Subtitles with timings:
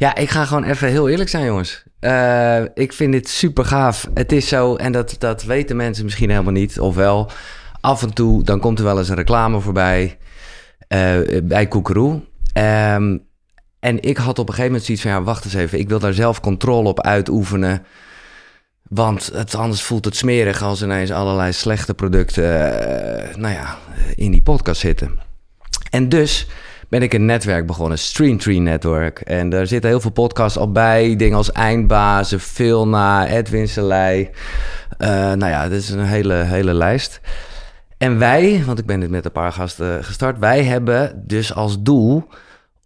[0.00, 1.82] Ja, ik ga gewoon even heel eerlijk zijn, jongens.
[2.00, 4.08] Uh, ik vind dit super gaaf.
[4.14, 7.30] Het is zo, en dat, dat weten mensen misschien helemaal niet, of wel.
[7.80, 10.18] Af en toe, dan komt er wel eens een reclame voorbij
[10.88, 12.12] uh, bij Koekeroe.
[12.12, 13.26] Um,
[13.80, 15.78] en ik had op een gegeven moment zoiets van, ja, wacht eens even.
[15.78, 17.86] Ik wil daar zelf controle op uitoefenen.
[18.82, 23.78] Want het, anders voelt het smerig als ineens allerlei slechte producten, uh, nou ja,
[24.14, 25.18] in die podcast zitten.
[25.90, 26.46] En dus
[26.90, 29.20] ben ik een netwerk begonnen, Streamtree Network.
[29.20, 31.16] En daar zitten heel veel podcasts al bij.
[31.16, 34.30] Dingen als Eindbazen, Filna, Edwin Selei.
[34.98, 37.20] Uh, nou ja, dit is een hele, hele lijst.
[37.98, 41.82] En wij, want ik ben dit met een paar gasten gestart, wij hebben dus als
[41.82, 42.28] doel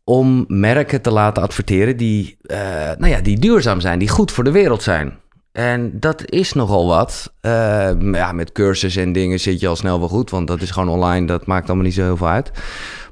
[0.05, 2.59] om merken te laten adverteren die, uh,
[2.99, 5.19] nou ja, die duurzaam zijn, die goed voor de wereld zijn.
[5.55, 7.33] En dat is nogal wat.
[7.43, 10.71] Uh, ja, met cursussen en dingen zit je al snel wel goed, want dat is
[10.71, 12.51] gewoon online, dat maakt allemaal niet zo heel veel uit.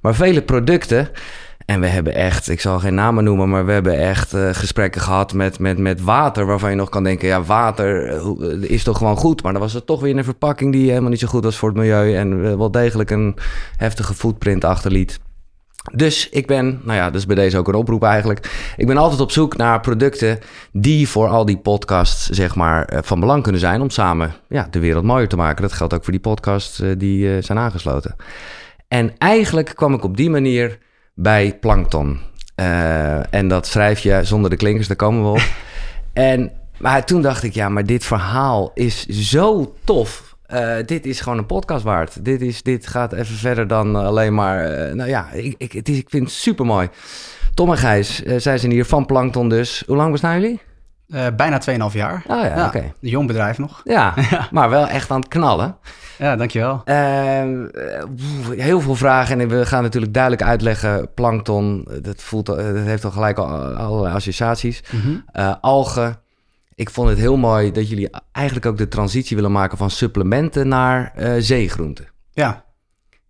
[0.01, 1.09] Maar vele producten,
[1.67, 5.01] en we hebben echt, ik zal geen namen noemen, maar we hebben echt uh, gesprekken
[5.01, 8.21] gehad met, met, met water, waarvan je nog kan denken, ja, water
[8.71, 9.43] is toch gewoon goed.
[9.43, 11.69] Maar dan was het toch weer een verpakking die helemaal niet zo goed was voor
[11.69, 13.37] het milieu en wel degelijk een
[13.77, 15.21] heftige footprint achterliet.
[15.91, 18.73] Dus ik ben, nou ja, dus bij deze ook een oproep eigenlijk.
[18.77, 20.39] Ik ben altijd op zoek naar producten
[20.73, 24.67] die voor al die podcasts, zeg maar, eh, van belang kunnen zijn om samen ja,
[24.71, 25.63] de wereld mooier te maken.
[25.63, 28.17] Dat geldt ook voor die podcasts uh, die uh, zijn aangesloten.
[28.89, 30.79] En eigenlijk kwam ik op die manier
[31.15, 32.21] bij Plankton.
[32.57, 35.49] Uh, en dat schrijf je zonder de klinkers, daar komen we op.
[36.13, 40.32] en, maar toen dacht ik, ja, maar dit verhaal is zo tof.
[40.53, 42.25] Uh, dit is gewoon een podcast waard.
[42.25, 44.89] Dit, is, dit gaat even verder dan alleen maar.
[44.89, 46.89] Uh, nou ja, ik, ik, het is, ik vind het super mooi.
[47.55, 49.83] Tom en Gijs, uh, zij zijn hier van Plankton dus.
[49.87, 50.61] Hoe lang bestaan jullie?
[51.37, 52.25] bijna 2,5 jaar.
[52.27, 52.79] Oh ja, ja oké.
[52.79, 53.81] Een jong bedrijf nog.
[53.95, 54.15] Ja,
[54.51, 55.77] maar wel echt aan het knallen.
[56.19, 56.83] Ja, dankjewel.
[58.57, 61.15] heel veel vragen en we gaan natuurlijk duidelijk uitleggen.
[61.15, 64.83] Plankton, dat, voelt, dat heeft al gelijk al, allerlei associaties.
[64.91, 65.57] Mm -hmm.
[65.61, 66.22] algen,
[66.83, 70.69] ik vond het heel mooi dat jullie eigenlijk ook de transitie willen maken van supplementen
[70.69, 72.09] naar uh, zeegroenten.
[72.33, 72.65] Ja.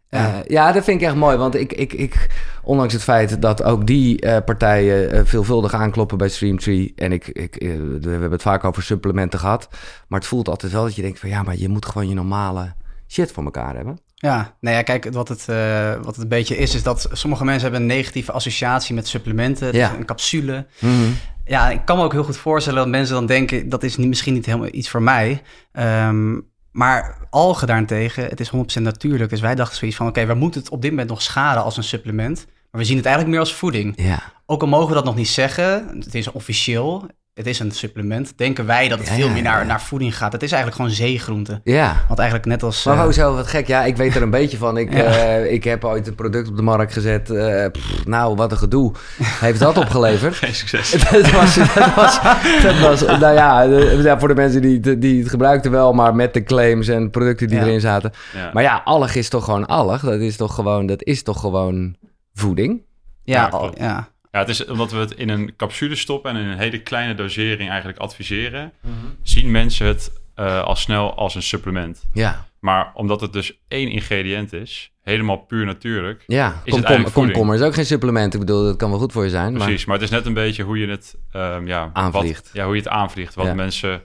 [0.09, 0.29] Ja.
[0.29, 1.37] Uh, ja, dat vind ik echt mooi.
[1.37, 2.31] Want ik, ik, ik
[2.62, 6.93] ondanks het feit dat ook die uh, partijen veelvuldig aankloppen bij Streamtree.
[6.97, 7.55] En ik, ik,
[8.01, 9.69] we hebben het vaak over supplementen gehad.
[10.09, 12.15] Maar het voelt altijd wel dat je denkt van ja, maar je moet gewoon je
[12.15, 12.73] normale
[13.09, 13.99] shit voor elkaar hebben.
[14.15, 17.45] Ja, nou ja, kijk, wat het, uh, wat het een beetje is, is dat sommige
[17.45, 19.73] mensen hebben een negatieve associatie met supplementen.
[19.73, 19.95] Ja.
[19.95, 20.67] een capsule.
[20.79, 21.15] Mm -hmm.
[21.45, 24.09] Ja, ik kan me ook heel goed voorstellen dat mensen dan denken, dat is niet,
[24.09, 25.43] misschien niet helemaal iets voor mij.
[25.73, 29.31] Um, maar algen daarentegen, het is 100% natuurlijk.
[29.31, 31.63] Dus wij dachten zoiets van, oké, okay, we moeten het op dit moment nog schaden
[31.63, 32.47] als een supplement.
[32.71, 33.93] Maar we zien het eigenlijk meer als voeding.
[33.97, 34.33] Ja.
[34.47, 38.38] Ook al mogen we dat nog niet zeggen, het is officieel het is een supplement.
[38.38, 40.32] Denken wij dat het ja, veel meer naar, naar voeding gaat.
[40.32, 41.60] Het is eigenlijk gewoon zeegroente.
[41.65, 42.04] Ja.
[42.06, 42.84] Want eigenlijk net als...
[42.84, 43.66] Maar uh, zo, wat gek.
[43.66, 44.76] Ja, ik weet er een beetje van.
[44.76, 45.38] Ik, ja.
[45.38, 47.31] uh, ik heb ooit een product op de markt gezet.
[47.31, 48.93] Uh, pff, nou, wat een gedoe.
[49.22, 50.34] Heeft dat opgeleverd?
[50.34, 50.91] Geen succes.
[51.10, 52.20] dat, was, dat, was,
[52.62, 53.00] dat was...
[53.00, 55.93] Nou ja, ja, voor de mensen die, die het gebruikten wel...
[55.93, 58.12] maar met de claims en producten die erin zaten.
[58.53, 60.03] Maar ja, allig is toch gewoon allig?
[60.03, 61.97] Dat is toch gewoon, dat is toch gewoon
[62.34, 62.82] voeding?
[63.25, 64.12] Ja, al, ja.
[64.32, 67.15] Ja, het is omdat we het in een capsule stoppen en in een hele kleine
[67.15, 69.16] dosering eigenlijk adviseren, mm -hmm.
[69.22, 72.04] zien mensen het uh, al snel als een supplement.
[72.12, 72.48] Ja.
[72.59, 76.25] Maar omdat het dus één ingrediënt is, helemaal puur natuurlijk.
[76.26, 78.34] Ja, is het komkommer is ook geen supplement.
[78.34, 79.53] Ik bedoel, dat kan wel goed voor je zijn.
[79.53, 82.43] Precies, maar, maar het is net een beetje hoe je het um, ja, aanvliegt.
[82.43, 83.34] Wat, ja, hoe je het aanvliegt.
[83.34, 83.54] Wat ja.
[83.54, 84.03] mensen,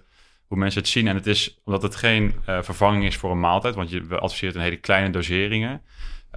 [0.47, 1.07] hoe mensen het zien.
[1.07, 4.55] En het is omdat het geen uh, vervanging is voor een maaltijd, want je adviseert
[4.55, 5.81] in hele kleine doseringen.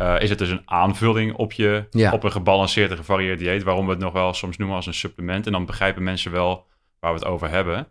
[0.00, 2.12] Uh, is het dus een aanvulling op, je, ja.
[2.12, 4.94] op een gebalanceerd en gevarieerd dieet, waarom we het nog wel soms noemen als een
[4.94, 5.46] supplement.
[5.46, 6.66] En dan begrijpen mensen wel
[7.00, 7.88] waar we het over hebben.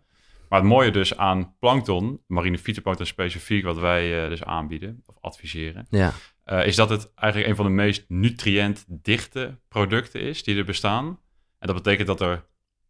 [0.48, 5.14] Maar het mooie dus aan plankton, marine fytoplankton specifiek, wat wij uh, dus aanbieden of
[5.20, 6.12] adviseren, ja.
[6.46, 11.06] uh, is dat het eigenlijk een van de meest nutriëntdichte producten is die er bestaan.
[11.58, 12.44] En dat betekent dat er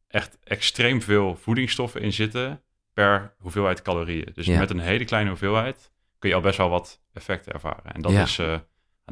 [0.09, 4.31] echt extreem veel voedingsstoffen in zitten per hoeveelheid calorieën.
[4.35, 4.59] Dus ja.
[4.59, 7.93] met een hele kleine hoeveelheid kun je al best wel wat effecten ervaren.
[7.93, 8.59] En dat is uh,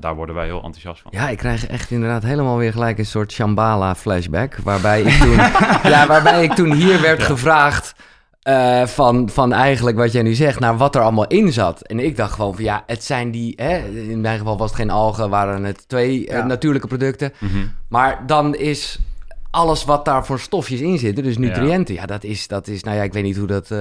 [0.01, 1.11] daar worden wij heel enthousiast van.
[1.15, 4.57] Ja, ik krijg echt inderdaad helemaal weer gelijk een soort Shambhala flashback.
[4.65, 5.37] Waarbij ik toen,
[5.93, 7.25] ja, waarbij ik toen hier werd ja.
[7.25, 7.95] gevraagd
[8.49, 11.81] uh, van, van eigenlijk wat jij nu zegt, naar wat er allemaal in zat.
[11.83, 14.79] En ik dacht gewoon van ja, het zijn die, hè, in mijn geval was het
[14.79, 16.39] geen algen, waren het twee ja.
[16.39, 17.33] uh, natuurlijke producten.
[17.39, 17.73] Mm -hmm.
[17.89, 18.99] Maar dan is
[19.51, 22.83] alles wat daar voor stofjes in zitten, dus nutriënten, ja, ja dat, is, dat is,
[22.83, 23.79] nou ja, ik weet niet hoe dat uh,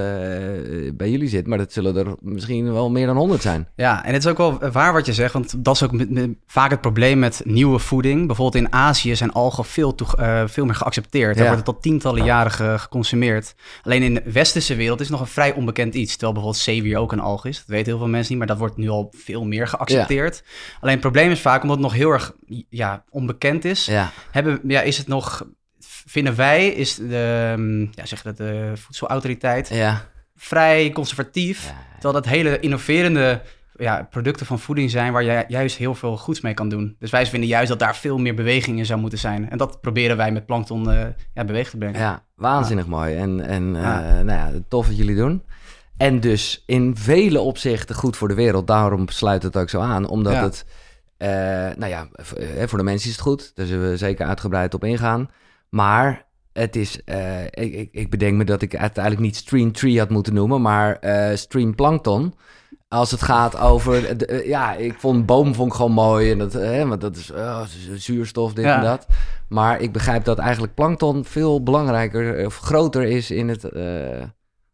[0.94, 3.68] bij jullie zit, maar dat zullen er misschien wel meer dan 100 zijn.
[3.76, 6.10] Ja, en het is ook wel waar wat je zegt, want dat is ook met,
[6.10, 8.26] met, vaak het probleem met nieuwe voeding.
[8.26, 11.34] Bijvoorbeeld in Azië zijn algen veel, toe, uh, veel meer geaccepteerd.
[11.34, 11.50] Daar ja.
[11.50, 13.54] wordt het tot tientallen jaren ge, geconsumeerd.
[13.82, 16.98] Alleen in de westerse wereld is het nog een vrij onbekend iets, terwijl bijvoorbeeld zeewier
[16.98, 17.56] ook een alg is.
[17.56, 20.42] Dat weten heel veel mensen niet, maar dat wordt nu al veel meer geaccepteerd.
[20.44, 20.50] Ja.
[20.80, 22.32] Alleen het probleem is vaak, omdat het nog heel erg
[22.68, 23.90] ja, onbekend is,
[24.30, 25.46] hebben, ja, is het nog
[26.08, 30.04] vinden wij, is de, ehm, ja, zeg dat de voedselautoriteit ja.
[30.36, 31.64] vrij conservatief.
[31.66, 31.74] Ja.
[31.92, 33.42] Terwijl dat hele innoverende
[33.76, 36.96] ja, producten van voeding zijn waar je juist heel veel goeds mee kan doen.
[36.98, 39.50] Dus wij vinden juist dat daar veel meer beweging in zou moeten zijn.
[39.50, 42.00] En dat proberen wij met Plankton uh, ja, beweeg te brengen.
[42.00, 43.16] Ja, waanzinnig mooi.
[43.16, 45.42] En, en uh, nou ja, tof wat jullie doen.
[45.96, 48.66] En dus in vele opzichten goed voor de wereld.
[48.66, 50.08] Daarom sluit het ook zo aan.
[50.08, 50.64] Omdat het,
[51.18, 51.28] uh,
[51.76, 52.08] nou ja,
[52.66, 53.52] voor de mensen is het goed.
[53.54, 55.30] Daar zullen we zeker uitgebreid op ingaan.
[55.70, 57.00] Maar het is,
[57.50, 60.98] ik, ik, ik, bedenk me dat ik uiteindelijk niet Stream Tree had moeten noemen, maar
[61.34, 62.34] Stream Plankton.
[62.88, 66.30] Als het gaat over, de, ja, ik vond boom vond ik gewoon mooi.
[66.30, 67.62] En dat, hè, want dat is oh,
[67.94, 69.06] zuurstof, dit en dat.
[69.48, 73.62] Maar ik begrijp dat eigenlijk plankton veel belangrijker of groter is in het...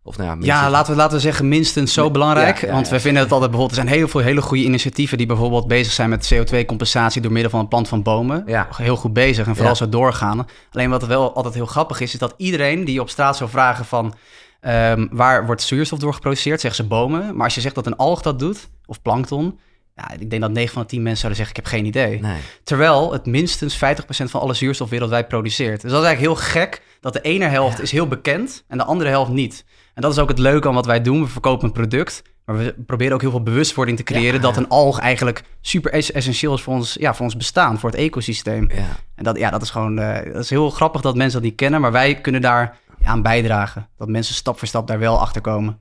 [0.06, 2.60] Of nou ja, ja, laten we, laten we zeggen minstens zo belangrijk.
[2.60, 3.80] want we vinden het altijd bijvoorbeeld...
[3.80, 5.18] Er zijn heel veel hele goede initiatieven...
[5.18, 7.22] die bijvoorbeeld bezig zijn met CO2-compensatie...
[7.22, 8.42] door middel van een plant van bomen.
[8.46, 8.68] Ja.
[8.76, 10.46] Heel goed bezig en vooral zo doorgaan.
[10.72, 12.12] Alleen wat wel altijd heel grappig is...
[12.12, 14.14] is dat iedereen die op straat zou vragen van...
[14.60, 16.60] Um, waar wordt zuurstof door geproduceerd?
[16.60, 17.36] Zeggen ze bomen.
[17.36, 19.58] Maar als je zegt dat een alg dat doet, of plankton...
[19.96, 22.20] Ja, ik denk dat 9 van de 10 mensen zouden zeggen, ik heb geen idee.
[22.20, 22.40] Nee.
[22.64, 23.78] Terwijl het minstens 50%
[24.08, 25.80] van alle zuurstof wereldwijd produceert.
[25.80, 28.84] Dus dat is eigenlijk heel gek dat de ene helft is heel bekend en de
[28.84, 29.64] andere helft niet.
[29.94, 31.20] En dat is ook het leuke aan wat wij doen.
[31.20, 34.40] We verkopen een product, maar we proberen ook heel veel bewustwording te creëren...
[34.40, 37.98] dat een alg eigenlijk super essentieel is voor ons, ja, voor ons bestaan, voor het
[37.98, 38.70] ecosysteem.
[39.14, 41.58] En dat, ja, dat is gewoon uh, dat is heel grappig dat mensen dat niet
[41.58, 43.88] kennen, maar wij kunnen daar aan bijdragen.
[43.96, 45.78] Dat mensen stap voor stap daar wel achter komen.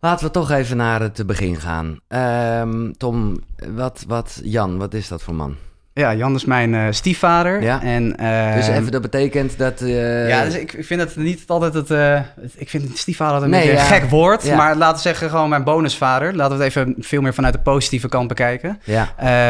[0.00, 1.98] Laten we toch even naar het begin gaan.
[2.08, 3.36] Um, Tom,
[3.68, 5.56] wat, wat, Jan, wat is dat voor man?
[5.98, 7.62] Ja, Jan is mijn uh, stiefvader.
[7.62, 7.82] Ja.
[7.82, 9.80] En, uh, dus even, dat betekent dat...
[9.80, 10.28] Uh...
[10.28, 11.90] Ja, dus ik, ik vind het niet altijd het...
[11.90, 12.20] Uh,
[12.56, 14.44] ik vind stiefvader een beetje een gek woord.
[14.44, 14.56] Ja.
[14.56, 16.34] Maar laten we zeggen gewoon mijn bonusvader.
[16.36, 18.80] Laten we het even veel meer vanuit de positieve kant bekijken.
[18.84, 19.02] Ja.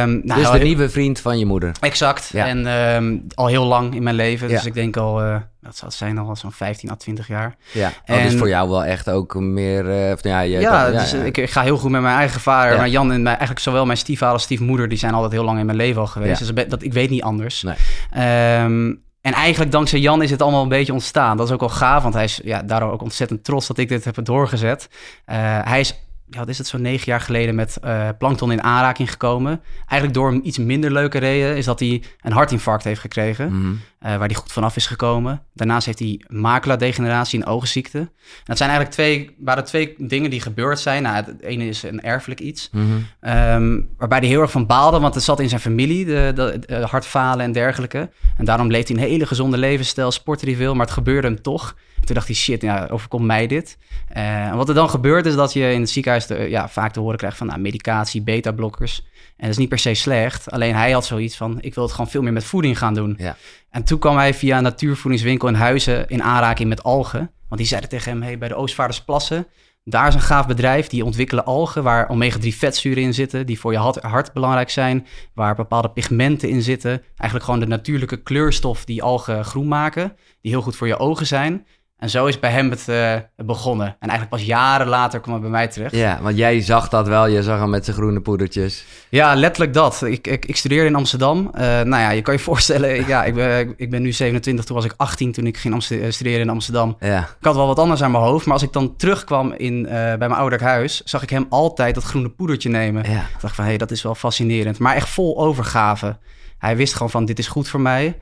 [0.02, 1.72] Um, nou, dus de nieuwe vriend van je moeder.
[1.80, 2.30] Exact.
[2.34, 4.48] En um, al heel lang in mijn leven.
[4.48, 5.22] Dus ik denk al
[5.66, 7.56] dat zou zijn al zo'n 15 à 20 jaar.
[7.72, 9.84] Ja, oh, dus voor jou wel echt ook meer...
[9.84, 12.76] Uh, ja, je, ja, dus Ik, ik, ga heel goed met mijn eigen vader.
[12.76, 14.88] Maar Jan en mijn, eigenlijk zowel mijn stiefvader als stiefmoeder...
[14.88, 16.38] die zijn altijd heel lang in mijn leven al geweest.
[16.38, 17.62] Dus dat, ik weet niet anders.
[17.62, 18.62] Nee.
[18.62, 21.36] Um, en eigenlijk dankzij Jan is het allemaal een beetje ontstaan.
[21.36, 23.88] Dat is ook wel gaaf, want hij is ja, daardoor ook ontzettend trots dat ik
[23.88, 24.88] dit heb doorgezet.
[25.26, 28.62] Uh, hij is ja, wat is het, zo'n negen jaar geleden met uh, Plankton in
[28.62, 29.60] aanraking gekomen.
[29.78, 33.72] Eigenlijk door een iets minder leuke reden is dat hij een hartinfarct heeft gekregen, mhm.
[33.98, 35.42] eh, waar hij goed vanaf is gekomen.
[35.54, 37.98] Daarnaast heeft hij macula-degeneratie en oogziekte.
[37.98, 38.08] En
[38.44, 41.02] dat zijn eigenlijk twee, waren twee dingen die gebeurd zijn.
[41.02, 42.84] Nou, het ene is een erfelijk iets, mhm.
[43.20, 46.58] ehm, waarbij hij heel erg van baalde, want het zat in zijn familie, de, de,
[46.66, 48.10] de, hartfalen en dergelijke.
[48.36, 51.42] En daarom leeft hij een hele gezonde levensstijl, sportte hij veel, maar het gebeurde hem
[51.42, 51.74] toch.
[52.06, 53.78] Toen dacht hij, shit, ja, overkomt mij dit?
[54.16, 56.92] Uh, en wat er dan gebeurt is dat je in het ziekenhuis de, ja, vaak
[56.92, 59.02] te horen krijgt van nou, medicatie, beta-blokkers.
[59.36, 60.50] En dat is niet per se slecht.
[60.50, 63.14] Alleen hij had zoiets van, ik wil het gewoon veel meer met voeding gaan doen.
[63.18, 63.36] Ja.
[63.70, 67.30] En toen kwam hij via een natuurvoedingswinkel in Huizen in aanraking met algen.
[67.48, 69.46] Want die zeiden tegen hem, hey, bij de Oostvaardersplassen...
[69.88, 73.72] Daar is een gaaf bedrijf, die ontwikkelen algen waar omega-3 vetzuren in zitten, die voor
[73.72, 76.90] je hart, belangrijk zijn, waar bepaalde pigmenten in zitten.
[76.90, 81.26] Eigenlijk gewoon de natuurlijke kleurstof die algen groen maken, die heel goed voor je ogen
[81.26, 81.66] zijn.
[81.96, 83.86] En zo is bij hem het uh, begonnen.
[83.86, 85.94] En eigenlijk pas jaren later kwam het bij mij terecht.
[85.94, 87.26] Ja, want jij zag dat wel.
[87.26, 88.84] Je zag hem met zijn groene poedertjes.
[89.08, 90.02] Ja, letterlijk dat.
[90.02, 91.50] Ik, ik, ik studeerde in Amsterdam.
[91.54, 93.06] Uh, nou ja, je kan je voorstellen.
[93.06, 94.64] ja, ik ben, ik ben nu 27.
[94.64, 96.96] Toen was ik 18 toen ik ging eh, studeren in Amsterdam.
[97.00, 97.18] Ja.
[97.20, 98.44] Ik had wel wat anders aan mijn hoofd.
[98.44, 101.02] Maar als ik dan terugkwam in, uh, bij mijn ouderlijk huis...
[101.04, 103.10] zag ik hem altijd dat groene poedertje nemen.
[103.10, 103.20] Ja.
[103.20, 104.78] Ik dacht van, hé, hey, dat is wel fascinerend.
[104.78, 106.18] Maar echt vol overgave.
[106.58, 108.18] Hij wist gewoon van, dit is goed voor mij.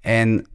[0.00, 0.46] En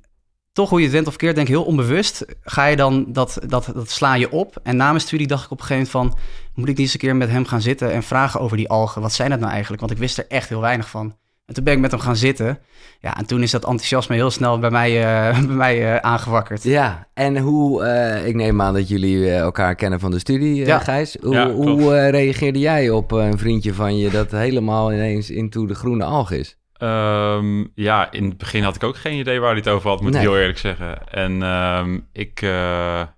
[0.59, 3.39] toch hoe je het went of keert, denk ik heel onbewust, ga je dan dat,
[3.47, 4.59] dat, dat sla je op.
[4.63, 6.23] En na mijn studie dacht ik op een gegeven moment van,
[6.53, 9.01] moet ik niet eens een keer met hem gaan zitten en vragen over die algen.
[9.01, 9.81] Wat zijn dat nou eigenlijk?
[9.81, 11.15] Want ik wist er echt heel weinig van.
[11.45, 12.59] En toen ben ik met hem gaan zitten.
[12.99, 14.97] Ja, en toen is dat enthousiasme heel snel bij mij,
[15.31, 16.63] uh, bij mij uh, aangewakkerd.
[16.63, 20.79] Ja, en hoe, uh, ik neem aan dat jullie elkaar kennen van de studie, ja.
[20.79, 21.17] Gijs.
[21.21, 25.75] Hoe, ja, hoe reageerde jij op een vriendje van je dat helemaal ineens into de
[25.75, 26.58] groene alg is?
[26.79, 30.01] Um, ja, in het begin had ik ook geen idee waar hij het over had,
[30.01, 31.07] moet ik heel eerlijk zeggen.
[31.07, 32.49] En um, ik, uh,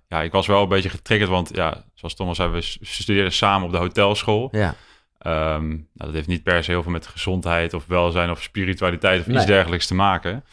[0.08, 3.66] ja, ik was wel een beetje getriggerd, want ja, zoals Thomas zei, we studeren samen
[3.66, 4.48] op de hotelschool.
[4.52, 4.74] Ja.
[5.26, 9.20] Um, nou, dat heeft niet per se heel veel met gezondheid of welzijn of spiritualiteit
[9.20, 10.44] of iets dergelijks te maken.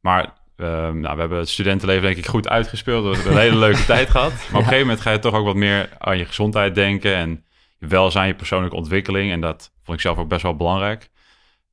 [0.00, 3.04] Maar nou, we hebben het studentenleven denk ik goed uitgespeeld.
[3.04, 4.32] We hebben een hele leuke tijd gehad.
[4.32, 7.14] Maar op een gegeven moment ga je toch ook wat meer aan je gezondheid denken
[7.14, 7.44] en
[7.78, 9.32] je welzijn, je persoonlijke ontwikkeling.
[9.32, 11.10] En dat vond ik zelf ook best wel belangrijk.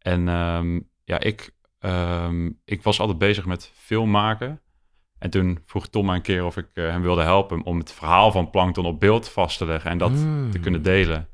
[0.03, 4.61] En um, ja, ik, um, ik was altijd bezig met film maken.
[5.19, 7.91] En toen vroeg Tom mij een keer of ik uh, hem wilde helpen om het
[7.91, 10.51] verhaal van Plankton op beeld vast te leggen en dat mm.
[10.51, 11.27] te kunnen delen.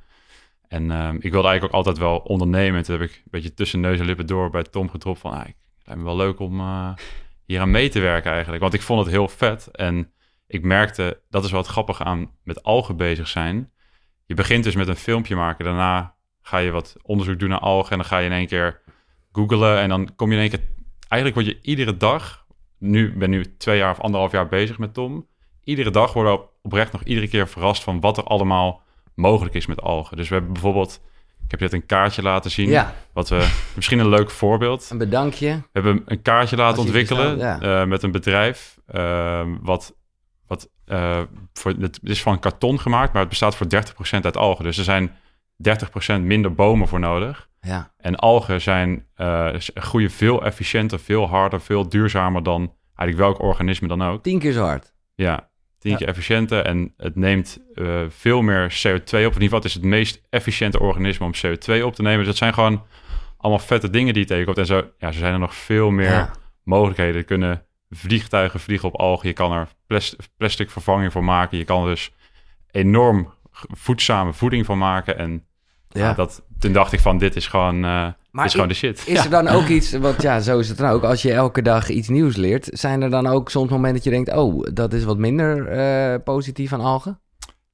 [0.68, 2.84] En um, ik wilde eigenlijk ook altijd wel ondernemen.
[2.84, 5.48] Toen heb ik een beetje tussen neus en lippen door bij Tom getroffen van, ah,
[5.48, 6.94] ik lijkt me wel leuk om uh,
[7.46, 8.62] hier aan mee te werken eigenlijk.
[8.62, 9.68] Want ik vond het heel vet.
[9.72, 10.14] En
[10.48, 13.72] ik merkte, dat is wat grappig aan met algen bezig zijn.
[14.26, 15.66] Je begint dus met een filmpje maken.
[15.66, 16.16] Daarna
[16.50, 17.92] ga je wat onderzoek doen naar algen.
[17.92, 18.82] En dan ga je in één keer
[19.32, 19.78] googlen.
[19.78, 20.62] En dan kom je in één keer...
[21.08, 22.48] Eigenlijk word je iedere dag...
[22.78, 25.28] Nu ben nu twee jaar of anderhalf jaar bezig met Tom.
[25.64, 28.82] Iedere dag worden we oprecht nog iedere keer verrast van wat er allemaal
[29.16, 30.18] mogelijk is met algen.
[30.18, 31.02] Dus we hebben bijvoorbeeld
[31.46, 32.70] ik heb je net een kaartje laten zien.
[32.70, 32.94] Ja.
[33.14, 34.90] Wat we, misschien een leuk voorbeeld.
[34.90, 35.48] Een bedankje.
[35.48, 38.80] We hebben een kaartje laten ontwikkelen uh, met een bedrijf.
[38.96, 39.96] Uh, wat,
[40.48, 41.22] wat uh,
[41.54, 43.70] voor, het is van karton gemaakt, maar het bestaat voor 30%
[44.22, 44.64] uit algen.
[44.64, 45.16] Dus er zijn
[46.18, 47.50] 30% minder bomen voor nodig.
[47.62, 47.94] Ja.
[47.98, 53.88] En algen zijn, uh, groeien veel efficiënter, veel harder, veel duurzamer dan eigenlijk welk organisme
[53.88, 54.24] dan ook.
[54.24, 54.94] Tien keer zo hard.
[55.16, 55.50] Ja,
[55.80, 59.14] tien keer efficiënter en het neemt uh, veel meer CO2 op.
[59.14, 62.18] In ieder geval het is het meest efficiënte organisme om CO2 op te nemen.
[62.18, 62.84] Dus dat zijn gewoon
[63.38, 64.58] allemaal vette dingen die je tegenkomt.
[64.58, 66.32] En zo, ja, zo zijn er nog veel meer ja.
[66.64, 67.16] mogelijkheden.
[67.16, 69.28] Er kunnen vliegtuigen vliegen op algen.
[69.28, 71.58] Je kan er plastic, plastic vervanging voor maken.
[71.58, 72.14] Je kan er dus
[72.72, 75.18] enorm voedzame voeding van maken.
[75.18, 75.46] En
[75.90, 76.14] ja.
[76.14, 77.76] dat, toen dacht ik van, dit is gewoon...
[77.76, 79.04] Uh, maar is gewoon de shit.
[79.08, 81.04] Is er dan ook iets, want ja, zo is het dan ook.
[81.04, 84.10] Als je elke dag iets nieuws leert, zijn er dan ook soms momenten dat je
[84.10, 87.20] denkt, oh, dat is wat minder uh, positief aan algen?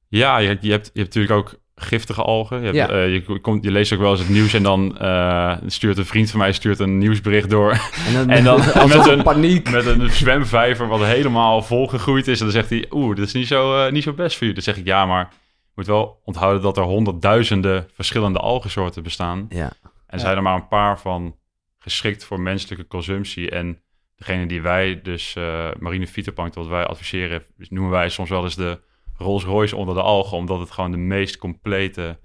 [0.08, 2.58] Ja, je, je, hebt, je hebt natuurlijk ook giftige algen.
[2.58, 3.04] Je, hebt, ja.
[3.04, 6.06] uh, je, komt, je leest ook wel eens het nieuws en dan uh, stuurt een
[6.06, 7.70] vriend van mij stuurt een nieuwsbericht door.
[8.06, 8.58] En dan, en dan
[8.88, 9.70] met, een, paniek.
[9.70, 12.38] met een zwemvijver wat helemaal volgegroeid is.
[12.38, 14.52] En dan zegt hij, oeh, dat is niet zo, uh, niet zo best voor je.
[14.52, 15.28] Dan zeg ik, ja, maar
[15.76, 19.46] moet wel onthouden dat er honderdduizenden verschillende algensoorten bestaan.
[19.48, 19.72] Ja.
[20.06, 21.36] En zijn er maar een paar van
[21.78, 23.50] geschikt voor menselijke consumptie.
[23.50, 23.80] En
[24.16, 28.54] degene die wij, dus uh, marine fytoplankton, wat wij adviseren, noemen wij soms wel eens
[28.54, 28.80] de
[29.16, 32.18] Rolls Royce onder de algen, omdat het gewoon de meest complete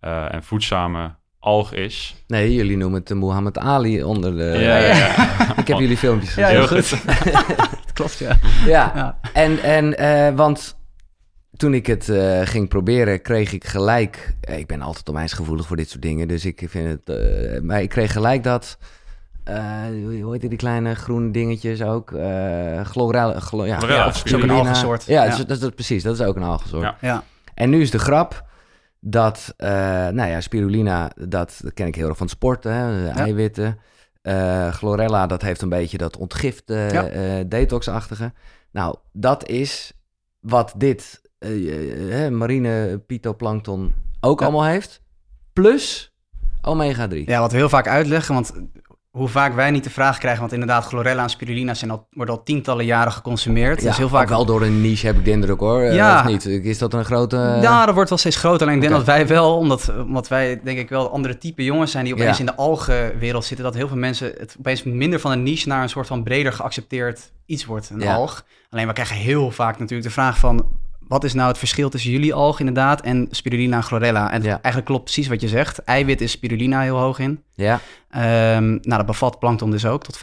[0.00, 2.14] uh, en voedzame alg is.
[2.26, 4.44] Nee, jullie noemen het de Muhammad Ali onder de...
[4.44, 5.08] Ja, ja, ja.
[5.60, 6.44] Ik heb jullie filmpjes gezien.
[6.44, 7.02] Ja, heel goed.
[7.92, 8.36] Klopt, ja.
[8.66, 10.78] Ja, en, en uh, want
[11.56, 14.34] toen ik het uh, ging proberen, kreeg ik gelijk.
[14.40, 16.28] Eh, ik ben altijd onwijs gevoelig voor dit soort dingen.
[16.28, 17.18] Dus ik vind het.
[17.18, 18.78] Uh, maar ik kreeg gelijk dat.
[19.44, 22.10] hoe heet die kleine groene dingetjes ook?
[22.10, 25.04] Uh, Glorel, glo, ja, ja, of ook een algensoort.
[25.04, 25.44] Ja, ja.
[25.44, 26.02] Dat, dat, precies.
[26.02, 26.82] Dat is ook een algensoort.
[26.82, 26.96] Ja.
[27.00, 27.24] ja.
[27.54, 28.44] En nu is de grap
[29.00, 33.78] dat, nou ja, spirulina, dat, dat ken ik heel erg van sport, hè, eiwitten.
[34.70, 36.66] Chlorella, dat heeft een beetje dat ontgift,
[37.46, 38.32] detoxachtige.
[38.70, 39.92] Nou, dat is
[40.40, 45.02] wat dit uh, marine phytoplankton ook allemaal heeft.
[45.52, 46.14] Plus
[46.62, 47.30] omega 3.
[47.30, 48.52] Ja, wat we heel vaak uitleggen, want
[49.16, 52.34] hoe vaak wij niet de vraag krijgen, want inderdaad, chlorella en spirulina zijn al, worden
[52.34, 53.80] al tientallen jaren geconsumeerd.
[53.80, 54.28] Ja, dus heel vaak...
[54.28, 55.82] wel door een niche heb ik de indruk hoor.
[55.82, 56.20] Eh, ja.
[56.20, 56.46] Of niet?
[56.46, 57.58] Is dat een grote...
[57.60, 58.60] Ja, dat wordt wel steeds groter.
[58.60, 61.90] Alleen ik denk dat wij wel, omdat, omdat wij denk ik wel andere type jongens
[61.90, 65.30] zijn die opeens in de algenwereld zitten, dat heel veel mensen het opeens minder van
[65.30, 68.44] een niche naar een soort van breder geaccepteerd iets wordt, een alg.
[68.70, 70.68] Alleen we krijgen heel vaak natuurlijk de vraag van,
[71.08, 74.30] wat is nou het verschil tussen jullie alg inderdaad en spirulina en chlorella?
[74.30, 75.78] En eigenlijk klopt precies wat je zegt.
[75.84, 77.42] Eiwit is spirulina heel hoog in.
[77.54, 77.80] Ja.
[78.54, 80.18] Um, nou, dat bevat plankton dus ook tot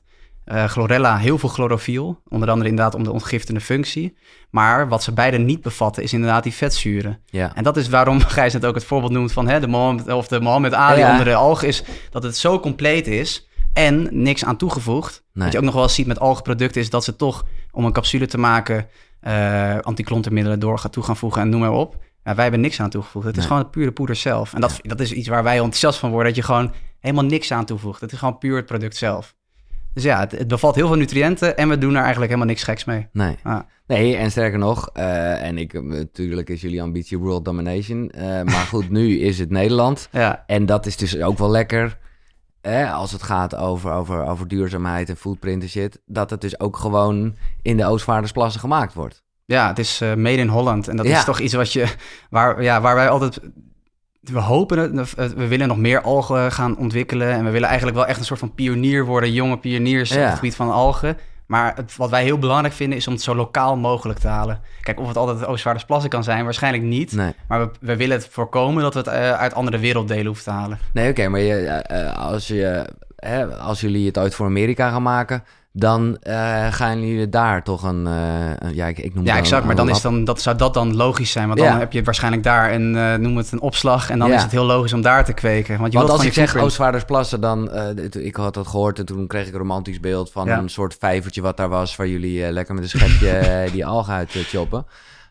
[0.00, 0.02] 50%.
[0.46, 4.16] Uh, chlorella heel veel chlorofiel, onder andere inderdaad om de ontgiftende functie.
[4.50, 7.20] Maar wat ze beide niet bevatten is inderdaad die vetzuren.
[7.26, 7.54] Ja.
[7.54, 10.28] En dat is waarom Gijs net ook het voorbeeld noemt van hè, de Mohammed, of
[10.28, 11.10] de Mohammed Ali ja.
[11.10, 15.24] onder de alg is, dat het zo compleet is en niks aan toegevoegd.
[15.32, 15.44] Nee.
[15.44, 18.26] Wat je ook nog wel ziet met algenproducten is dat ze toch om een capsule
[18.26, 18.86] te maken
[19.26, 21.96] uh, antiklontermiddelen door gaat toe gaan voegen en noem maar op.
[22.24, 23.26] Ja, wij hebben niks aan toegevoegd.
[23.26, 24.54] Het is gewoon het pure poeder zelf.
[24.54, 27.52] En dat, dat is iets waar wij enthousiast van worden, dat je gewoon helemaal niks
[27.52, 28.00] aan toevoegt.
[28.00, 29.34] Het is gewoon puur het product zelf.
[29.94, 32.62] Dus ja, het, het, bevat heel veel nutriënten en we doen er eigenlijk helemaal niks
[32.62, 33.06] geks mee.
[33.12, 33.60] Nee, ah.
[33.86, 38.12] nee en sterker nog, uh, en ik, natuurlijk is jullie ambitie world domination.
[38.16, 40.08] Uh, maar goed, nu is het Nederland.
[40.12, 40.44] Ja.
[40.46, 41.98] En dat is dus ook wel lekker
[42.92, 46.76] als het gaat over, over, over duurzaamheid en footprint en shit, dat het dus ook
[46.76, 49.22] gewoon in de Oostvaardersplassen gemaakt wordt.
[49.44, 50.88] Ja, het is uh, made in Holland.
[50.88, 51.94] En dat is toch iets wat je,
[52.30, 53.40] waar, ja, waar wij altijd,
[54.20, 57.30] we hopen, het, we willen nog meer algen gaan ontwikkelen.
[57.30, 60.34] En we willen eigenlijk wel echt een soort van pionier worden, jonge pioniers op het
[60.34, 61.16] gebied van algen.
[61.46, 64.60] Maar het, wat wij heel belangrijk vinden is om het zo lokaal mogelijk te halen.
[64.80, 67.12] Kijk, of het altijd het Oostvaardersplassen kan zijn, waarschijnlijk niet.
[67.12, 67.34] Nee.
[67.48, 70.50] Maar we, we, willen het voorkomen dat we het uh, uit andere werelddelen hoeven te
[70.50, 70.78] halen.
[70.92, 74.90] Nee, oké, okay, maar je, uh, als, je, hè, als jullie het uit voor Amerika
[74.90, 79.36] gaan maken, dan uh, gaan jullie daar toch een, uh, ja, ik, ik noem ja,
[79.36, 81.78] exact, maar dan is dan dat zou dat dan logisch zijn, want dan ja.
[81.78, 84.36] heb je waarschijnlijk daar een uh, noem het een opslag en dan ja.
[84.36, 85.78] is het heel logisch om daar te kweken.
[85.78, 87.70] Want, je want als ik zeg Oostvaardersplassen, dan
[88.12, 91.42] ik had dat gehoord en toen kreeg ik een romantisch beeld van een soort vijvertje
[91.42, 94.86] wat daar was waar jullie lekker met een schepje die algen uit choppen.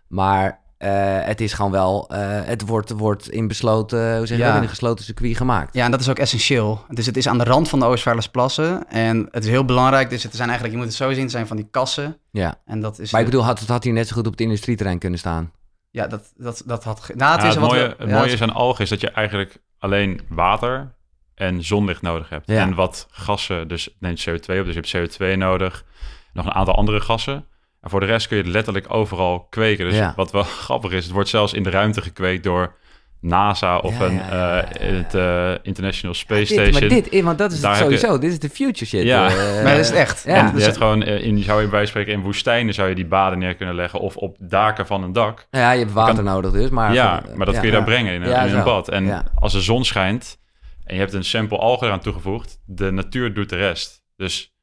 [0.08, 2.06] Maar het is gewoon wel,
[2.44, 4.56] het wordt, wordt in besloten, hoe zeg je ja.
[4.56, 5.74] in een gesloten circuit gemaakt.
[5.74, 6.86] Ja, en dat is ook essentieel.
[6.90, 10.10] Dus het is aan de rand van de Oostvaardersplassen en het is heel belangrijk.
[10.10, 12.18] Dus het zijn eigenlijk, je moet het zo zien, het zijn van die kassen.
[12.32, 12.56] Ja.
[12.66, 14.42] En dat is maar ik bedoel, had, het had hier net zo goed op het
[14.42, 15.52] industrieterrein kunnen staan.
[15.92, 17.12] Ja, dat, dat, dat had...
[17.16, 20.22] Nou, het, is het mooie, het mooie is aan algen is dat je eigenlijk alleen
[20.30, 20.96] water
[21.36, 22.50] en zonlicht nodig hebt.
[22.50, 25.86] En wat gassen, dus neemt CO2 op, dus je hebt CO2 nodig.
[26.34, 27.46] Nog een aantal andere gassen.
[27.82, 29.90] En voor de rest kun je het letterlijk overal kweken.
[29.90, 32.76] Dus wat wel grappig is, het wordt zelfs in de ruimte gekweekt door
[33.22, 36.72] NASA of een uh, het uh, International Space Station.
[36.72, 38.18] Maar dit, want dat is het sowieso.
[38.18, 39.04] Dit is de future shit.
[39.04, 40.24] Ja, uh, maar dat is het echt.
[40.26, 40.50] Ja.
[40.50, 43.40] En je hebt gewoon in zou je bij spreken in woestijnen zou je die baden
[43.40, 45.48] neer kunnen leggen of op daken van een dak.
[45.52, 48.22] Ja, je hebt water nodig dus, maar ja, maar dat kun je daar brengen in,
[48.22, 48.90] in een bad.
[48.90, 50.40] En als de zon schijnt
[50.84, 54.04] en je hebt een sample algen eraan toegevoegd, de natuur doet de rest.
[54.16, 54.56] Dus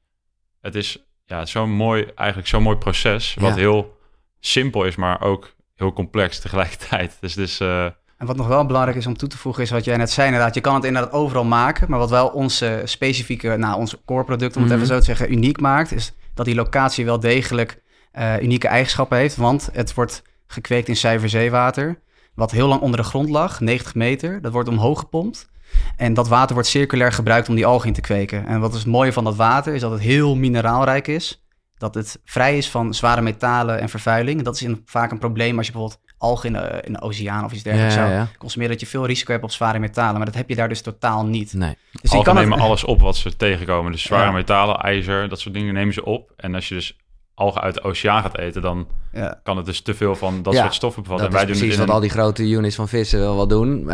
[0.61, 3.97] het is ja, zo'n mooi, eigenlijk zo'n mooi proces, wat heel
[4.41, 7.17] simpel is, maar ook heel complex tegelijkertijd.
[7.21, 7.85] Dus, dus uh,
[8.19, 10.27] en wat nog wel belangrijk is om toe te voegen, is wat jij net zei
[10.27, 10.55] inderdaad.
[10.55, 14.57] Je kan het inderdaad overal maken, maar wat wel onze specifieke, nou, ons core product,
[14.57, 14.93] om het even mhm.
[14.93, 17.83] zo te zeggen, uniek maakt, is dat die locatie wel degelijk
[18.19, 19.37] uh, unieke eigenschappen heeft.
[19.37, 22.01] Want het wordt gekweekt in zuiver zeewater,
[22.35, 24.41] wat heel lang onder de grond lag, 90 meter.
[24.41, 25.51] Dat wordt omhoog gepompt.
[25.97, 28.47] En dat water wordt circulair gebruikt om die algen in te kweken.
[28.47, 31.43] En wat is het mooie van dat water, is dat het heel mineraalrijk is.
[31.79, 34.43] Dat het vrij is van zware metalen en vervuiling.
[34.43, 37.45] Dat is in, vaak een probleem als je bijvoorbeeld algen in de, in de oceaan
[37.45, 38.73] of iets dergelijks ja, zou consumeren.
[38.73, 40.17] Dat je veel risico hebt op zware metalen.
[40.17, 41.53] Maar dat heb je daar dus totaal niet.
[41.53, 41.77] Nee.
[42.01, 43.93] Dus algen kan nemen alles op wat ze tegenkomen.
[43.93, 46.33] Dus zware metalen, ijzer, dat soort dingen nemen ze op.
[46.37, 46.97] En als je dus
[47.39, 49.41] algen uit de oceaan gaat eten, dan ja.
[49.43, 51.31] kan het dus te veel van dat soort stoffen bevatten.
[51.31, 53.79] Dat en wij is precies wat al die grote units van vissen wel wat doen.
[53.81, 53.87] Uh,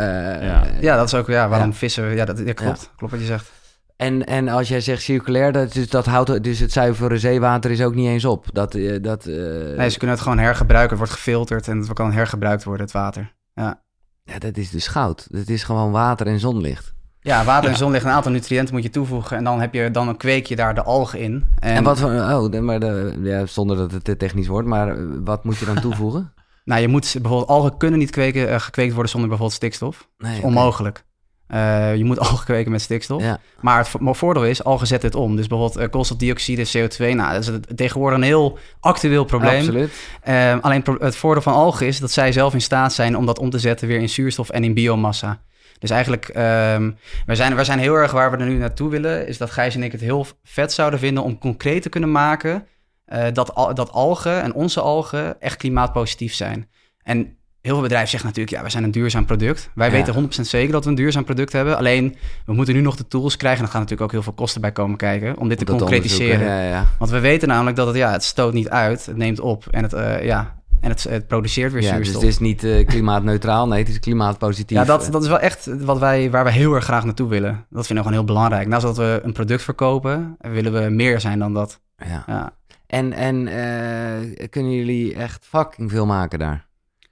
[0.42, 0.66] ja.
[0.80, 2.14] ja, dat is ook ja, waarom vissen...
[2.14, 2.90] Ja, dat, klopt.
[2.96, 3.52] Klopt wat je zegt.
[3.96, 7.82] En, en als jij zegt circulair, dat, dus dat houdt dus het zuivere zeewater is
[7.82, 8.46] ook niet eens op.
[8.52, 9.76] Dat, uh, dat, uh...
[9.76, 10.90] Nee, ze kunnen het gewoon hergebruiken.
[10.90, 13.34] Het wordt gefilterd en het kan hergebruikt worden, het water.
[13.54, 13.82] Ja.
[14.22, 15.28] ja, dat is dus goud.
[15.30, 16.93] Het is gewoon water en zonlicht.
[17.25, 19.37] Ja, water en zonlicht, een aantal nutriënten moet je toevoegen.
[19.37, 21.45] En dan heb je dan een kweekje daar de algen in.
[21.59, 24.88] En, en wat voor, oh, maar de, ja, zonder dat het te technisch wordt, maar
[24.88, 26.33] eh, wat moet je dan toevoegen?
[26.64, 30.08] nou, je moet bijvoorbeeld, algen kunnen niet kweken, uh, gekweekt worden zonder bijvoorbeeld stikstof.
[30.19, 31.04] Nee, dat is onmogelijk.
[31.49, 33.23] Uh, je moet algen kweken met stikstof.
[33.23, 33.39] Ja.
[33.60, 35.37] Maar het voordeel is, algen zetten het om.
[35.37, 36.99] Dus bijvoorbeeld uh, koolstofdioxide, CO2.
[36.99, 39.58] Nou, dat is het, tegenwoordig een heel actueel probleem.
[39.58, 39.93] Absoluut.
[40.28, 43.39] Uh, alleen het voordeel van algen is dat zij zelf in staat zijn om dat
[43.39, 45.41] om te zetten weer in zuurstof en in biomassa.
[45.78, 49.26] Dus eigenlijk, um, wij, zijn, wij zijn heel erg waar we er nu naartoe willen,
[49.26, 52.67] is dat Gijs en ik het heel vet zouden vinden om concreet te kunnen maken
[53.13, 56.69] uh, dat, al, dat algen en onze algen echt klimaatpositief zijn.
[57.02, 59.71] En heel veel bedrijven zeggen natuurlijk, ja, wij zijn een duurzaam product.
[59.75, 61.76] Wij weten 100% zeker dat we een duurzaam product hebben.
[61.76, 63.60] Alleen, we moeten nu nog de tools krijgen.
[63.60, 66.47] En er gaan natuurlijk ook heel veel kosten bij komen kijken om dit te concretiseren.
[66.47, 66.87] Ja, ja.
[66.99, 69.67] Want we weten namelijk dat het, ja, het stoot niet uit, het neemt op.
[69.71, 72.86] En het, uh, ja, en het, het produceert weer ja, Dus het is niet uh,
[72.86, 74.78] klimaatneutraal, nee, het is klimaatpositief.
[74.78, 77.66] Ja, dat, dat is wel echt wat wij, waar we heel erg graag naartoe willen.
[77.70, 78.68] Dat vinden we gewoon heel belangrijk.
[78.68, 81.80] Naast dat we een product verkopen, willen we meer zijn dan dat.
[81.97, 82.25] Ja.
[82.26, 82.52] ja.
[82.86, 86.66] En, en uh, kunnen jullie echt fucking veel maken daar?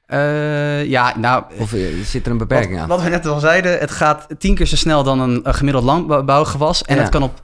[0.08, 1.44] Uh, ja, nou...
[1.58, 2.88] Of zit er een beperking wat, aan?
[2.88, 5.84] Wat we net al zeiden, het gaat tien keer zo snel dan een, een gemiddeld
[5.84, 6.82] landbouwgewas.
[6.82, 7.40] En het kan op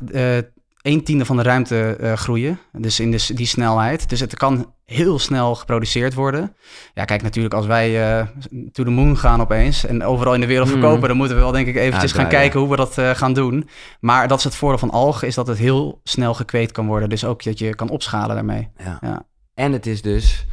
[0.82, 2.58] een tiende van de ruimte uh, groeien.
[2.72, 4.08] Dus in de, die snelheid.
[4.08, 6.57] Dus het kan heel snel geproduceerd worden.
[6.94, 8.27] Ja, kijk, natuurlijk als wij uh,
[8.72, 9.87] to the moon gaan opeens...
[9.87, 10.81] en overal in de wereld hmm.
[10.81, 11.09] verkopen...
[11.09, 13.68] dan moeten we wel denk ik eventjes gaan kijken hoe we dat uh, gaan doen.
[14.01, 15.29] Maar dat is het voordeel van algen...
[15.29, 17.09] is dat het heel snel gekweekt kan worden.
[17.09, 18.68] Dus ook dat je kan opschalen daarmee.
[18.85, 18.98] Ja.
[19.01, 19.22] ja.
[19.55, 20.46] En het is dus...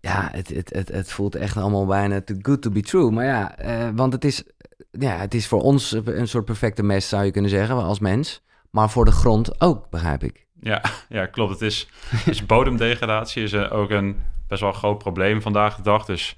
[0.00, 3.10] Ja, het, het, het, het voelt echt allemaal bijna too good to be true.
[3.10, 4.42] Maar ja, uh, want het is,
[4.90, 8.42] ja, het is voor ons een soort perfecte mes, zou je kunnen zeggen, als mens
[8.70, 10.46] maar voor de grond ook, begrijp ik.
[10.60, 11.52] Ja, ja klopt.
[11.52, 11.88] Het is,
[12.26, 16.04] is bodemdegradatie is ook een best wel groot probleem vandaag de dag.
[16.04, 16.36] Dus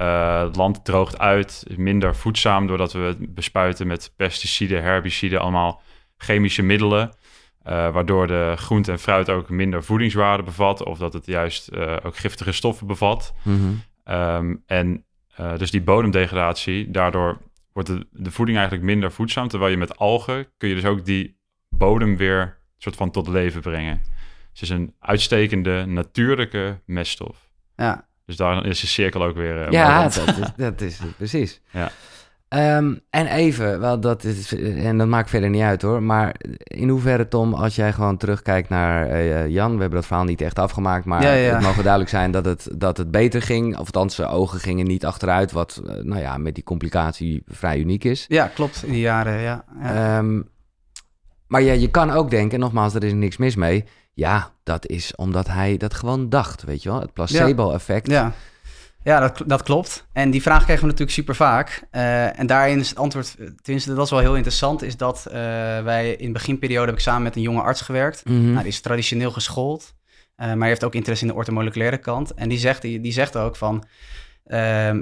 [0.00, 5.82] uh, het land droogt uit, minder voedzaam doordat we het bespuiten met pesticiden, herbiciden, allemaal
[6.16, 7.10] chemische middelen.
[7.68, 11.96] Uh, waardoor de groente en fruit ook minder voedingswaarde bevat, of dat het juist uh,
[12.02, 13.34] ook giftige stoffen bevat.
[13.42, 13.56] Mm
[14.04, 14.14] -hmm.
[14.14, 15.04] um, en
[15.56, 17.38] dus die bodemdegradatie, daardoor
[17.72, 19.48] wordt de, de voeding eigenlijk minder voedzaam.
[19.48, 23.60] Terwijl je met algen kun je dus ook die bodem weer soort van tot leven
[23.60, 24.02] brengen.
[24.52, 27.48] het is een uitstekende natuurlijke meststof.
[27.76, 28.06] Ja.
[28.26, 29.66] Dus daar is de cirkel ook weer.
[29.66, 31.60] Uh, ja, dat is, dat is precies.
[31.70, 31.90] Ja.
[32.48, 36.88] Um, en even, wel dat is, en dat maakt verder niet uit hoor, maar in
[36.88, 40.58] hoeverre Tom, als jij gewoon terugkijkt naar uh, Jan, we hebben dat verhaal niet echt
[40.58, 41.54] afgemaakt, maar ja, ja.
[41.54, 44.86] het mogen duidelijk zijn dat het, dat het beter ging, of althans zijn ogen gingen
[44.86, 48.24] niet achteruit, wat uh, nou ja, met die complicatie vrij uniek is.
[48.28, 49.64] Ja, klopt, in die jaren, ja.
[49.82, 50.18] ja.
[50.18, 50.48] Um,
[51.48, 53.84] maar ja, je kan ook denken, nogmaals, er is niks mis mee.
[54.12, 57.00] Ja, dat is omdat hij dat gewoon dacht, weet je wel.
[57.00, 58.10] Het placebo-effect.
[58.10, 58.32] Ja.
[59.06, 60.06] Ja, dat, dat klopt.
[60.12, 61.82] En die vraag krijgen we natuurlijk super vaak.
[61.92, 65.34] Uh, en daarin is het antwoord, tenminste dat is wel heel interessant, is dat uh,
[65.82, 68.24] wij in de beginperiode heb ik samen met een jonge arts gewerkt.
[68.24, 68.50] Mm -hmm.
[68.50, 69.94] nou, die is traditioneel geschoold,
[70.36, 72.34] uh, maar heeft ook interesse in de ortomoleculaire kant.
[72.34, 73.84] En die zegt, die, die zegt ook van,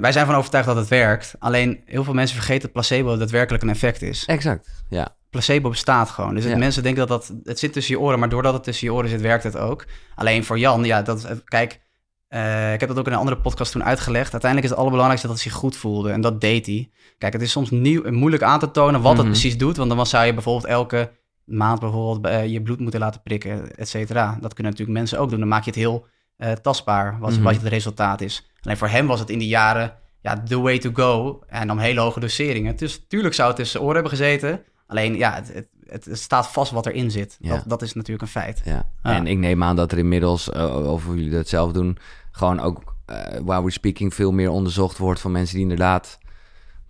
[0.01, 1.35] wij zijn van overtuigd dat het werkt.
[1.39, 4.25] Alleen heel veel mensen vergeten dat placebo daadwerkelijk een effect is.
[4.25, 5.15] Exact, ja.
[5.35, 6.35] Placebo bestaat gewoon.
[6.35, 6.57] Dus ja.
[6.57, 9.09] mensen denken dat dat, het zit tussen je oren, maar doordat het tussen je oren
[9.09, 9.85] zit, werkt het ook.
[10.15, 11.81] Alleen voor Jan, ja, dat, kijk,
[12.29, 14.31] uh, ik heb dat ook in een andere podcast toen uitgelegd.
[14.31, 16.11] Uiteindelijk is het allerbelangrijkste dat hij zich goed voelde.
[16.11, 16.89] En dat deed hij.
[17.17, 19.77] Kijk, het is soms nieuw, moeilijk aan te tonen wat het precies doet.
[19.77, 21.11] Want dan zou je bijvoorbeeld elke
[21.45, 24.37] maand bijvoorbeeld uh, je bloed moeten laten prikken, et cetera.
[24.41, 25.39] Dat kunnen natuurlijk mensen ook doen.
[25.39, 26.05] Dan maak je het heel
[26.37, 27.45] uh, tastbaar, wat, mm -hmm.
[27.45, 28.49] wat het resultaat is.
[28.61, 31.39] Alleen voor hem was het in die jaren ja, the way to go.
[31.47, 32.75] En dan hele hoge doseringen.
[32.75, 34.63] Dus tuurlijk zou het tussen oren hebben gezeten.
[34.87, 37.37] Alleen ja, het, het, het, staat vast wat erin zit.
[37.39, 37.49] Ja.
[37.49, 38.61] Dat, dat, is natuurlijk een feit.
[38.65, 38.87] Ja.
[39.01, 41.97] En ik neem aan dat er inmiddels, uh, of jullie dat zelf doen,
[42.31, 46.17] gewoon ook, uh, while we speaking, veel meer onderzocht wordt van mensen die inderdaad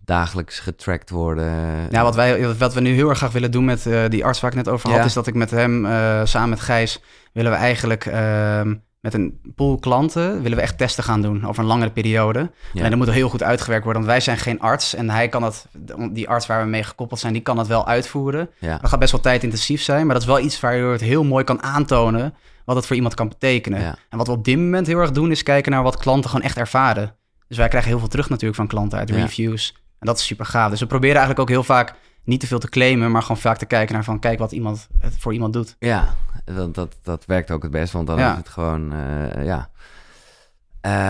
[0.05, 1.53] dagelijks getracked worden.
[1.89, 4.39] Ja, wat, wij, wat we nu heel erg graag willen doen met uh, die arts
[4.39, 5.05] waar ik net over had, ja.
[5.05, 5.85] is dat ik met hem,
[6.27, 7.01] samen met Gijs,
[7.33, 8.75] willen we eigenlijk ehm,
[9.05, 12.51] met een pool klanten willen we echt testen gaan doen over een langere periode.
[12.73, 12.83] Ja.
[12.83, 15.41] En dat moet heel goed uitgewerkt worden, want wij zijn geen arts en hij kan
[15.41, 15.67] dat,
[16.11, 18.49] die arts waar we mee gekoppeld zijn, die kan dat wel uitvoeren.
[18.59, 18.77] Ja.
[18.77, 21.23] Dat gaat best wel tijdintensief zijn, maar dat is wel iets waar je het heel
[21.23, 22.33] mooi kan aantonen
[22.65, 23.81] wat het voor iemand kan betekenen.
[23.81, 23.95] Ja.
[24.09, 26.45] En wat we op dit moment heel erg doen, is kijken naar wat klanten gewoon
[26.45, 27.15] echt ervaren.
[27.47, 29.75] Dus wij krijgen heel veel terug natuurlijk van klanten uit reviews.
[29.99, 30.69] En dat is super gaaf.
[30.69, 31.93] Dus we proberen eigenlijk ook heel vaak
[32.25, 34.87] niet te veel te claimen, maar gewoon vaak te kijken naar van kijk wat iemand
[34.99, 35.75] het voor iemand doet.
[35.79, 38.31] Ja, dat, dat, dat werkt ook het best, want dan ja.
[38.31, 39.69] is het gewoon, uh, ja.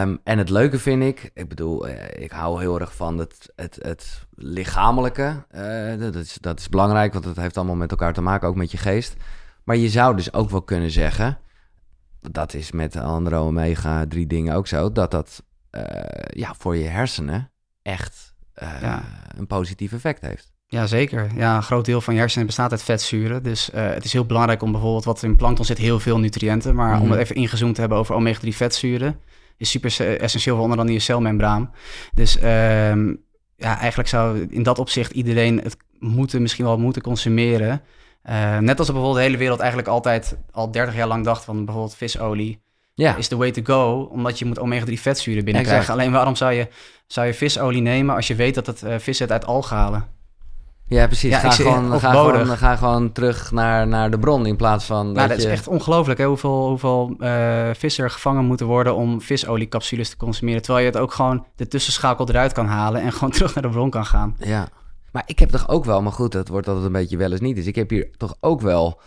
[0.02, 3.52] Um, en het leuke vind ik, ik bedoel, uh, ik hou heel erg van het,
[3.56, 5.46] het, het lichamelijke.
[5.56, 8.56] Uh, dat, is, dat is belangrijk, want het heeft allemaal met elkaar te maken, ook
[8.56, 9.16] met je geest.
[9.64, 11.38] Maar je zou dus ook wel kunnen zeggen,
[12.20, 15.44] dat is met andere omega drie dingen ook zo, dat dat
[16.28, 17.52] ja, voor je hersenen
[17.82, 19.04] echt ja.
[19.38, 20.55] een positief effect heeft.
[20.76, 21.28] Ja, zeker.
[21.36, 23.44] Ja, een groot deel van je hersenen bestaat uit vetzuren.
[23.44, 26.76] Dus uh, het is heel belangrijk om bijvoorbeeld, wat in plankton zit, heel veel nutriënten.
[26.76, 27.02] Maar mm -hmm.
[27.02, 29.20] om het even ingezoomd te hebben over omega-3 vetzuren,
[29.58, 31.74] is super essentieel voor onder andere je celmembraan.
[32.14, 33.24] Dus um,
[33.56, 37.82] ja, eigenlijk zou in dat opzicht iedereen het moeten, misschien wel moeten consumeren.
[38.30, 41.66] Uh, net als bijvoorbeeld de hele wereld eigenlijk altijd al 30 jaar lang dacht van
[41.66, 42.64] bijvoorbeeld visolie.
[42.94, 43.16] Ja.
[43.16, 45.94] is the way to go, omdat je moet omega-3 vetzuren binnenkrijgen.
[45.94, 46.68] Alleen waarom zou je,
[47.08, 50.15] zou je visolie nemen als je weet dat het uh, vis zit uit alghalen?
[50.88, 51.30] Ja, precies.
[51.30, 55.12] Ja, ga, gewoon, ga, gewoon, ga gewoon terug naar, naar de bron in plaats van.
[55.12, 56.26] Nou, dat, is echt ongelooflijk hè?
[56.26, 60.62] hoeveel, hoeveel uh, vissen er gevangen moeten worden om visoliecapsules te consumeren.
[60.62, 63.70] Terwijl je het ook gewoon de tussenschakel eruit kan halen en gewoon terug naar de
[63.70, 64.36] bron kan gaan.
[64.40, 64.68] Ja,
[65.12, 67.42] maar ik heb toch ook wel, maar goed, dat wordt altijd een beetje wel eens
[67.42, 67.56] niet.
[67.56, 69.02] Dus ik heb hier toch ook wel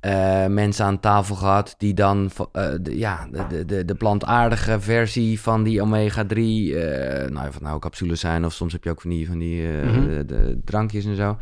[0.00, 5.40] uh, mensen aan tafel gehad die dan uh, de, ja, de, de, de plantaardige versie
[5.40, 9.10] van die omega-3, uh, nou, of nou capsules zijn of soms heb je ook van
[9.10, 10.08] die, van die mm -hmm.
[10.08, 11.38] de, de drankjes en zo,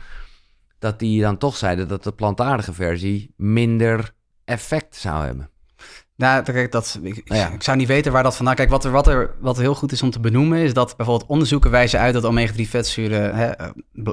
[0.78, 4.14] dat die dan toch zeiden dat de plantaardige versie minder
[4.44, 5.48] effect zou hebben.
[6.16, 7.48] Nou, kijk, dat, ik, nou ja.
[7.52, 8.54] ik, zou niet weten waar dat vandaan...
[8.54, 10.58] Kijk, wat er, wat, er, wat heel goed is om te benoemen...
[10.58, 12.14] is dat bijvoorbeeld onderzoeken wijzen uit...
[12.14, 13.50] dat omega-3 vetzuren hè,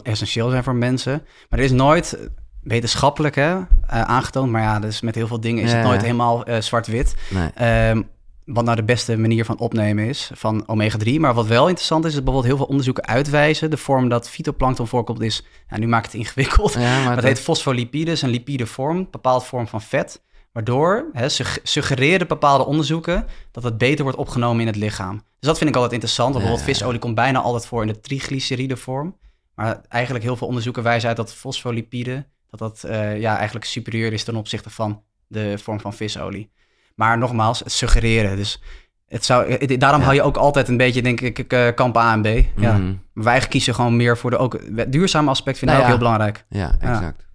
[0.01, 1.23] essentieel zijn voor mensen.
[1.49, 2.29] Maar er is nooit
[2.63, 4.51] wetenschappelijk hè, uh, aangetoond.
[4.51, 7.15] Maar ja, dus met heel veel dingen is het nooit helemaal uh, zwart-wit.
[7.29, 7.89] Nee.
[7.89, 8.09] Um,
[8.45, 11.19] wat nou de beste manier van opnemen is van omega-3.
[11.19, 13.69] Maar wat wel interessant is, is bijvoorbeeld heel veel onderzoeken uitwijzen.
[13.69, 16.73] De vorm dat fytoplankton voorkomt is, ja, nu maakt het ingewikkeld.
[16.73, 20.21] Ja, maar dat, heet fosfolipides, een lipide vorm, een bepaald vorm van vet.
[20.51, 21.29] Waardoor hè,
[21.63, 25.15] suggereren bepaalde onderzoeken dat het beter wordt opgenomen in het lichaam.
[25.15, 26.33] Dus dat vind ik altijd interessant.
[26.33, 29.17] Bijvoorbeeld visolie komt bijna altijd voor in de triglyceride vorm.
[29.55, 34.13] Maar eigenlijk heel veel onderzoeken wijzen uit dat fosfolipide dat dat uh, ja, eigenlijk superieur
[34.13, 36.51] is ten opzichte van de vorm van visolie.
[36.95, 38.35] Maar nogmaals, het suggereren.
[38.35, 38.61] Dus
[39.07, 40.05] het zou, eh, daarom ja.
[40.05, 42.25] hou je ook altijd een beetje, denk ik, uh, kamp A en B.
[42.25, 42.71] Ja.
[42.73, 43.01] Mm -hmm.
[43.13, 44.59] Maar wij kiezen gewoon meer voor de ook,
[44.91, 46.45] duurzame aspect, vind ik nou, ook heel belangrijk.
[46.49, 47.25] Ja, exact.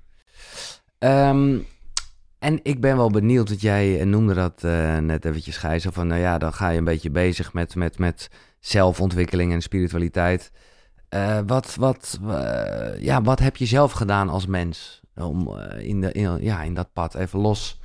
[0.98, 1.66] Um,
[2.38, 5.86] en ik ben wel benieuwd, dat jij noemde dat uh, net eventjes, Gijs.
[5.90, 10.52] Van, nou ja, dan ga je een beetje bezig met, met, met zelfontwikkeling en spiritualiteit.
[11.10, 15.00] Uh, wat, wat, uh, ja, wat heb je zelf gedaan als mens?
[15.16, 17.80] Om uh, in, de, in, ja, in dat pad even los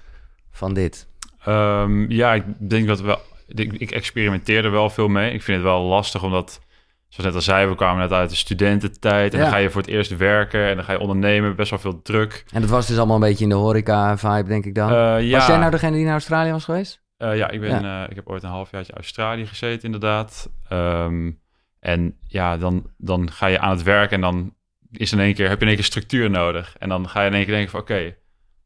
[0.51, 1.07] van dit?
[1.47, 3.19] Um, ja, ik denk dat wel.
[3.47, 5.33] Ik, ik experimenteerde wel veel mee.
[5.33, 6.61] Ik vind het wel lastig omdat,
[7.07, 9.33] zoals net al zei, we kwamen net uit de studententijd.
[9.33, 9.43] En ja.
[9.43, 12.01] dan ga je voor het eerst werken en dan ga je ondernemen, best wel veel
[12.01, 12.45] druk.
[12.51, 14.91] En dat was dus allemaal een beetje in de horeca-vibe, denk ik dan.
[14.91, 15.37] Uh, ja.
[15.37, 17.01] Was jij nou degene die naar Australië was geweest?
[17.17, 18.09] Uh, ja, ik, ben, ja.
[18.09, 20.49] ik heb ooit een halfjaartje Australië gezeten, inderdaad.
[20.71, 21.39] Um,
[21.79, 24.53] en ja, dan, dan ga je aan het werk en dan
[24.91, 26.75] is in één keer, heb je in één keer structuur nodig.
[26.79, 28.15] En dan ga je in één keer denken van oké,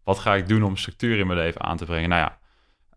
[0.04, 2.10] wat ga ik doen om structuur in mijn leven aan te brengen?
[2.10, 2.38] Nou ja,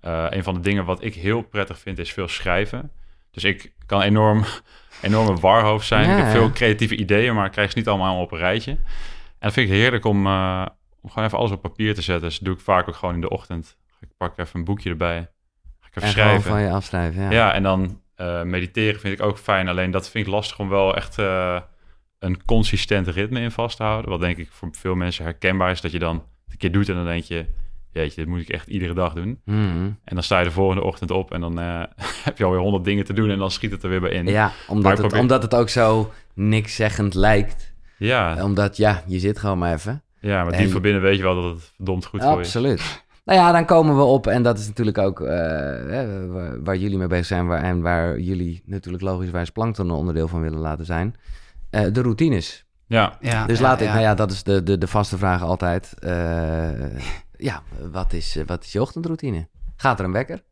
[0.03, 2.93] uh, een van de dingen wat ik heel prettig vind is veel schrijven.
[3.31, 4.45] Dus ik kan enorm,
[5.03, 6.11] enorme warhoofd zijn.
[6.11, 8.71] ik heb veel creatieve ideeën, maar ik krijg ze niet allemaal op een rijtje.
[8.71, 8.79] En
[9.39, 10.67] dat vind ik heerlijk om, uh,
[11.01, 12.29] om gewoon even alles op papier te zetten.
[12.29, 13.77] Dus dat doe ik vaak ook gewoon in de ochtend.
[14.01, 15.29] Ik pak even een boekje erbij.
[15.81, 16.51] Ga ik even en schrijven.
[16.51, 17.31] van je afschrijven, ja.
[17.31, 19.69] Ja, en dan uh, mediteren vind ik ook fijn.
[19.69, 21.19] Alleen dat vind ik lastig om wel echt
[22.19, 24.11] een consistent ritme in vast te houden.
[24.11, 25.81] Wat denk ik voor veel mensen herkenbaar is.
[25.81, 27.47] Dat je dan een keer doet en dan denk je...
[27.93, 29.41] Jeetje, dit moet ik echt iedere dag doen.
[29.45, 29.99] Mm.
[30.05, 31.83] En dan sta je de volgende ochtend op en dan uh,
[32.25, 34.27] heb je alweer honderd dingen te doen en dan schiet het er weer bij in.
[34.27, 35.21] Ja, omdat, het, probeer...
[35.21, 37.73] omdat het ook zo niks zeggend lijkt.
[37.97, 38.45] Ja.
[38.45, 40.03] Omdat, ja, je zit gewoon maar even.
[40.21, 40.63] Ja, maar en...
[40.63, 42.47] diep van binnen weet je wel dat het verdomd goed voor je is.
[42.47, 43.07] Absoluut.
[43.25, 46.99] Nou ja, dan komen we op, en dat is natuurlijk ook uh, waar, waar, jullie
[46.99, 47.47] mee bezig zijn...
[47.47, 51.15] Waar, en waar jullie natuurlijk logischwijs plankton een onderdeel van willen laten zijn...
[51.71, 52.67] Uh, de routines.
[52.87, 53.19] Ja.
[53.21, 55.95] ja dus laat ik, nou ja, dat is de, de, de vaste vraag altijd.
[56.01, 56.99] Uh,
[57.37, 59.49] ja, wat is, wat is je ochtendroutine?
[59.77, 60.43] Gaat er een wekker?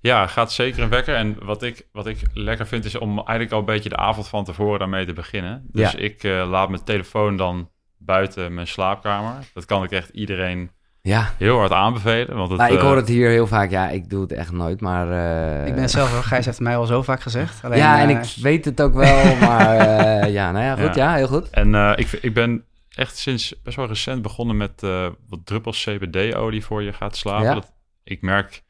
[0.00, 1.14] Ja, gaat zeker een wekker.
[1.14, 4.28] En wat ik, wat ik lekker vind is om eigenlijk al een beetje de avond
[4.28, 5.66] van tevoren daarmee te beginnen.
[5.70, 5.98] Dus ja.
[5.98, 9.50] ik uh, laat mijn telefoon dan buiten mijn slaapkamer.
[9.54, 10.70] Dat kan ik echt iedereen
[11.08, 11.34] ja.
[11.38, 12.36] heel hard aanbevelen.
[12.36, 13.70] Want het, nou, ik hoor uh, het hier heel vaak.
[13.70, 15.08] Ja, ik doe het echt nooit, maar...
[15.08, 15.66] Uh...
[15.66, 16.22] Ik ben zelf hoor.
[16.22, 17.64] Gijs heeft het mij al zo vaak gezegd.
[17.64, 20.94] Alleen, ja, en ik weet het ook wel, maar ja, nou ja, goed.
[20.94, 21.50] Ja, ja heel goed.
[21.50, 22.64] En ik, ik ben
[22.94, 27.46] echt sinds best wel recent begonnen met uh, wat druppels CBD-olie voor je gaat slapen.
[27.46, 27.54] Ja.
[27.54, 27.72] Dat,
[28.04, 28.62] ik merk,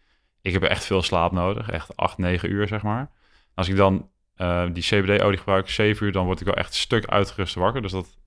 [0.42, 1.70] ik heb echt veel slaap nodig.
[1.70, 3.10] Echt 8, 9 uur, zeg maar.
[3.54, 6.74] Als ik dan uh, die CBD-olie gebruik, 7 uur, dan word ik wel echt een
[6.74, 7.82] stuk uitgerust wakker.
[7.82, 8.18] Dus dat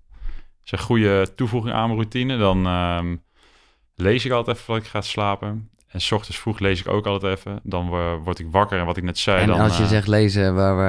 [0.63, 2.37] is een goede toevoeging aan mijn routine.
[2.37, 3.23] Dan um,
[3.97, 5.69] lees ik altijd even voordat ik ga slapen.
[5.87, 7.59] En s ochtends vroeg lees ik ook altijd even.
[7.63, 7.87] Dan
[8.23, 9.41] word ik wakker en wat ik net zei.
[9.41, 10.83] En dan, als je uh, zegt lezen, waar we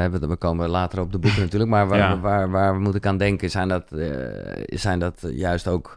[0.00, 2.20] hebben, we komen later op de boeken natuurlijk, maar waar, Ja.
[2.20, 3.50] waar, waar, moet ik aan denken?
[3.50, 4.06] Zijn dat, uh,
[4.66, 5.96] zijn dat juist ook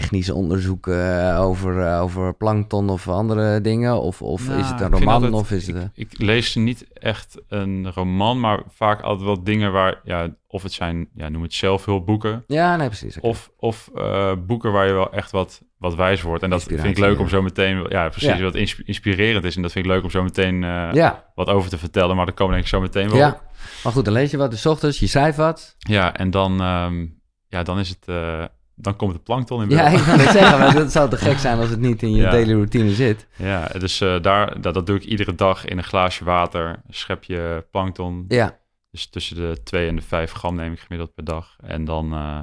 [0.00, 4.00] technische onderzoeken eh, over, over plankton of andere dingen?
[4.00, 5.14] Of, of Nou, is het ik een roman?
[5.14, 9.24] altijd- of is het, ik, eh, ik lees niet echt een roman, maar vaak altijd
[9.26, 12.44] wel dingen waar, ja, of het zijn, ja, noem het zelfhulpboeken.
[12.46, 13.20] Ja, nee, precies.
[13.20, 16.42] Of, of eh, boeken waar je wel echt wat, wat wijs wordt.
[16.42, 17.22] En dat vind ik leuk ja.
[17.22, 18.42] om zo meteen, ja, precies, Ja.
[18.42, 19.56] wat insp- inspirerend is.
[19.56, 22.16] En dat vind ik leuk om zo meteen eh, ja, wat over te vertellen.
[22.16, 23.28] Maar daar komen denk ik zo meteen wel ja.
[23.28, 23.42] op.
[23.84, 25.74] Maar goed, dan lees je wat, dus 's ochtends, je schrijft wat.
[25.78, 27.06] Ja, en dan, ehm,
[27.48, 30.58] ja, dan is het, eh, dan komt de plankton in Ja, ik wil het zeggen,
[30.58, 32.30] maar dat zou te gek zijn als het niet in je Ja.
[32.30, 33.26] daily routine zit.
[33.36, 36.68] Ja, dus eh, daar, dat, dat doe ik iedere dag in een glaasje water.
[36.68, 38.24] Een schepje plankton.
[38.28, 38.58] Ja,
[38.90, 41.56] Dus tussen de 2 en de 5 gram neem ik gemiddeld per dag.
[41.66, 42.40] En dan, eh,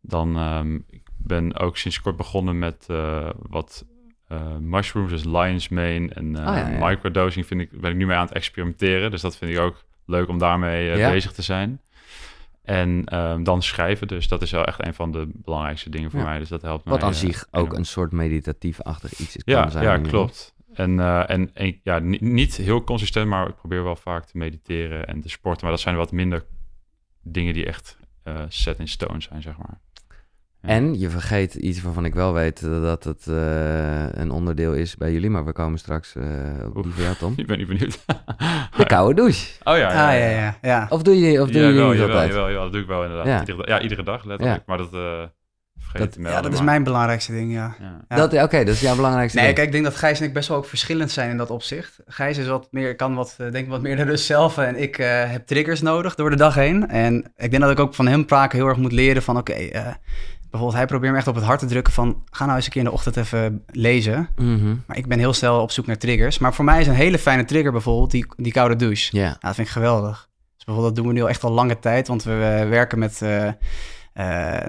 [0.00, 3.84] dan ehm, ik ben ook sinds kort begonnen met eh, wat
[4.60, 6.86] mushrooms, dus lion's mane en ja, ja.
[6.88, 9.10] microdosing vind ik, ben ik nu mee aan het experimenteren.
[9.10, 11.80] Dus dat vind ik ook leuk om daarmee bezig te zijn.
[12.64, 16.20] En ehm, dan schrijven, dus dat is wel echt een van de belangrijkste dingen voor
[16.20, 16.26] Ja.
[16.26, 16.38] mij.
[16.38, 17.06] Dus dat helpt wat mij.
[17.08, 19.84] aan eh, zich ook een soort meditatief-achtig iets Ja, kan zijn.
[19.84, 20.54] ja klopt.
[20.74, 24.38] En, eh, en, en ja, ni- niet heel consistent, maar ik probeer wel vaak te
[24.38, 25.62] mediteren en te sporten.
[25.62, 26.44] Maar dat zijn wat minder
[27.22, 29.80] dingen die echt eh, set in stone zijn, zeg maar.
[30.66, 30.70] Ja.
[30.70, 35.12] En je vergeet iets waarvan ik wel weet dat het eh, een onderdeel is bij
[35.12, 36.24] jullie, maar we komen straks eh,
[36.74, 37.32] op die van Tom.
[37.42, 37.98] Ik ben niet benieuwd.
[38.76, 39.46] De koude douche.
[39.70, 40.86] Oh ja, Ah, ja, ja, ja.
[40.90, 42.32] Of doe je, of doe ja, je wel, niet jawel, altijd?
[42.32, 43.26] jawel, jawel, dat doe ik wel inderdaad.
[43.26, 43.40] Ja.
[43.40, 44.58] Iedere, ja, iedere dag letterlijk.
[44.58, 44.62] Ja.
[44.66, 45.22] Maar dat eh
[45.78, 47.74] vergeet Dat- te Ja, dat is maar- mijn belangrijkste ding, ja.
[47.80, 48.00] Ja.
[48.08, 48.16] Ja.
[48.16, 49.56] Dat, Oké, dat is jouw belangrijkste Nee, ding.
[49.58, 52.00] kijk, ik denk dat Gijs en ik best wel ook verschillend zijn in dat opzicht.
[52.06, 54.98] Gijs is wat meer, kan wat, denk ik wat meer de rust zelf en ik
[54.98, 56.88] eh, heb triggers nodig door de dag heen.
[56.88, 59.52] En ik denk dat ik ook van hem praken heel erg moet leren van, oké,
[59.52, 59.86] eh,
[60.54, 62.72] bijvoorbeeld hij probeert me echt op het hart te drukken van, ga nou eens een
[62.72, 64.28] keer in de ochtend even lezen.
[64.36, 64.74] Mhm.
[64.86, 66.38] Maar ik ben heel snel op zoek naar triggers.
[66.38, 69.16] Maar voor mij is een hele fijne trigger bijvoorbeeld die, die koude douche.
[69.16, 70.28] Ja, Ja, dat vind ik geweldig.
[70.56, 73.22] Dus bijvoorbeeld dat doen we nu al echt al lange tijd, want we werken met,
[73.22, 73.54] eh eh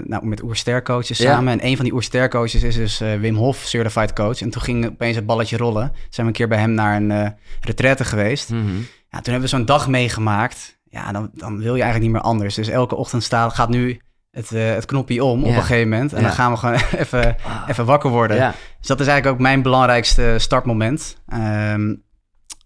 [0.03, 1.53] nou, met oerstercoaches samen.
[1.53, 4.41] En een van die oerstercoaches is dus eh, Wim Hof, certified coach.
[4.41, 5.91] En toen ging opeens het balletje rollen.
[6.09, 8.49] Zijn we een keer bij hem naar een retraite geweest.
[8.49, 8.75] Mhm.
[9.09, 10.79] Ja, toen hebben we zo'n dag meegemaakt.
[10.89, 12.55] Ja, dan, dan wil je eigenlijk niet meer anders.
[12.55, 13.99] Dus elke ochtend staat, gaat nu
[14.35, 16.13] het, eh, het knopje om op een gegeven moment.
[16.13, 16.25] En Ja.
[16.27, 17.35] dan gaan we gewoon even,
[17.67, 18.37] even wakker worden.
[18.37, 18.53] ja.
[18.79, 21.17] Dus dat is eigenlijk ook mijn belangrijkste startmoment.
[21.27, 21.95] Ehm,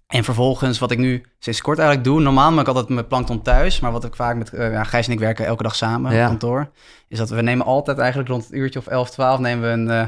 [0.08, 3.42] en vervolgens, wat ik nu sinds kort eigenlijk doe, normaal maak ik altijd mijn plankton
[3.42, 6.22] thuis, maar wat ik vaak met ja, Gijs en ik werken elke dag samen Ja.
[6.24, 6.70] op kantoor,
[7.08, 9.90] is dat we nemen altijd eigenlijk rond het uurtje of 11, 12 nemen we een,
[10.02, 10.08] eh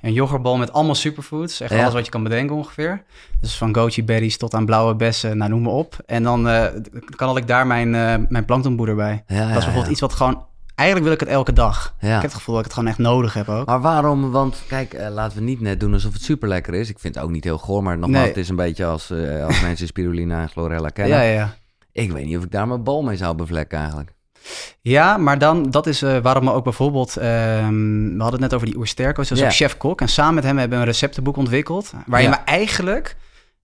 [0.00, 1.80] een yoghurtbal met allemaal superfoods, echt Ja.
[1.80, 3.02] alles wat je kan bedenken ongeveer.
[3.40, 5.96] Dus van goji berries tot aan blauwe bessen, nou noem maar op.
[6.06, 6.64] En dan eh,
[7.16, 7.90] kan ik daar mijn,
[8.28, 9.24] mijn planktonboeder bij.
[9.26, 10.44] Ja, dat is bijvoorbeeld iets wat gewoon,
[10.78, 11.94] eigenlijk wil ik het elke dag.
[12.00, 12.06] Ja.
[12.06, 13.66] Ik heb het gevoel dat ik het gewoon echt nodig heb ook.
[13.66, 14.30] Maar waarom?
[14.30, 16.88] Want kijk, eh, laten we niet net doen alsof het super lekker is.
[16.88, 18.28] Ik vind het ook niet heel goor, maar nogmaals, Nee.
[18.28, 21.16] het is een beetje als, eh, als mensen spirulina en chlorella kennen.
[21.16, 21.54] Ja, ja.
[21.92, 24.12] Ik weet niet of ik daar mijn bal mee zou bevlekken eigenlijk.
[24.80, 28.54] Ja, maar dan, dat is eh, waarom we ook bijvoorbeeld, ehm, we hadden het net
[28.54, 30.00] over die oersterko's, dat is ook chef-kok.
[30.00, 32.36] En samen met hem hebben we een receptenboek ontwikkeld, waarin Ja.
[32.36, 33.16] we eigenlijk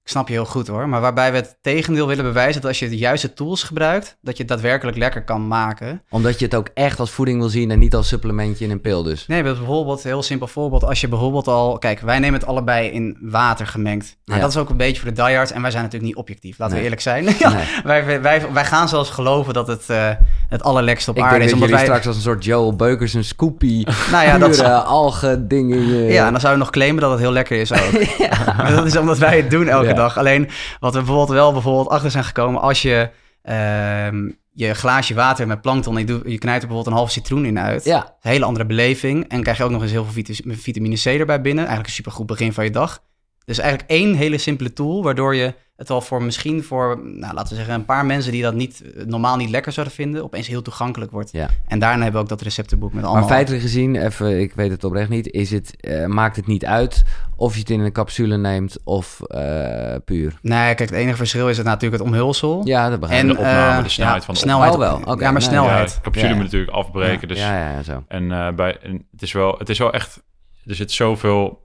[0.05, 0.89] Ik snap je heel goed hoor.
[0.89, 4.37] Maar waarbij we het tegendeel willen bewijzen dat als je de juiste tools gebruikt, dat
[4.37, 6.03] je het daadwerkelijk lekker kan maken.
[6.11, 8.81] Omdat je het ook echt als voeding wil zien en niet als supplementje in een
[8.81, 9.27] pil dus.
[9.27, 10.85] Nee, bijvoorbeeld, heel simpel voorbeeld.
[10.85, 14.17] Als je bijvoorbeeld al, kijk, wij nemen het allebei in water gemengd.
[14.25, 16.59] Nou, Dat is ook een beetje voor de diehards en wij zijn natuurlijk niet objectief.
[16.59, 17.25] Laten we eerlijk zijn.
[17.39, 20.11] ja, wij, wij, wij gaan zelfs geloven dat het uh,
[20.49, 21.53] het allerlekste op aarde is.
[21.53, 25.79] omdat wij straks als een soort Joel Beukers een scoopie, nou ja, dat algen dingen.
[26.05, 28.03] Ja, en dan zou je nog claimen dat het heel lekker is ook.
[28.19, 28.33] ja.
[28.75, 30.19] Dat is omdat wij het doen elke dag.
[30.19, 30.49] Alleen
[30.81, 33.11] wat we bijvoorbeeld wel bijvoorbeeld achter zijn gekomen, als je
[33.45, 37.85] uh, je glaasje water met plankton, je knijpt er bijvoorbeeld een half citroen in uit.
[37.85, 38.17] Ja.
[38.21, 39.29] Een hele andere beleving.
[39.29, 41.65] En krijg je ook nog eens heel veel vitamine C erbij binnen.
[41.65, 43.03] Eigenlijk een supergoed begin van je dag.
[43.45, 47.49] Dus eigenlijk één hele simpele tool, waardoor je het al voor misschien voor, nou, laten
[47.49, 50.47] we zeggen, een paar mensen die dat niet, eh, normaal niet lekker zouden vinden, opeens
[50.47, 51.33] heel toegankelijk wordt.
[51.33, 51.49] Ja.
[51.67, 53.23] En daarna hebben we ook dat receptenboek met allemaal...
[53.23, 56.65] Maar feitelijk gezien, even, ik weet het oprecht niet, is het, uh, maakt het niet
[56.67, 57.05] uit
[57.37, 60.39] of je het in een capsule neemt of uh, puur?
[60.43, 62.61] Nee, kijk, het enige verschil is het natuurlijk het omhulsel.
[62.65, 63.29] Ja, dat begrijp ik.
[63.29, 64.73] En de opname, de snelheid ja, van de snelheid.
[64.73, 64.97] Oh, wel.
[64.97, 65.19] Okay.
[65.19, 65.91] Ja, maar snelheid.
[65.91, 67.29] Ja, capsule moet natuurlijk afbreken.
[67.29, 68.05] Dus, ja, ja, zo.
[68.09, 70.23] En, uh, bij, en het, is wel, het is wel echt,
[70.67, 71.63] er zit zoveel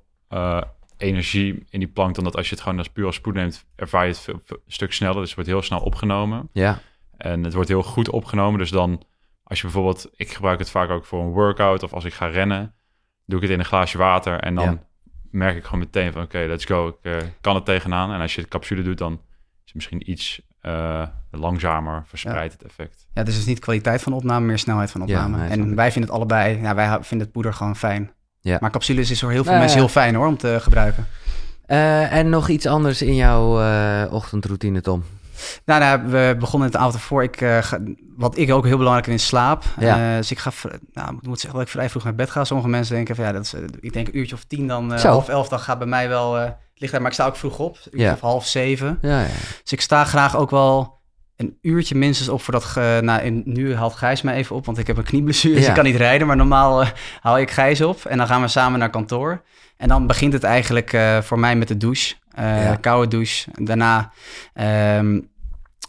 [0.99, 4.03] energie in die plankton dat als je het gewoon als puur als spoed neemt, ervaar
[4.03, 5.19] je het veel, een stuk sneller.
[5.19, 6.49] Dus het wordt heel snel opgenomen.
[6.51, 6.79] Ja.
[7.17, 8.59] En het wordt heel goed opgenomen.
[8.59, 9.03] Dus dan,
[9.43, 12.25] als je bijvoorbeeld, ik gebruik het vaak ook voor een workout of als ik ga
[12.25, 12.73] rennen,
[13.25, 14.83] doe ik het in een glaasje water en dan
[15.31, 18.13] merk ik gewoon meteen van oké, let's go, ik uh, kan het tegenaan.
[18.13, 19.19] En als je het capsule doet, dan is
[19.65, 23.07] het misschien iets uh, langzamer verspreidt het effect.
[23.13, 25.38] Ja, dus het is niet kwaliteit van opname, meer snelheid van opname.
[25.38, 28.12] Ja, en wij vinden het allebei, ja, wij vinden het poeder gewoon fijn.
[28.41, 28.58] Ja.
[28.60, 31.08] Maar capsules is voor heel veel mensen heel fijn hoor, om te gebruiken.
[31.67, 35.04] Uh, en nog iets anders in jouw uh, ochtendroutine, Tom?
[35.65, 37.23] Nou, nou, we begonnen het avond ervoor.
[37.23, 37.80] Ik, uh, ga,
[38.15, 39.63] wat ik ook heel belangrijk vind, is slaap.
[39.80, 40.17] Ja.
[40.17, 40.52] dus ik ga,
[40.93, 42.43] nou, ik moet zeggen dat ik vrij vroeg naar bed ga.
[42.43, 45.30] Sommige mensen denken van ja, dat is, ik denk een uurtje of tien, dan half
[45.30, 47.02] elf, dan gaat bij mij wel daar.
[47.02, 48.13] Maar ik sta ook vroeg op, ja.
[48.13, 48.97] of half zeven.
[49.02, 49.28] Ja, ja.
[49.63, 50.98] Dus ik sta graag ook wel
[51.39, 52.63] een uurtje minstens op voordat...
[52.63, 55.67] Ge, nou, in, nu haalt Gijs mij even op, want ik heb een knieblessure, dus
[55.67, 56.28] ik kan niet rijden.
[56.28, 56.89] Maar normaal uh,
[57.21, 59.41] haal ik Gijs op en dan gaan we samen naar kantoor.
[59.78, 62.75] En dan begint het eigenlijk uh, voor mij met de douche, uh, ja.
[62.75, 63.52] koude douche.
[63.54, 64.12] Daarna
[64.97, 65.30] um,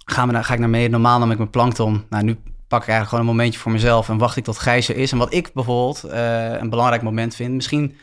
[0.05, 0.89] gaan we naar, ga ik naar mee.
[0.89, 2.05] Normaal nam ik mijn plankton.
[2.11, 2.37] Nou, nu
[2.69, 5.13] pak ik eigenlijk gewoon een momentje voor mezelf en wacht ik tot Gijs er is.
[5.13, 6.03] En wat ik bijvoorbeeld
[6.61, 7.97] een belangrijk moment vind, misschien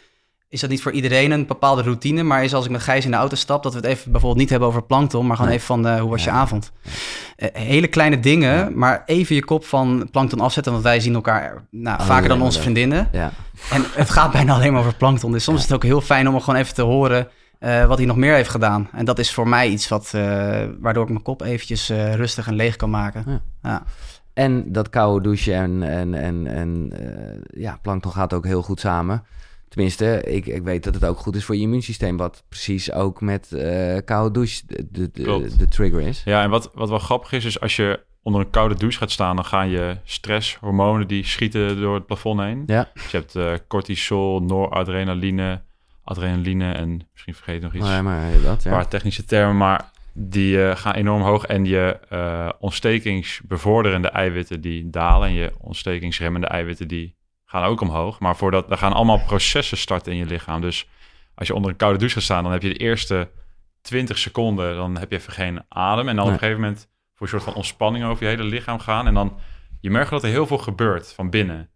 [0.49, 3.11] is dat niet voor iedereen een bepaalde routine, maar is als ik met Gijs in
[3.11, 5.65] de auto stap, dat we het even bijvoorbeeld niet hebben over plankton, maar gewoon even
[5.65, 6.71] van uh, hoe was je avond.
[7.37, 11.65] Uh, hele kleine dingen, maar even je kop van plankton afzetten, want wij zien elkaar
[11.71, 13.09] nou, oh, vaker dan onze vriendinnen.
[13.11, 13.31] Ja.
[13.71, 16.27] En het gaat bijna alleen maar over plankton, dus soms is het ook heel fijn
[16.27, 17.27] om er gewoon even te horen
[17.59, 18.89] uh, wat hij nog meer heeft gedaan.
[18.91, 20.11] En dat is voor mij iets wat,
[20.79, 23.41] waardoor ik mijn kop eventjes rustig en leeg kan maken.
[23.63, 23.83] Ja.
[24.33, 26.93] En dat koude douchen en, en, en, en
[27.47, 29.23] ja, plankton gaat ook heel goed samen.
[29.77, 32.17] Tenminste, ik, ik weet dat het ook goed is voor je immuunsysteem.
[32.17, 36.21] Wat precies ook met uh, koude douche de, de, de, trigger is.
[36.25, 39.11] Ja, en wat, wat wel grappig is, is als je onder een koude douche gaat
[39.11, 39.35] staan...
[39.35, 42.63] dan gaan je stresshormonen die schieten door het plafond heen.
[42.65, 42.89] Ja.
[42.93, 45.61] Dus je hebt uh, cortisol, noradrenaline,
[46.03, 47.87] adrenaline en misschien vergeet ik nog iets.
[47.87, 48.71] Ja, maar dat, ja.
[48.71, 51.45] paar technische termen, maar die uh, gaan enorm hoog.
[51.45, 55.27] En je uh, ontstekingsbevorderende eiwitten die dalen...
[55.27, 57.16] en je ontstekingsremmende eiwitten die
[57.49, 58.19] gaan ook omhoog.
[58.19, 60.61] Maar voordat, er gaan allemaal processen starten in je lichaam.
[60.61, 60.87] Dus
[61.35, 63.29] als je onder een koude douche gaat staan, dan heb je de eerste
[63.81, 66.07] 20 seconden, dan heb je even geen adem.
[66.07, 68.79] En dan op een gegeven moment voor een soort van ontspanning over je hele lichaam
[68.79, 69.07] gaan.
[69.07, 69.37] En dan,
[69.79, 71.69] je merkt dat er heel veel gebeurt van binnen.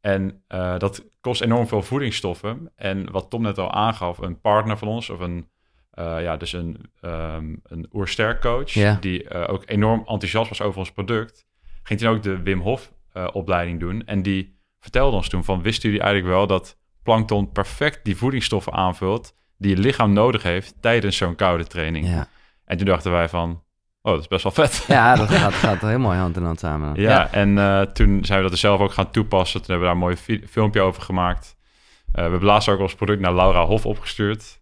[0.00, 2.72] En uh, dat kost enorm veel voedingsstoffen.
[2.76, 5.48] En wat Tom net al aangaf, een partner van ons, of een,
[5.94, 10.78] uh, ja, dus een, um, een oersterk coach, die uh, ook enorm enthousiast was over
[10.78, 11.46] ons product,
[11.82, 12.92] ging toen ook de Wim Hof
[13.32, 14.06] opleiding doen.
[14.06, 18.72] En die vertelde ons toen van, wisten jullie eigenlijk wel dat plankton perfect die voedingsstoffen
[18.72, 22.08] aanvult die je lichaam nodig heeft tijdens zo'n koude training?
[22.08, 22.28] Ja.
[22.64, 23.62] En toen dachten wij van,
[24.02, 24.84] oh, dat is best wel vet.
[24.88, 27.00] Ja, dat gaat, gaat heel mooi hand in hand samen.
[27.00, 29.62] Ja, en uh, toen zijn we dat er zelf ook gaan toepassen.
[29.62, 31.56] Toen hebben we daar een mooi filmpje over gemaakt.
[31.56, 34.60] Uh, we hebben laatst ook ons product naar Laura Hof opgestuurd.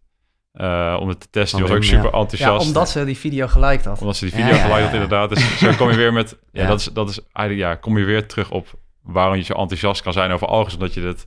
[0.55, 1.59] Uh, om het te testen.
[1.59, 2.63] Die was ook super enthousiast.
[2.63, 4.01] Ja, omdat ze die video geliked had.
[4.01, 5.29] Omdat ze die video geliked had, inderdaad.
[5.29, 6.37] Dus zo kom je weer met...
[6.53, 7.69] Ja, Dat, is, dat is eigenlijk...
[7.69, 8.69] Ja, kom je weer terug op
[9.05, 11.27] waarom je zo enthousiast kan zijn over algens, omdat je het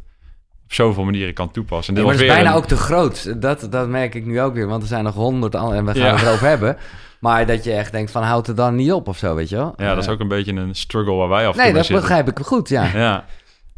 [0.63, 1.87] op zoveel manieren kan toepassen.
[1.87, 3.41] En dit maar het is bijna ook te groot.
[3.41, 6.15] Dat, dat merk ik nu ook weer, want er zijn nog honderd en we gaan
[6.15, 6.77] het erover hebben.
[7.19, 9.55] Maar dat je echt denkt van houd het dan niet op of zo, weet je
[9.55, 9.73] wel?
[9.77, 12.39] Ja, dat is ook een beetje een struggle waar wij af Nee, dat begrijp ik
[12.39, 12.83] goed, ja.
[12.93, 13.25] ja.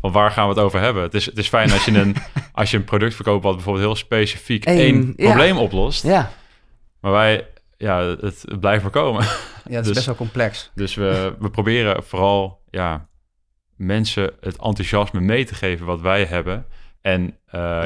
[0.01, 1.03] Van waar gaan we het over hebben?
[1.03, 2.15] Het is, het is fijn als je, een,
[2.53, 6.03] als je een product verkoopt wat bijvoorbeeld heel specifiek één probleem oplost.
[6.03, 6.31] Ja.
[7.01, 7.47] Maar wij,
[7.77, 9.23] ja, het, het blijft maar komen.
[9.23, 10.71] Ja, het is dus, best wel complex.
[10.75, 13.07] Dus we, we proberen vooral, ja,
[13.79, 16.65] mensen het enthousiasme mee te geven wat wij hebben.
[17.01, 17.31] En uh,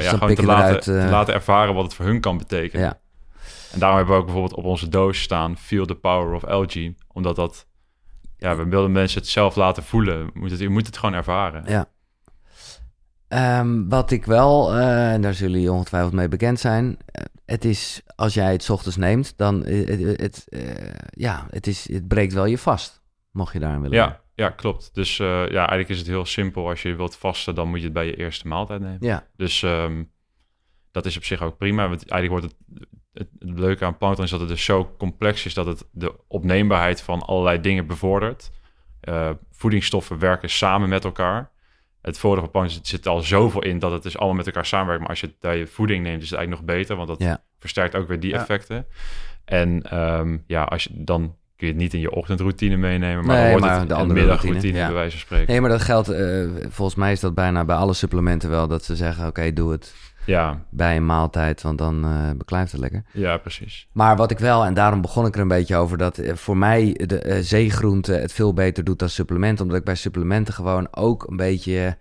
[0.00, 2.84] gewoon te laten, te eh, laten ervaren wat het voor hun kan betekenen.
[2.84, 2.98] Ja.
[3.72, 5.58] En daarom hebben we ook bijvoorbeeld op onze doos staan...
[5.58, 6.92] Feel the power of LG.
[7.12, 7.66] Omdat dat...
[8.36, 10.18] Ja, we willen mensen het zelf laten voelen.
[10.18, 11.64] Je moet het, je moet het gewoon ervaren.
[11.66, 11.88] Ja.
[13.60, 16.96] Um, wat ik wel, uh, en daar zullen jullie ongetwijfeld mee bekend zijn.
[17.44, 20.44] Het is, als jij het ochtends neemt, dan het, het
[21.10, 23.02] ja, het, is, het breekt wel je vast.
[23.30, 23.96] Mocht je daarin willen.
[23.96, 24.94] Ja, ja klopt.
[24.94, 26.68] Dus ja, eigenlijk is het heel simpel.
[26.68, 28.98] Als je wilt vasten, dan moet je het bij je eerste maaltijd nemen.
[29.00, 29.26] Ja.
[29.36, 30.10] Dus um,
[30.90, 31.88] dat is op zich ook prima.
[31.88, 35.46] Want eigenlijk wordt het, het, het leuke aan plankton is dat het dus zo complex
[35.46, 38.50] is dat het de opneembaarheid van allerlei dingen bevordert.
[39.50, 41.52] voedingsstoffen werken samen met elkaar
[42.04, 45.00] het voordeel van plankton zit al zoveel in dat het dus allemaal met elkaar samenwerkt.
[45.00, 47.40] Maar als je het bij je voeding neemt, is het eigenlijk nog beter, want dat
[47.58, 48.86] versterkt ook weer die effecten.
[49.44, 53.36] En um, ja, als je dan kun je het niet in je ochtendroutine meenemen, maar
[53.36, 54.86] nee, dan wordt maar het de andere middagroutine ja.
[54.86, 55.46] bij wijze van spreken.
[55.46, 58.84] Nee, maar dat geldt, uh, volgens mij is dat bijna bij alle supplementen wel, dat
[58.84, 59.94] ze zeggen, oké, doe het
[60.26, 60.64] ja.
[60.70, 63.02] bij een maaltijd, want dan uh, beklijft het lekker.
[63.12, 63.88] Ja, precies.
[63.92, 66.56] Maar wat ik wel, en daarom begon ik er een beetje over, dat uh, voor
[66.56, 70.88] mij de uh, zeegroente het veel beter doet dan supplementen, omdat ik bij supplementen gewoon
[70.90, 71.96] ook een beetje...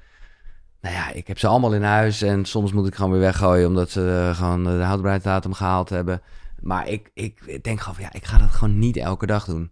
[0.82, 3.68] Nou ja, ik heb ze allemaal in huis en soms moet ik gewoon weer weggooien
[3.68, 6.22] omdat ze gewoon de houdbaarheidsdatum gehaald hebben.
[6.64, 9.72] Maar ik, ik denk gewoon van ja, ik ga dat gewoon niet elke dag doen.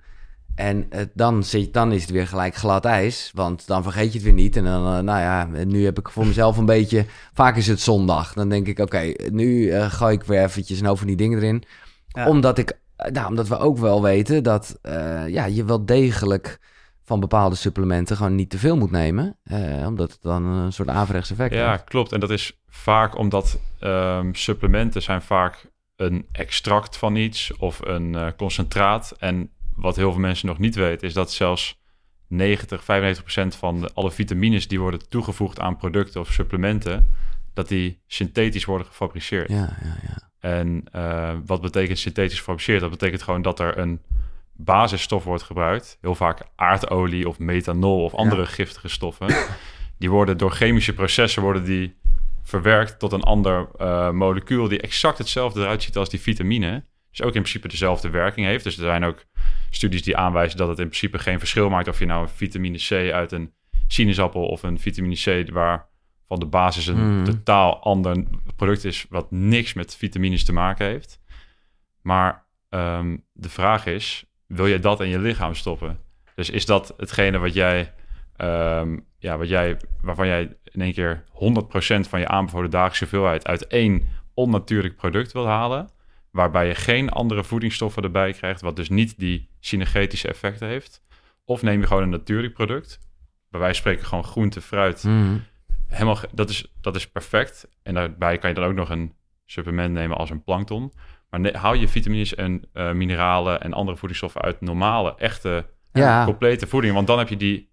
[0.55, 4.13] En uh, dan, zit, dan is het weer gelijk glad ijs, want dan vergeet je
[4.13, 4.55] het weer niet.
[4.55, 7.05] En dan, uh, nou ja, nu heb ik voor mezelf een beetje...
[7.33, 8.33] Vaak is het zondag.
[8.33, 11.63] Dan denk ik, oké, nu uh, gooi ik weer eventjes een over die dingen erin.
[12.07, 12.27] Ja.
[12.27, 12.79] Omdat, ik,
[13.11, 14.79] nou, omdat we ook wel weten dat
[15.27, 16.59] ja, je wel degelijk
[17.03, 19.37] van bepaalde supplementen gewoon niet te veel moet nemen.
[19.85, 22.11] omdat het dan een soort averechts effect Ja, klopt.
[22.11, 25.69] En dat is vaak omdat um, supplementen zijn vaak
[26.01, 29.15] een extract van iets of een concentraat.
[29.19, 31.79] En wat heel veel mensen nog niet weten, is dat zelfs
[32.27, 37.07] 90, 95 procent van de, alle vitamines die worden toegevoegd aan producten of supplementen,
[37.53, 39.49] dat die synthetisch worden gefabriceerd.
[39.49, 40.29] Ja, ja, ja.
[40.39, 42.81] En uh, wat betekent synthetisch gefabriceerd?
[42.81, 44.01] Dat betekent gewoon dat er een
[44.53, 45.97] basisstof wordt gebruikt.
[46.01, 49.35] Heel vaak aardolie of methanol of andere giftige stoffen.
[49.97, 51.95] Die worden door chemische processen worden die
[52.43, 56.83] verwerkt tot een ander uh, molecuul die exact hetzelfde eruit ziet als die vitamine.
[57.09, 58.63] Dus ook in principe dezelfde werking heeft.
[58.63, 59.25] Dus er zijn ook
[59.69, 62.77] studies die aanwijzen dat het in principe geen verschil maakt of je nou een vitamine
[62.77, 63.53] C uit een
[63.87, 65.89] sinaasappel of een vitamine C waar
[66.27, 67.23] van de basis een mm.
[67.23, 68.23] totaal ander
[68.55, 71.19] product is wat niks met vitamines te maken heeft.
[72.01, 75.99] Maar um, de vraag is, wil je dat in je lichaam stoppen?
[76.35, 77.93] Dus is dat hetgene wat jij,
[78.43, 81.29] um, ja, wat jij, waarvan jij in één keer 100%
[82.09, 85.89] van je aanbevolen dagelijkse hoeveelheid uit één onnatuurlijk product wil halen?
[86.31, 91.01] waarbij je geen andere voedingsstoffen erbij krijgt, wat dus niet die synergetische effecten heeft.
[91.45, 92.99] Of neem je gewoon een natuurlijk product,
[93.49, 95.03] bij wijze van spreken gewoon groente, fruit.
[95.03, 95.43] Mm.
[95.87, 97.67] Helemaal, dat, is, dat is perfect.
[97.83, 99.13] En daarbij kan je dan ook nog een
[99.45, 100.93] supplement nemen als een plankton.
[101.29, 106.25] Maar ne- hou je vitamines en uh, mineralen en andere voedingsstoffen uit normale, echte, ja.
[106.25, 106.93] complete voeding.
[106.93, 107.70] Want dan heb je die,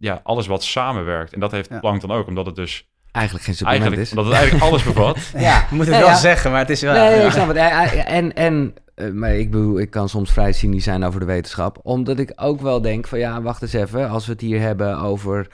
[0.00, 1.32] ja, alles wat samenwerkt.
[1.32, 1.78] En dat heeft ja.
[1.78, 4.16] plankton ook, omdat het dus Eigenlijk geen supplement eigenlijk, is.
[4.16, 5.18] Omdat het eigenlijk alles bevat.
[5.48, 6.16] ja, je moet het ja, wel ja.
[6.16, 6.92] zeggen, maar het is wel...
[6.92, 7.24] Nee, ja.
[7.24, 7.56] ik snap het.
[7.56, 11.78] En, en uh, maar ik bedoel, ik kan soms vrij cynisch zijn over de wetenschap.
[11.82, 14.08] Omdat ik ook wel denk van, ja, wacht eens even.
[14.08, 15.46] Als we het hier hebben over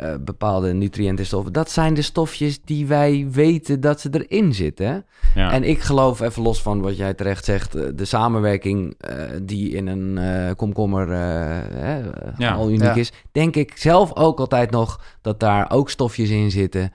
[0.00, 1.52] uh, bepaalde nutriëntenstoffen.
[1.52, 5.06] Dat zijn de stofjes die wij weten dat ze erin zitten.
[5.34, 5.52] Ja.
[5.52, 7.72] En ik geloof, even los van wat jij terecht zegt...
[7.72, 11.12] de samenwerking uh, die in een uh, komkommer
[12.38, 12.52] ja.
[12.52, 12.94] al uniek ja.
[12.94, 13.12] is...
[13.32, 16.92] denk ik zelf ook altijd nog dat daar ook stofjes in zitten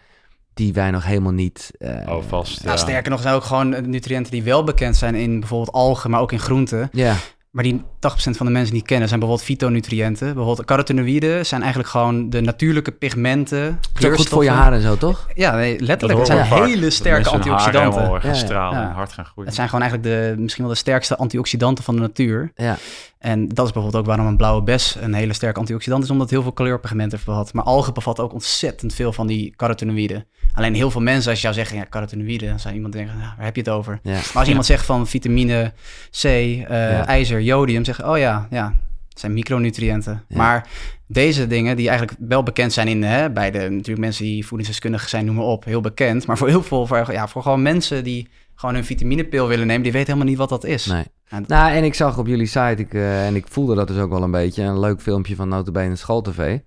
[0.54, 1.72] die wij nog helemaal niet...
[1.80, 2.64] Uh, oh, vast.
[2.64, 6.22] Nou, sterker nog zijn ook gewoon nutriënten die wel bekend zijn in bijvoorbeeld algen, maar
[6.22, 6.90] ook in groenten.
[6.92, 7.16] Ja.
[7.52, 10.34] Maar die 80% van de mensen niet kennen zijn bijvoorbeeld fytonutriënten.
[10.34, 13.60] Bijvoorbeeld carotenoïden zijn eigenlijk gewoon de natuurlijke pigmenten.
[13.60, 15.28] Het is ook goed voor je haar en zo, toch?
[15.34, 16.20] Ja, nee, letterlijk.
[16.20, 16.66] Het zijn vaak.
[16.66, 18.10] hele sterke antioxidanten.
[18.10, 18.90] Haar gaan stralen ja.
[18.90, 19.46] en hard gaan groeien.
[19.46, 22.52] Het zijn gewoon eigenlijk de, misschien wel de sterkste antioxidanten van de natuur.
[22.56, 22.78] Ja.
[23.20, 26.26] En dat is bijvoorbeeld ook waarom een blauwe bes een hele sterke antioxidant is, omdat
[26.26, 27.54] het heel veel kleurpigmenten bevat.
[27.54, 30.26] Maar algen bevatten ook ontzettend veel van die carotenoïden.
[30.54, 33.32] Alleen heel veel mensen, als je zou zeggen, ja, carotenoïden, dan zou iemand denken, nou,
[33.36, 34.00] waar heb je het over?
[34.04, 34.12] Ja.
[34.12, 35.74] Maar als iemand zegt van vitamine
[36.22, 37.06] C, uh, ja.
[37.40, 38.74] IJzer, jodium, zeggen, oh ja, ja,
[39.10, 40.24] het zijn micronutriënten.
[40.28, 40.68] Maar
[41.08, 45.10] deze dingen, die eigenlijk wel bekend zijn in, hè, bij de natuurlijk mensen die voedingsdeskundig
[45.10, 46.26] zijn, noem maar op, heel bekend.
[46.26, 49.84] Maar voor heel veel, voor, ja, voor gewoon mensen die gewoon een vitaminepil willen nemen,
[49.84, 50.86] die weten helemaal niet wat dat is.
[50.86, 51.06] Nee.
[51.30, 53.98] En, nou, en ik zag op jullie site, ik, uh, en ik voelde dat dus
[53.98, 56.40] ook wel een beetje, een leuk filmpje van Notabene School TV.
[56.40, 56.58] Uh,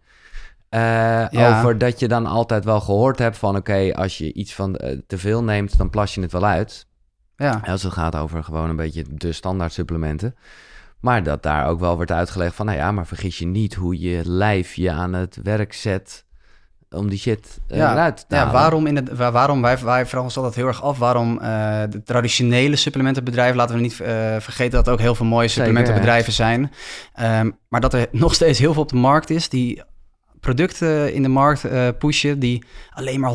[1.31, 1.59] ja.
[1.59, 4.79] Over dat je dan altijd wel gehoord hebt van, oké, okay, als je iets van
[4.85, 6.87] uh, te veel neemt, dan plas je het wel uit.
[7.43, 7.61] Ja.
[7.67, 10.35] Als het gaat over gewoon een beetje de standaard supplementen.
[11.01, 14.01] Maar dat daar ook wel wordt uitgelegd van, nou ja, maar vergis je niet hoe
[14.01, 16.25] je lijf je aan het werk zet
[16.91, 20.23] om die shit uh, ja, eruit te ja, waarom, in het, waarom wij, wij vragen
[20.23, 21.39] ons altijd heel erg af waarom
[21.91, 23.95] de traditionele supplementenbedrijven, laten we niet
[24.39, 26.73] vergeten dat er ook heel veel mooie supplementenbedrijven zijn,
[27.15, 29.83] ehm, maar dat er nog steeds heel veel op de markt is die
[30.43, 31.65] producten in de markt
[31.99, 33.35] pushen die alleen maar 100%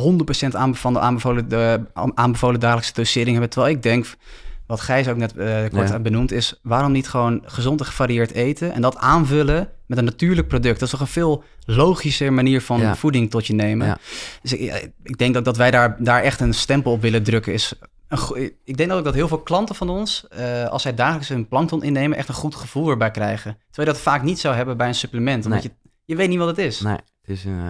[0.51, 1.81] aanbevolen, aanbevolen, de,
[2.13, 3.49] aanbevolen dagelijkse dosering hebben.
[3.49, 4.05] Terwijl ik denk,
[4.67, 5.99] wat Gijs ook net uh, kort ja.
[5.99, 10.47] benoemd, is waarom niet gewoon gezond en gevarieerd eten en dat aanvullen met een natuurlijk
[10.47, 10.79] product.
[10.79, 13.87] Dat is toch een veel logischer manier van voeding tot je nemen.
[13.87, 13.97] Ja.
[14.41, 17.53] Dus ik, ik, denk dat, dat wij daar, daar echt een stempel op willen drukken.
[17.53, 17.73] Is
[18.07, 21.29] een, ik denk dat ook dat heel veel klanten van ons, uh, als zij dagelijks
[21.29, 23.57] een plankton innemen, echt een goed gevoel erbij krijgen.
[23.71, 25.45] Terwijl je dat vaak niet zou hebben bij een supplement.
[25.45, 25.71] Omdat je,
[26.07, 26.81] je weet niet wat het is.
[26.81, 27.57] Nee, het is een...
[27.57, 27.67] Uh...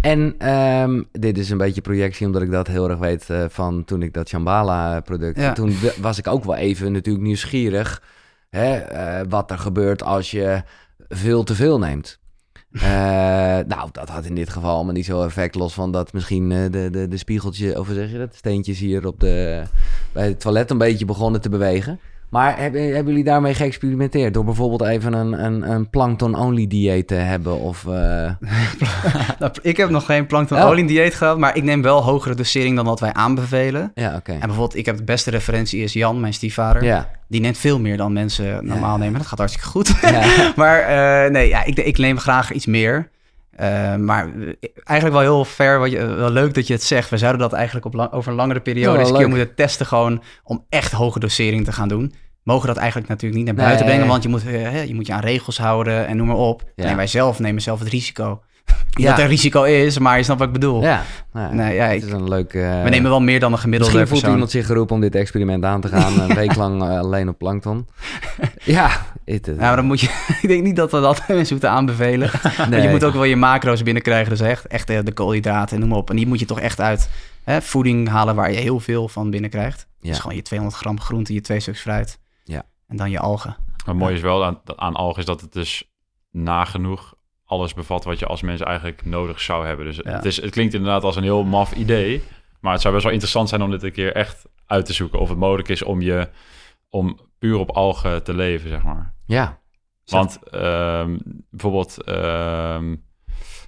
[0.00, 3.84] En um, dit is een beetje projectie, omdat ik dat heel erg weet uh, van
[3.84, 5.38] toen ik dat Shambhala-product...
[5.38, 5.52] Ja.
[5.52, 8.02] Toen was ik ook wel even natuurlijk nieuwsgierig
[8.50, 10.62] hè, uh, wat er gebeurt als je
[11.08, 12.18] veel te veel neemt.
[12.70, 12.82] Uh,
[13.74, 16.90] nou, dat had in dit geval allemaal niet zo effect, los van dat misschien de,
[16.90, 19.62] de, de spiegeltje, of zeg je dat, steentjes hier op de,
[20.12, 22.00] bij het toilet een beetje begonnen te bewegen.
[22.32, 24.34] Maar hebben, hebben jullie daarmee geëxperimenteerd?
[24.34, 27.60] Door bijvoorbeeld even een, een, een plankton-only dieet te hebben?
[27.60, 27.92] Of, uh...
[29.38, 32.84] nou, ik heb nog geen plankton-only dieet gehad, maar ik neem wel hogere dosering dan
[32.84, 33.90] wat wij aanbevelen.
[33.94, 34.32] Ja, oké.
[34.32, 36.84] En bijvoorbeeld, ik heb de beste referentie is Jan, mijn stiefvader.
[36.84, 37.10] Ja.
[37.28, 39.18] Die neemt veel meer dan mensen normaal nemen.
[39.18, 39.94] Dat gaat hartstikke goed.
[40.02, 40.22] Ja.
[40.56, 43.10] maar uh, nee, ja, ik, ik neem graag iets meer.
[43.62, 44.28] Uh, maar
[44.84, 47.10] eigenlijk wel heel fair, wat je, wel leuk dat je het zegt.
[47.10, 49.86] We zouden dat eigenlijk op lang, over een langere periode eens een keer moeten testen,
[49.86, 52.14] gewoon om echt hoge dosering te gaan doen.
[52.42, 55.12] Mogen dat eigenlijk natuurlijk niet naar buiten brengen, want je moet, uh, je moet je
[55.12, 56.62] aan regels houden en noem maar op.
[56.76, 56.84] Ja.
[56.84, 58.42] En wij zelf nemen zelf het risico.
[58.90, 59.10] ja.
[59.10, 60.82] dat er risico is, maar je snapt wat ik bedoel.
[60.82, 61.02] Ja,
[61.32, 62.52] nou, nee, ja, ik, is een leuk...
[62.52, 65.14] Uh, we nemen wel meer dan een gemiddelde Misschien voelt iemand zich geroepen om dit
[65.14, 66.20] experiment aan te gaan.
[66.20, 67.88] een week lang alleen op plankton.
[68.64, 68.90] ja.
[69.24, 70.06] It, uh, ja, maar dan moet je...
[70.42, 72.30] ik denk niet dat we dat mensen moeten aanbevelen.
[72.70, 72.82] nee.
[72.82, 74.30] je moet ook wel je macro's binnenkrijgen.
[74.30, 76.10] Dus echt, echt de koolhydraten en noem maar op.
[76.10, 77.10] En die moet je toch echt uit
[77.44, 79.86] hè, voeding halen waar je heel veel van binnenkrijgt.
[80.00, 80.08] Ja.
[80.08, 82.18] Dus gewoon je 200 gram groente, je twee stuks fruit.
[82.44, 82.62] Ja.
[82.88, 83.56] En dan je algen.
[83.84, 85.92] Wat mooi is wel aan, aan algen is dat het dus
[86.30, 87.14] nagenoeg
[87.44, 89.86] alles bevat wat je als mens eigenlijk nodig zou hebben.
[89.86, 92.22] Dus het, is, het klinkt inderdaad als een heel maf idee.
[92.60, 95.20] Maar het zou best wel interessant zijn om dit een keer echt uit te zoeken.
[95.20, 96.28] Of het mogelijk is om je
[96.90, 99.14] om puur op algen te leven, zeg maar.
[99.26, 99.60] Ja.
[100.04, 101.18] Want um,
[101.50, 103.04] bijvoorbeeld um,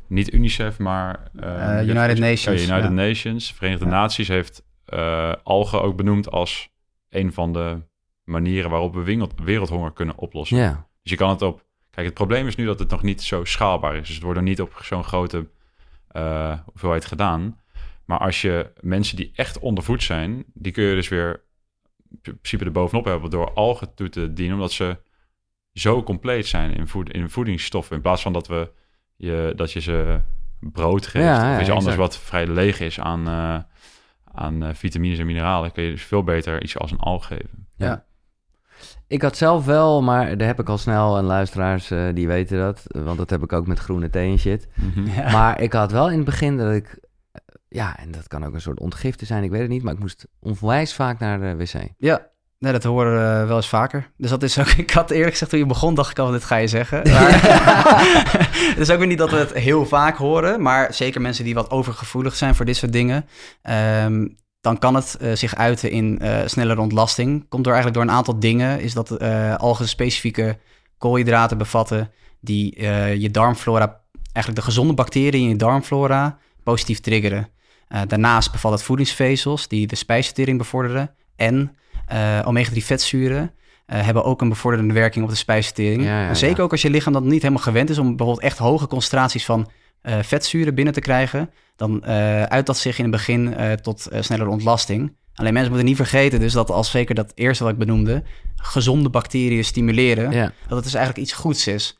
[0.07, 2.63] niet UNICEF, maar uh, United Nations.
[2.63, 2.89] United ja.
[2.89, 4.65] Nations, Verenigde Naties heeft
[4.95, 6.69] uh, algen ook benoemd als
[7.09, 7.83] een van de
[8.25, 10.57] manieren waarop we wereld, wereldhonger kunnen oplossen.
[10.57, 10.87] Ja.
[11.03, 13.45] Dus je kan het op Kijk, het probleem is nu dat het nog niet zo
[13.45, 14.07] schaalbaar is.
[14.07, 15.47] Dus het wordt nog niet op zo'n grote
[16.13, 17.61] uh, hoeveelheid gedaan.
[18.05, 21.44] Maar als je mensen die echt ondervoed zijn, die kun je dus weer
[22.23, 24.99] principe er bovenop hebben door algen toe te dienen, omdat ze
[25.73, 27.97] zo compleet zijn in, voed in voedingsstoffen.
[27.97, 28.71] In plaats van dat, we
[29.17, 30.21] je, dat je ze
[30.59, 33.59] brood geeft of iets anders wat vrij leeg is aan, uh,
[34.25, 37.67] aan uh, vitamines en mineralen, kun je dus veel beter iets als een alg geven.
[37.77, 38.05] Ja.
[39.07, 42.59] Ik had zelf wel, maar daar heb ik al snel en luisteraars uh, die weten
[42.59, 44.69] dat, want dat heb ik ook met groene thee en shit.
[44.75, 45.07] Mm -hmm.
[45.07, 45.33] ja.
[45.33, 46.99] Maar ik had wel in het begin dat ik,
[47.75, 49.99] ja, en dat kan ook een soort ontgifte zijn, ik weet het niet, maar ik
[49.99, 51.89] moest onwijs vaak naar de wc.
[51.99, 54.11] Ja, Nee, dat horen we uh, wel eens vaker.
[54.17, 54.67] Dus dat is ook...
[54.87, 56.99] Ik had eerlijk gezegd toen je begon, dacht ik al, dit ga je zeggen.
[58.71, 60.63] het is ook weer niet dat we het heel vaak horen.
[60.63, 63.27] Maar zeker mensen die wat overgevoelig zijn voor dit soort dingen.
[64.05, 67.49] Um, dan kan het uh, zich uiten in uh, snellere ontlasting.
[67.49, 68.81] Komt door eigenlijk door een aantal dingen.
[68.81, 69.21] Is dat
[69.59, 70.59] algen specifieke
[70.99, 72.11] koolhydraten bevatten
[72.41, 72.83] die
[73.21, 74.01] je darmflora,
[74.33, 77.49] eigenlijk de gezonde bacteriën in je darmflora, positief triggeren.
[78.07, 81.11] Daarnaast bevat het voedingsvezels die de spijsvertering bevorderen.
[81.37, 81.77] En
[82.45, 83.53] omega-3 vetzuren
[83.87, 86.03] hebben ook een bevorderende werking op de spijsvertering.
[86.03, 88.59] Ja, ja, zeker ook als je lichaam dat niet helemaal gewend is om bijvoorbeeld echt
[88.59, 89.71] hoge concentraties van
[90.03, 95.17] vetzuren binnen te krijgen dan uh, uit dat zich in het begin tot snellere ontlasting.
[95.35, 98.23] Alleen mensen moeten niet vergeten dus dat als zeker dat eerste wat ik benoemde,
[98.57, 100.31] gezonde bacteriën stimuleren,
[100.69, 101.99] dat het dus eigenlijk iets goeds is.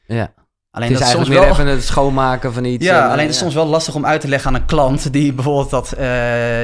[0.75, 0.81] Ja.
[0.81, 1.51] Alleen het is dat soms meer wel...
[1.51, 2.85] even het schoonmaken van iets.
[2.85, 5.13] Ja, en, alleen het is soms wel lastig om uit te leggen aan een klant
[5.13, 5.95] die bijvoorbeeld dat,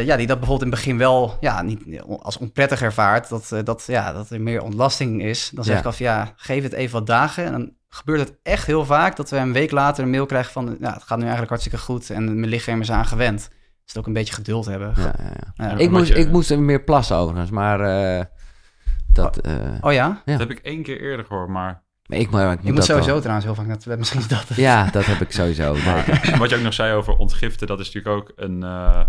[0.05, 3.85] ja, die dat bijvoorbeeld in het begin wel ja, niet als onprettig ervaart, dat, dat,
[3.87, 5.51] ja, dat er meer ontlasting is.
[5.55, 8.67] Dan zeg ik af, ja, geef het even wat dagen en dan gebeurt het echt
[8.67, 10.65] heel vaak dat we een week later een mail krijgen van...
[10.65, 13.39] Nou, het gaat nu eigenlijk hartstikke goed en mijn lichaam is aan gewend.
[13.39, 13.49] Dus
[13.87, 14.93] het ook een beetje geduld hebben.
[14.97, 15.15] Ja,
[15.55, 15.77] ja, ja.
[15.77, 18.25] ik, moest, ik moest meer plassen overigens, maar uh,
[19.13, 19.47] dat...
[19.47, 20.23] Uh, oh ja?
[20.25, 21.83] Dat heb ik één keer eerder gehoord, maar...
[22.11, 23.19] Maar ik, maar, ik, moet sowieso wel.
[23.19, 25.75] trouwens heel vaak naar het Misschien is dat Ja, dat heb ik sowieso.
[25.85, 28.63] Maar, wat je ook nog zei over ontgiften, dat is natuurlijk ook een...
[28.63, 29.01] Uh,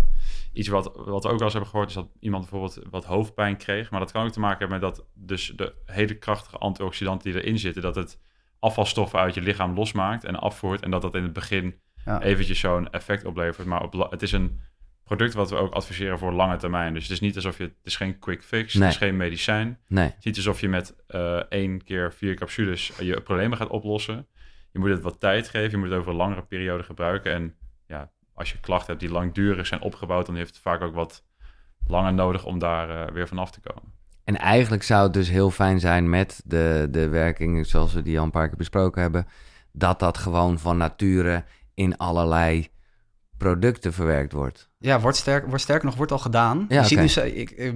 [0.52, 3.56] iets wat, wat we ook wel eens hebben gehoord, is dat iemand bijvoorbeeld wat hoofdpijn
[3.56, 3.90] kreeg.
[3.90, 7.42] Maar dat kan ook te maken hebben met dat dus de hele krachtige antioxidanten die
[7.42, 8.18] erin zitten, dat het
[8.58, 10.82] afvalstoffen uit je lichaam losmaakt en afvoert.
[10.82, 11.74] En dat dat in het begin
[12.20, 13.66] eventjes zo'n effect oplevert.
[13.66, 14.60] Maar op, het is een
[15.04, 16.94] product wat we ook adviseren voor lange termijn.
[16.94, 19.78] Dus het is niet alsof je, het is geen quick fix, het is geen medicijn.
[19.88, 20.04] Nee.
[20.04, 24.26] Het is niet alsof je met uh, één keer vier capsules je problemen gaat oplossen.
[24.72, 27.32] Je moet het wat tijd geven, je moet het over een langere periode gebruiken.
[27.32, 27.54] En
[27.86, 31.24] ja, als je klachten hebt die langdurig zijn opgebouwd, dan heeft het vaak ook wat
[31.86, 33.92] langer nodig om daar uh, weer vanaf te komen.
[34.24, 38.18] En eigenlijk zou het dus heel fijn zijn met de, de werking zoals we die
[38.18, 39.26] al een paar keer besproken hebben,
[39.72, 41.44] dat dat gewoon van nature
[41.74, 42.68] in allerlei
[43.42, 44.68] producten verwerkt wordt.
[44.78, 46.66] Ja, wordt, sterk, wordt sterker nog, wordt al gedaan.
[46.68, 47.74] Ja, je ziet nu, ik, ik,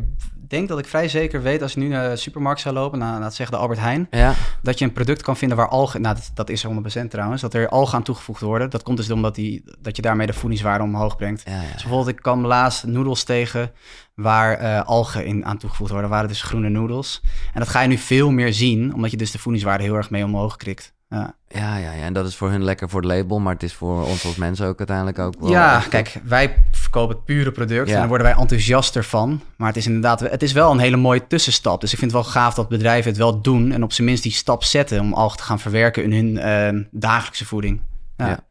[0.49, 3.21] denk dat ik vrij zeker weet als je nu naar de supermarkt zou lopen, naar,
[3.21, 4.35] naar zeggen de Albert Heijn, ja.
[4.63, 6.67] dat je een product kan vinden waar algen, nou dat, dat is
[7.03, 8.71] 100% trouwens, dat er algen aan toegevoegd worden.
[8.71, 11.43] Dat komt dus omdat die, dat je daarmee de voedingswaarde omhoog brengt.
[11.47, 13.73] Ja, dus bijvoorbeeld, ik kwam laatst noedels tegen
[14.15, 16.09] waar uh, algen in aan toegevoegd worden.
[16.09, 17.23] Dat waren dus groene noedels.
[17.53, 20.11] En dat ga je nu veel meer zien, omdat je dus de voedingswaarde heel erg
[20.11, 20.95] mee omhoog krikt.
[21.09, 21.35] Ja.
[21.49, 23.75] Ja, ja, ja, en dat is voor hun lekker voor het label, maar het is
[23.75, 25.51] voor ons als mensen ook uiteindelijk ook wel...
[25.51, 29.41] Ja, kijk, wij verkopen het pure product en daar worden wij enthousiaster van.
[29.57, 31.81] Maar het is inderdaad, het is wel een hele mooie tussenstap.
[31.81, 34.23] Dus ik vind het wel gaaf dat bedrijven het wel doen en op zijn minst
[34.23, 36.37] die stap zetten om algen te gaan verwerken in hun
[36.75, 37.81] uh, dagelijkse voeding.
[38.17, 38.27] Ja.
[38.29, 38.45] ja.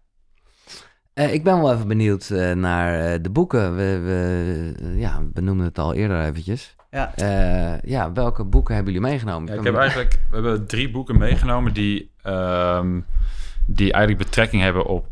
[1.13, 3.75] Uh, ik ben wel even benieuwd uh, naar uh, de boeken.
[3.75, 6.75] We, we, ja, we noemden het al eerder eventjes.
[6.95, 7.79] Ja.
[7.83, 9.53] ja, welke boeken hebben jullie meegenomen?
[9.53, 13.05] Ja, ik heb eigenlijk, we hebben drie boeken meegenomen die, um,
[13.65, 15.07] die eigenlijk betrekking hebben op,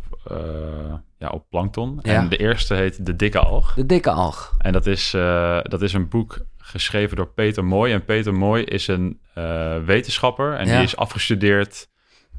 [1.17, 1.99] ja, op plankton.
[2.01, 2.13] Ja.
[2.13, 3.73] En de eerste heet De Dikke Alg.
[3.73, 4.55] De Dikke Alg.
[4.57, 5.11] En dat is,
[5.63, 7.93] dat is een boek geschreven door Peter Mooi.
[7.93, 9.19] En Peter Mooi is een
[9.85, 11.89] wetenschapper en die is afgestudeerd,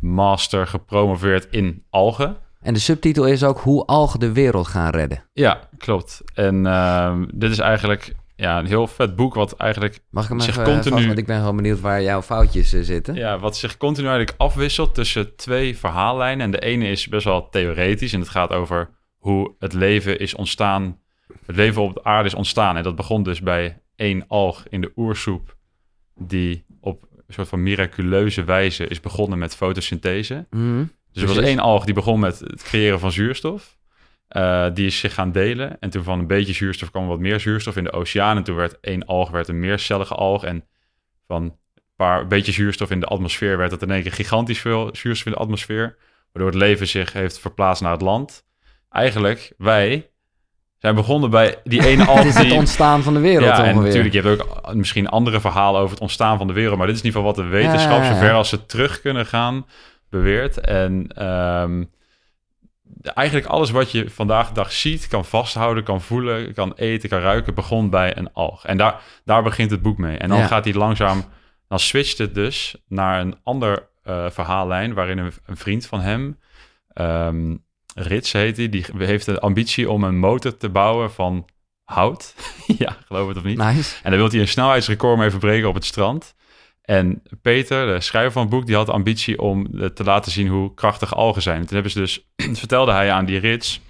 [0.00, 2.36] master, gepromoveerd in algen.
[2.60, 5.24] En de subtitel is ook hoe algen de wereld gaan redden.
[5.32, 6.22] Ja, klopt.
[6.34, 8.14] En uh, dit is eigenlijk
[8.44, 10.94] ja, een heel vet boek wat eigenlijk Mag ik hem zich continu...
[10.94, 13.14] Vast, want ik ben gewoon benieuwd waar jouw foutjes uh, zitten.
[13.14, 16.44] Ja, wat zich continu eigenlijk afwisselt tussen twee verhaallijnen.
[16.44, 20.34] En de ene is best wel theoretisch en het gaat over hoe het leven is
[20.34, 20.98] ontstaan.
[21.46, 22.76] Het leven op de aarde is ontstaan.
[22.76, 25.56] En dat begon dus bij één alg in de oersoep
[26.14, 30.46] die op een soort van miraculeuze wijze is begonnen met fotosynthese.
[30.50, 33.78] Mm dus er was één alg die begon met het creëren van zuurstof.
[34.36, 35.76] Uh, die is zich gaan delen.
[35.80, 38.36] En toen van een beetje zuurstof kwam wat meer zuurstof in de oceaan.
[38.36, 40.44] En toen werd één alg werd een meercellige alg.
[40.44, 40.64] En
[41.26, 41.56] van een
[41.96, 45.32] paar beetje zuurstof in de atmosfeer werd het in één keer gigantisch veel zuurstof in
[45.32, 45.96] de atmosfeer.
[46.32, 48.44] Waardoor het leven zich heeft verplaatst naar het land.
[48.90, 50.10] Eigenlijk, wij
[50.78, 52.18] zijn begonnen bij die ene alg.
[52.18, 53.56] Het is het ontstaan van de wereld.
[53.56, 56.78] Ja, en natuurlijk, je hebt ook misschien andere verhalen over het ontstaan van de wereld.
[56.78, 59.26] Maar dit is in ieder geval wat de wetenschap, ja, zover als ze terug kunnen
[59.26, 59.66] gaan
[60.10, 60.60] beweert.
[60.60, 61.84] En ehm,
[63.02, 67.20] eigenlijk alles wat je vandaag de dag ziet, kan vasthouden, kan voelen, kan eten, kan
[67.20, 68.64] ruiken, begon bij een alg.
[68.64, 70.16] En daar, daar begint het boek mee.
[70.16, 71.24] En dan gaat hij langzaam,
[71.68, 76.38] dan switcht het dus naar een ander uh, verhaallijn, waarin een, een, vriend van hem,
[76.94, 77.62] um,
[77.94, 81.48] Rits heet hij, die heeft de ambitie om een motor te bouwen van
[81.84, 82.34] hout.
[82.78, 83.58] ja, geloof het of niet.
[83.58, 83.94] Nice.
[84.02, 86.34] En dan wil hij een snelheidsrecord mee verbreken op het strand.
[86.84, 90.48] En Peter, de schrijver van het boek, die had de ambitie om te laten zien
[90.48, 91.60] hoe krachtig algen zijn.
[91.60, 92.28] toen hebben ze dus,
[92.62, 93.80] vertelde hij aan die rits,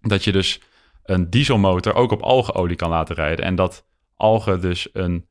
[0.00, 0.60] dat je dus
[1.04, 3.44] een dieselmotor ook op algenolie kan laten rijden.
[3.44, 3.84] En dat
[4.16, 5.26] algen dus een,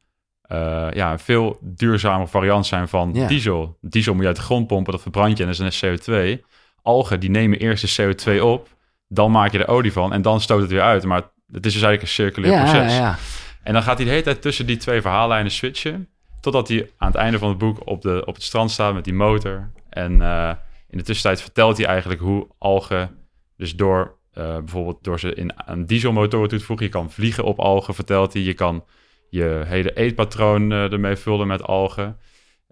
[0.52, 3.78] uh, ja, een veel duurzame variant zijn van diesel.
[3.82, 6.44] Diesel moet je uit de grond pompen, dat verbrand je en dat is een CO2.
[6.82, 8.68] Algen, die nemen eerst de CO2 op,
[9.08, 11.04] dan maak je er olie van en dan stoot het weer uit.
[11.04, 11.22] Maar
[11.52, 12.98] het is dus eigenlijk een circulair proces.
[12.98, 13.18] Ja,
[13.64, 16.10] en dan gaat hij de hele tijd tussen die twee verhaallijnen switchen.
[16.48, 19.04] Totdat hij aan het einde van het boek op, de, op het strand staat met
[19.04, 19.72] die motor.
[19.90, 20.54] En uh,
[20.90, 23.18] in de tussentijd vertelt hij eigenlijk hoe algen,
[23.58, 27.44] dus door uh, bijvoorbeeld door ze in een dieselmotor toe te voegen, je kan vliegen
[27.44, 28.42] op algen, vertelt hij.
[28.42, 28.86] Je kan
[29.30, 32.18] je hele eetpatroon uh, ermee vullen met algen.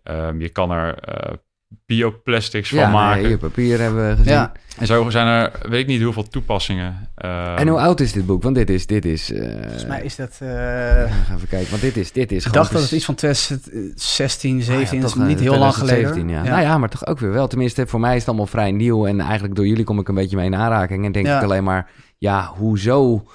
[0.04, 1.00] Um, je kan er
[1.86, 3.30] bioplastics van maken.
[3.30, 4.34] Ja, papier hebben we gezien.
[4.34, 4.52] Ja.
[4.78, 7.10] En zo zijn er, weet ik niet hoeveel toepassingen.
[7.26, 8.44] Uh, en hoe oud is dit boek?
[8.44, 9.32] Want dit is, dit is.
[9.32, 10.40] Uh, Volgens mij is dat.
[10.44, 12.46] Uh, even kijken, want dit is, dit is.
[12.46, 16.30] Ik dacht dat het iets van 2016, 17, ah, ja, toch, niet heel lang geleden.
[16.30, 16.44] ja.
[16.44, 17.48] Nou ja, maar toch ook weer wel.
[17.48, 20.16] Tenminste, voor mij is het allemaal vrij nieuw en eigenlijk door jullie kom ik een
[20.16, 23.28] beetje mee in aanraking en denk ik alleen maar, ja, hoezo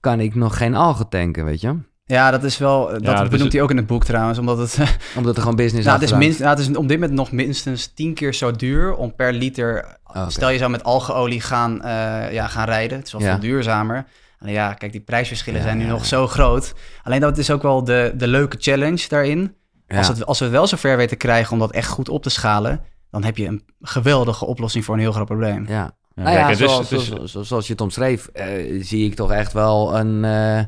[0.00, 1.76] kan ik nog geen algen tanken, weet je?
[2.08, 2.86] Ja, dat is wel.
[2.88, 4.78] Dat, ja, benoemt hij ook in het boek trouwens, omdat het.
[5.16, 7.32] omdat er gewoon business nou, het is minst, nou, het is op dit moment nog
[7.32, 9.98] minstens tien keer zo duur om per liter.
[10.04, 12.98] Oh, Stel je zou met algeolie gaan, uh, ja, gaan rijden.
[12.98, 14.06] Het is wel veel duurzamer.
[14.40, 16.74] Alleen ja, kijk, die prijsverschillen zijn nu nog zo groot.
[17.02, 19.54] Alleen dat is ook wel de, de leuke challenge daarin.
[19.88, 22.80] Als, het, als we wel zover weten krijgen om dat echt goed op te schalen,
[23.10, 25.66] dan heb je een geweldige oplossing voor een heel groot probleem.
[25.68, 29.96] Ja, nou ja, zoals, zoals, zoals, je het omschreef, uh, zie ik toch echt wel
[29.98, 30.24] een.
[30.24, 30.60] Uh,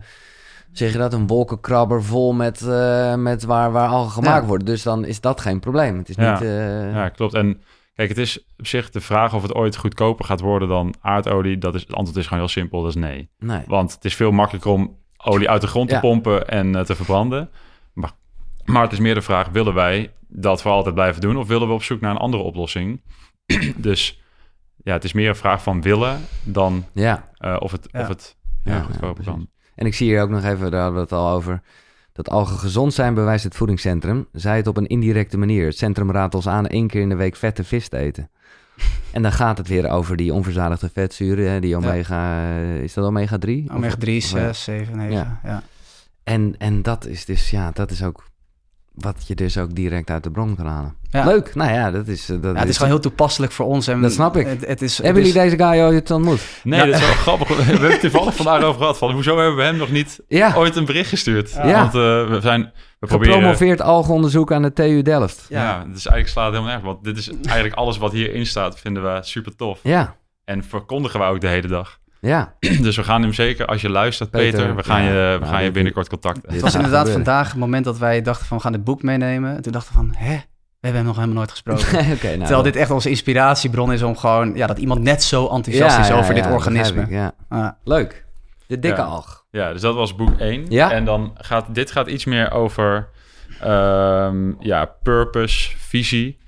[0.72, 4.48] zeg je dat, een wolkenkrabber vol met, uh, met waar, waar al gemaakt ja.
[4.48, 4.66] wordt.
[4.66, 5.98] Dus dan is dat geen probleem.
[5.98, 6.32] Het is ja.
[6.32, 6.42] niet...
[6.42, 6.92] Uh...
[6.92, 7.34] Ja, klopt.
[7.34, 7.60] En
[8.00, 11.58] Kijk, het is op zich de vraag of het ooit goedkoper gaat worden dan aardolie.
[11.58, 13.30] Dat is, het antwoord is gewoon heel simpel, dat is nee.
[13.38, 13.62] nee.
[13.66, 16.94] Want het is veel makkelijker om olie uit de grond te pompen en uh, te
[16.94, 17.50] verbranden.
[17.92, 18.12] Maar,
[18.64, 21.36] maar het is meer de vraag, willen wij dat voor altijd blijven doen?
[21.36, 23.02] Of willen we op zoek naar een andere oplossing?
[23.76, 24.22] dus
[24.76, 27.30] ja, het is meer een vraag van willen dan ja.
[27.38, 29.48] Uh, of het, of het ja, goedkoper kan.
[29.80, 31.60] En ik zie hier ook nog even, daar hadden we het al over...
[32.12, 34.26] Dat algen gezond zijn bewijst het voedingscentrum.
[34.32, 35.66] Zij het op een indirecte manier.
[35.66, 38.30] Het centrum raadt ons aan één keer in de week vette vis te eten.
[39.10, 43.70] En dan gaat het weer over die onverzadigde vetzuren, die omega, is dat omega 3?
[43.72, 45.40] Omega 3, 6, 7, 9, ja.
[45.44, 45.62] ja.
[46.24, 48.29] En, en dat is dus, ja, dat is ook
[49.00, 50.94] wat je dus ook direct uit de bron kan halen.
[51.10, 52.28] Leuk, nou ja, dat is...
[52.28, 53.88] Eh, dat ja, het is, gewoon heel toepasselijk voor ons.
[53.88, 54.46] En dat snap ik.
[54.46, 56.40] Het, het is, hebben jullie deze guy ooit ontmoet?
[56.62, 57.48] Nee, dat is wel grappig.
[57.48, 58.98] We hebben het toevallig vandaag over gehad.
[58.98, 60.54] Van, hoezo hebben we hem nog niet ja.
[60.56, 61.50] ooit een bericht gestuurd?
[61.52, 61.90] Ja.
[61.90, 62.72] Want uh, we zijn...
[62.98, 65.46] We Gepromoveerd algenonderzoek aan de TU Delft.
[65.48, 66.92] Ja, ja dus eigenlijk slaat het helemaal nergens.
[66.92, 69.80] Want dit is eigenlijk alles wat hierin staat, vinden we super tof.
[69.82, 70.16] Ja.
[70.44, 71.99] En verkondigen we ook de hele dag.
[72.20, 72.54] Ja.
[72.86, 75.70] Dus we gaan hem zeker, als je luistert, Peter, we gaan, je, we gaan je
[75.70, 76.52] binnenkort contacten.
[76.52, 79.56] Het was inderdaad vandaag het moment dat wij dachten van we gaan dit boek meenemen.
[79.56, 80.34] En toen dachten we van, hè,
[80.80, 81.98] we hebben hem nog helemaal nooit gesproken.
[82.16, 85.48] okay, nou, Terwijl dit echt onze inspiratiebron is om gewoon, ja, dat iemand net zo
[85.48, 87.02] enthousiast is over dit organisme.
[87.02, 87.78] Ik, ja.
[87.84, 88.24] Leuk.
[88.66, 89.44] De dikke alg.
[89.50, 90.66] Ja, dus dat was boek 1.
[90.68, 90.92] Ja?
[90.92, 93.08] En dan gaat, dit gaat iets meer over,
[93.64, 96.38] um, ja, purpose, visie.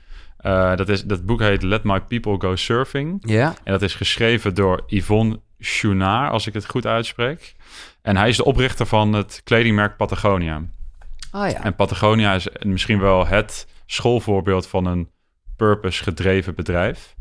[0.47, 3.23] Uh, dat, is, dat boek heet Let My People Go Surfing.
[3.27, 3.55] Ja.
[3.65, 7.55] En dat is geschreven door Yvonne Chouinard, als ik het goed uitspreek.
[8.03, 10.63] En hij is de oprichter van het kledingmerk Patagonia.
[11.33, 11.63] Oh ja.
[11.63, 15.11] En Patagonia is misschien wel het schoolvoorbeeld van een
[15.57, 17.15] purpose-gedreven bedrijf.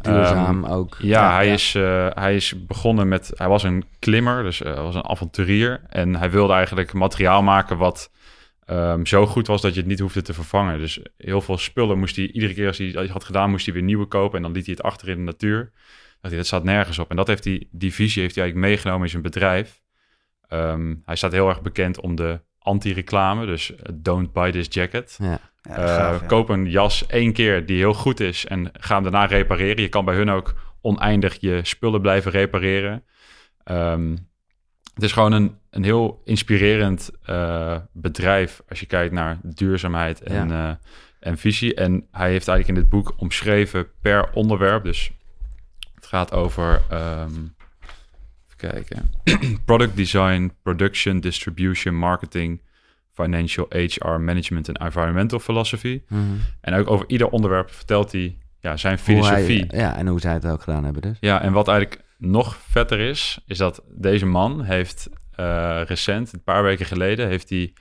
[0.00, 0.96] Duurzaam um, ook.
[0.98, 3.32] Ja, hij, Is, uh, hij is begonnen met...
[3.34, 5.80] Hij was een klimmer, dus uh, was een avonturier.
[5.88, 8.10] En hij wilde eigenlijk materiaal maken wat
[8.66, 10.78] um, zo goed was dat je het niet hoefde te vervangen.
[10.78, 12.30] Dus heel veel spullen moest hij...
[12.30, 14.36] Iedere keer als hij dat had gedaan, moest hij weer nieuwe kopen.
[14.36, 15.70] En dan liet hij het achter in de natuur
[16.20, 17.10] hij, dat staat nergens op.
[17.10, 19.80] En dat heeft hij, die visie heeft hij eigenlijk meegenomen in zijn bedrijf.
[20.48, 25.16] Um, hij staat heel erg bekend om de anti-reclame, dus uh, don't buy this jacket.
[25.22, 25.40] Ja.
[25.62, 26.26] Ja, uh, gaaf, ja.
[26.26, 29.82] Koop een jas één keer die heel goed is en ga hem daarna repareren.
[29.82, 33.04] Je kan bij hun ook oneindig je spullen blijven repareren.
[33.64, 34.28] Um,
[34.94, 40.48] het is gewoon een, een heel inspirerend uh, bedrijf als je kijkt naar duurzaamheid en,
[40.48, 40.80] ja.
[41.20, 41.74] en visie.
[41.74, 44.84] En hij heeft eigenlijk in dit boek omschreven per onderwerp.
[44.84, 45.10] Dus
[46.10, 47.54] gaat over, um,
[48.46, 49.10] even kijken,
[49.64, 52.62] product design, production, distribution, marketing,
[53.12, 56.02] financial, HR, management en environmental philosophy.
[56.08, 56.22] Mhm.
[56.60, 59.64] En ook over ieder onderwerp vertelt hij ja, zijn filosofie.
[59.68, 61.16] Hij, ja, en hoe zij het ook gedaan hebben dus.
[61.20, 65.08] Ja, en wat eigenlijk nog vetter is, is dat deze man heeft
[65.40, 67.72] uh, recent, een paar weken geleden, heeft hij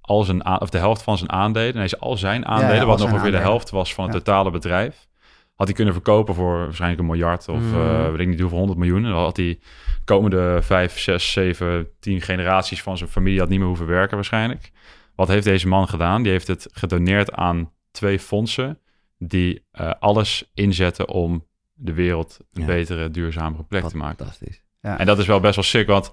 [0.00, 2.98] al zijn of de helft van zijn aandelen, nee, al zijn aandelen, ja, ja, wat
[2.98, 5.06] nog ongeveer de helft was van het totale bedrijf,
[5.54, 7.74] had hij kunnen verkopen voor waarschijnlijk een miljard of mm.
[7.74, 9.04] uh, weet ik niet hoeveel, honderd miljoen.
[9.04, 9.58] En dan had hij
[10.04, 14.70] komende vijf, zes, zeven, tien generaties van zijn familie had niet meer hoeven werken waarschijnlijk.
[15.14, 16.22] Wat heeft deze man gedaan?
[16.22, 18.78] Die heeft het gedoneerd aan twee fondsen
[19.18, 22.66] die uh, alles inzetten om de wereld een ja.
[22.66, 24.16] betere, duurzamere plek Wat te maken.
[24.16, 24.62] Fantastisch.
[24.80, 24.98] Ja.
[24.98, 26.12] En dat is wel best wel sick, want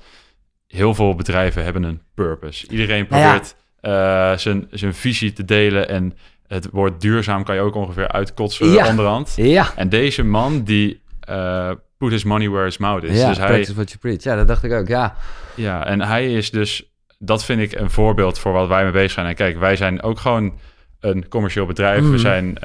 [0.68, 2.68] heel veel bedrijven hebben een purpose.
[2.68, 6.18] Iedereen probeert uh, zijn, zijn visie te delen en
[6.54, 8.88] het woord duurzaam kan je ook ongeveer uitkotsen ja.
[8.88, 9.34] onderhand.
[9.36, 9.72] Ja.
[9.76, 13.20] En deze man die uh, put his money where his mouth is.
[13.20, 14.24] Ja, dus hij, what you preach.
[14.24, 15.16] Ja, dat dacht ik ook, ja.
[15.56, 19.12] Ja, en hij is dus, dat vind ik een voorbeeld voor wat wij mee bezig
[19.12, 19.26] zijn.
[19.26, 20.60] En kijk, wij zijn ook gewoon
[21.00, 22.10] een commercieel bedrijf.
[22.10, 22.60] We, zijn, uh,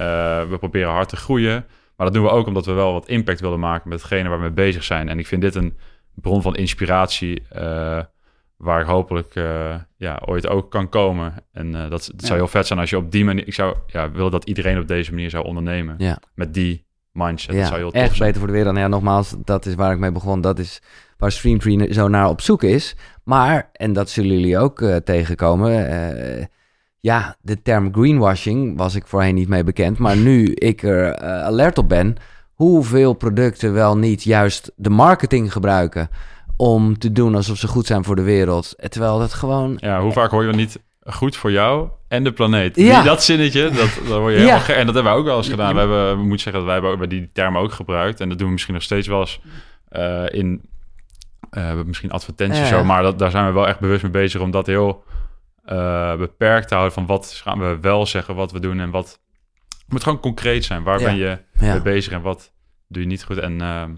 [0.49, 1.65] we proberen hard te groeien.
[1.97, 4.39] Maar dat doen we ook omdat we wel wat impact willen maken met hetgene waar
[4.39, 5.09] we mee bezig zijn.
[5.09, 5.77] En ik vind dit een
[6.15, 7.43] bron van inspiratie...
[7.57, 7.99] Uh,
[8.57, 11.35] waar ik hopelijk uh, ja, ooit ook kan komen.
[11.53, 12.27] En uh, dat, dat ja.
[12.27, 13.47] zou heel vet zijn als je op die manier...
[13.47, 15.95] Ik zou ja, willen dat iedereen op deze manier zou ondernemen.
[15.99, 16.19] Ja.
[16.35, 17.55] Met die mindset.
[17.55, 18.19] Ja, dat zou heel echt zijn.
[18.19, 18.75] beter voor de wereld.
[18.75, 20.41] Nou ja, nogmaals, dat is waar ik mee begon.
[20.41, 20.83] Dat is
[21.19, 22.97] waar Streamtree zo naar op zoek is.
[23.25, 26.49] Maar, en dat zullen jullie ook uh, tegenkomen...
[27.01, 29.99] ja, de term greenwashing was ik voorheen niet mee bekend.
[29.99, 32.17] Maar nu ik er alert op ben...
[32.53, 36.09] hoeveel producten wel niet juist de marketing gebruiken
[36.57, 38.75] om te doen alsof ze goed zijn voor de wereld.
[38.89, 39.77] Terwijl dat gewoon...
[39.81, 42.77] Ja, hoe vaak hoor je niet goed voor jou en de planeet?
[42.77, 42.95] Ja.
[42.95, 44.75] Die, dat zinnetje, dat, dat word je helemaal ja.
[44.75, 45.73] En dat hebben we ook wel eens gedaan.
[45.73, 48.21] We, hebben, we moeten zeggen dat wij hebben die termen ook gebruikt.
[48.21, 49.41] En dat doen we misschien nog steeds wel eens
[49.93, 50.63] uh, in...
[51.51, 52.79] Uh, misschien advertenties ja.
[52.79, 55.05] zo, maar dat, daar zijn we wel echt bewust mee bezig om dat heel
[55.67, 59.21] uh, beperkt te houden van wat gaan we wel zeggen, wat we doen en wat...
[59.69, 60.83] Het moet gewoon concreet zijn.
[60.83, 62.53] Waar ben je mee bezig en wat
[62.89, 63.39] doe je niet goed?
[63.39, 63.91] En ehm,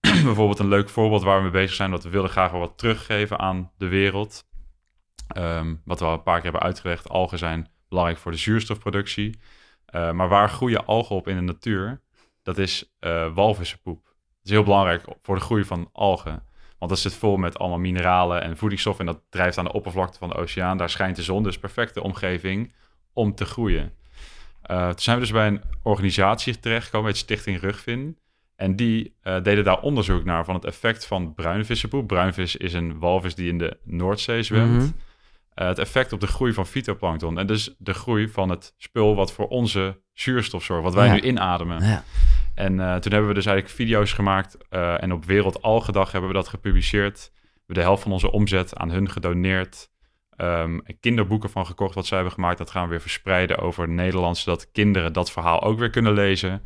[0.24, 3.38] bijvoorbeeld een leuk voorbeeld waar we mee bezig zijn, dat we willen graag wat teruggeven
[3.38, 4.48] aan de wereld.
[5.36, 9.38] Um, wat we al een paar keer hebben uitgelegd, algen zijn belangrijk voor de zuurstofproductie.
[9.92, 12.00] maar waar groeien algen op in de natuur?
[12.42, 12.96] Dat is
[13.34, 14.04] walvissenpoep.
[14.04, 16.42] Dat is heel belangrijk voor de groei van algen.
[16.80, 19.06] Want dat zit vol met allemaal mineralen en voedingsstoffen.
[19.06, 20.76] En dat drijft aan de oppervlakte van de oceaan.
[20.76, 22.72] Daar schijnt de zon, dus perfecte omgeving
[23.12, 23.92] om te groeien.
[24.70, 28.18] Uh, toen zijn we dus bij een organisatie terechtgekomen, het Stichting Rugvin.
[28.60, 32.06] En die uh, deden daar onderzoek naar van het effect van bruinvissenpoep.
[32.06, 34.72] Bruinvis is een walvis die in de Noordzee zwemt.
[34.72, 34.90] Mhm.
[35.54, 37.38] Eh, het effect op de groei van fytoplankton.
[37.38, 41.20] En dus de groei van het spul wat voor onze zuurstof zorgt, wat wij nu
[41.20, 41.84] inademen.
[41.84, 42.04] Ja.
[42.54, 44.58] En toen hebben we dus eigenlijk video's gemaakt.
[44.70, 47.30] en op Wereldalgedag hebben we dat gepubliceerd.
[47.32, 49.90] We hebben de helft van onze omzet aan hun gedoneerd.
[50.36, 52.58] Um, kinderboeken van gekocht wat zij hebben gemaakt.
[52.58, 56.62] Dat gaan we weer verspreiden over Nederland, zodat kinderen dat verhaal ook weer kunnen lezen.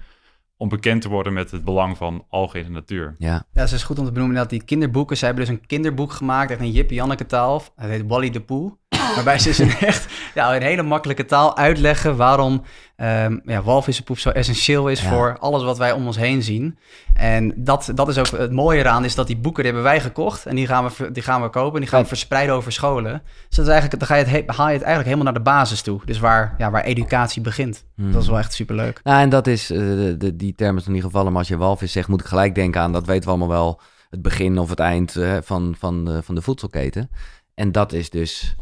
[0.56, 3.14] Om bekend te worden met het belang van algen in de natuur.
[3.18, 5.16] Ja, ja het is goed om te benoemen dat die kinderboeken...
[5.16, 7.62] Zij hebben dus een kinderboek gemaakt, echt een Jippie Janneke taal.
[7.76, 8.78] Het heet Wally de Poel.
[9.14, 12.62] Waarbij ze dus echt ja, in hele makkelijke taal uitleggen waarom
[12.96, 16.78] um, ja, walvissenpoep zo essentieel is voor alles wat wij om ons heen zien.
[17.14, 20.00] En dat, dat is ook het mooie eraan, is dat die boeken die hebben wij
[20.00, 22.72] gekocht en die gaan we, die gaan we kopen en die gaan we verspreiden over
[22.72, 23.22] scholen.
[23.48, 25.50] Dus dat is eigenlijk, dan ga je het, haal je het eigenlijk helemaal naar de
[25.50, 26.00] basis toe.
[26.04, 27.84] Dus waar, ja, waar educatie begint.
[27.96, 28.12] Hmm.
[28.12, 29.00] Dat is wel echt superleuk.
[29.04, 29.78] Nou, en dat is, uh,
[30.18, 32.54] de, die term is nog niet gevallen, maar als je walvis zegt, moet ik gelijk
[32.54, 33.80] denken aan, dat weten we allemaal wel,
[34.10, 37.10] het begin of het eind uh, van, van, van de voedselketen.
[37.54, 38.56] En dat is dus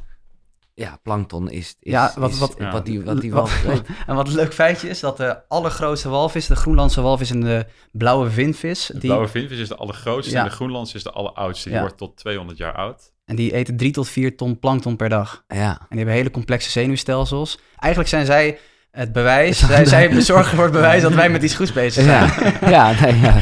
[0.74, 3.82] ja, plankton is, is, ja, wat, wat, wat die, wat die walvis weet.
[4.06, 7.66] En wat een leuk feitje is, dat de allergrootste walvis, de Groenlandse walvis en de
[7.92, 8.86] blauwe vinvis...
[8.86, 11.68] De blauwe vinvis is de allergrootste en de Groenlandse is de alleroudste.
[11.68, 13.12] Die wordt tot 200 jaar oud.
[13.24, 15.44] En die eten 3 tot 4 ton plankton per dag.
[15.48, 15.70] Ja.
[15.70, 17.58] En die hebben hele complexe zenuwstelsels.
[17.76, 18.58] Eigenlijk zijn zij
[18.92, 19.58] het bewijs.
[19.66, 22.30] Zij, zij bezorgen voor het bewijs dat wij met iets goeds bezig zijn.
[22.60, 23.34] Ja, ja, nee, ja.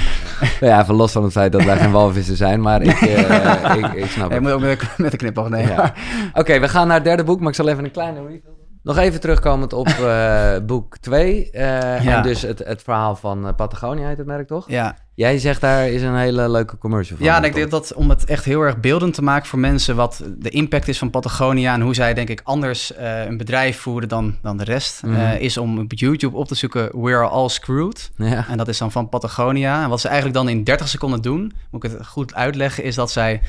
[0.68, 3.92] ja, even los van het feit dat wij geen walvissen zijn, maar ik, uh, ik,
[3.92, 4.34] ik, snap het.
[4.34, 5.92] Je moet ook met, met de knipoog nemen.
[6.32, 8.40] Oké, we gaan naar het derde boek, maar ik zal even een kleine
[8.82, 11.48] nog even terugkomend op uh, boek 2.
[11.52, 12.16] Uh, eh, ja.
[12.16, 14.70] En dus het, het verhaal van Patagonia heet het merk, toch?
[14.70, 14.96] Ja.
[15.20, 17.26] Jij zegt daar is een hele leuke commercial van.
[17.26, 19.96] Ja, ik denk dat om het echt heel erg beeldend te maken voor mensen...
[19.96, 21.74] wat de impact is van Patagonia...
[21.74, 25.02] en hoe zij denk ik anders een bedrijf voeren dan, dan de rest...
[25.02, 25.16] Mm.
[25.38, 28.10] is om op YouTube op te zoeken We Are All Screwed.
[28.16, 28.46] Ja.
[28.48, 29.82] En dat is dan van Patagonia.
[29.82, 31.52] En wat ze eigenlijk dan in 30 seconden doen...
[31.70, 32.84] moet ik het goed uitleggen...
[32.84, 33.40] is dat zij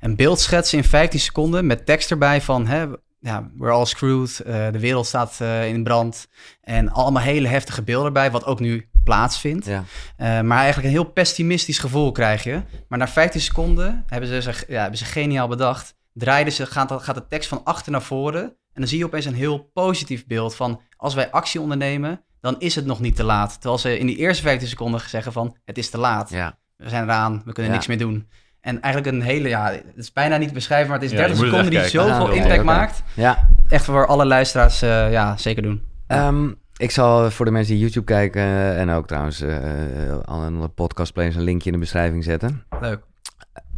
[0.00, 1.66] een beeld schetsen in 15 seconden...
[1.66, 2.66] met tekst erbij van...
[2.66, 2.86] Hè,
[3.20, 4.40] ja, we're all screwed.
[4.46, 6.28] Uh, de wereld staat uh, in brand.
[6.60, 9.66] En allemaal hele heftige beelden erbij, wat ook nu plaatsvindt.
[9.66, 9.84] Ja.
[10.18, 12.62] Uh, maar eigenlijk een heel pessimistisch gevoel krijg je.
[12.88, 15.96] Maar na 15 seconden hebben ze, zich, ja, hebben ze geniaal bedacht.
[16.12, 18.42] Draaiden ze, gaat, gaat de tekst van achter naar voren.
[18.42, 20.80] En dan zie je opeens een heel positief beeld van...
[20.96, 23.52] als wij actie ondernemen, dan is het nog niet te laat.
[23.52, 25.56] Terwijl ze in die eerste 15 seconden zeggen van...
[25.64, 26.30] het is te laat.
[26.30, 26.58] Ja.
[26.76, 28.28] We zijn eraan, we kunnen niks meer doen.
[28.60, 31.36] En eigenlijk een hele, ja, het is bijna niet te beschrijven, maar het is 30
[31.36, 33.02] seconden die zoveel impact maakt.
[33.14, 33.48] Ja.
[33.68, 35.82] Echt voor alle luisteraars, uh, ja, zeker doen.
[36.08, 41.36] Um, ik zal voor de mensen die YouTube kijken en ook trouwens uh, alle podcastplayers
[41.36, 42.64] een linkje in de beschrijving zetten.
[42.80, 43.00] Leuk.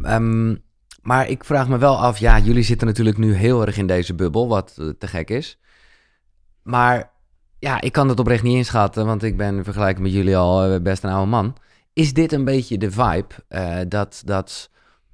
[0.01, 0.63] Um,
[1.01, 4.13] maar ik vraag me wel af, ja, jullie zitten natuurlijk nu heel erg in deze
[4.13, 5.59] bubbel, wat te gek is.
[6.63, 7.11] Maar
[7.59, 11.03] ja, ik kan het oprecht niet inschatten, want ik ben vergelijking met jullie al best
[11.03, 11.55] een oude man.
[11.93, 14.70] Is dit een beetje de vibe uh, dat, dat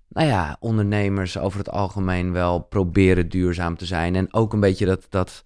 [0.10, 4.16] nou ja, ondernemers over het algemeen wel proberen duurzaam te zijn.
[4.16, 5.44] En ook een beetje dat, dat,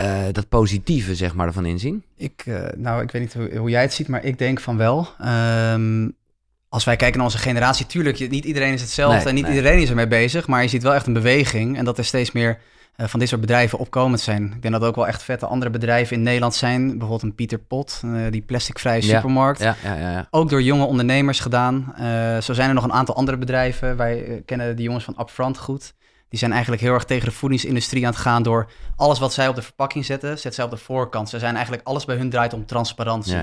[0.00, 2.04] uh, dat positieve, zeg maar, ervan inzien?
[2.16, 4.76] Ik, uh, nou, ik weet niet hoe, hoe, jij het ziet, maar ik denk van
[4.76, 5.08] wel.
[5.72, 6.16] Um,
[6.68, 9.88] als wij kijken naar onze generatie, tuurlijk, niet iedereen is hetzelfde en niet iedereen is
[9.88, 10.46] ermee bezig.
[10.46, 12.58] Maar je ziet wel echt een beweging en dat er steeds meer
[12.96, 14.44] van dit soort bedrijven opkomend zijn.
[14.44, 16.88] Ik denk dat er ook wel echt vette andere bedrijven in Nederland zijn.
[16.88, 19.60] Bijvoorbeeld een Pieter Pot, uh, die plasticvrije supermarkt.
[19.60, 21.94] Ja, ja, ja, Ook door jonge ondernemers gedaan.
[22.00, 23.96] Uh, zo zijn er nog een aantal andere bedrijven.
[23.96, 25.94] Wij kennen de jongens van Upfront goed.
[26.28, 29.48] Die zijn eigenlijk heel erg tegen de voedingsindustrie aan het gaan door alles wat zij
[29.48, 31.28] op de verpakking zetten, zetten zij op de voorkant.
[31.28, 33.36] Ze zijn eigenlijk alles bij hun draait om transparantie.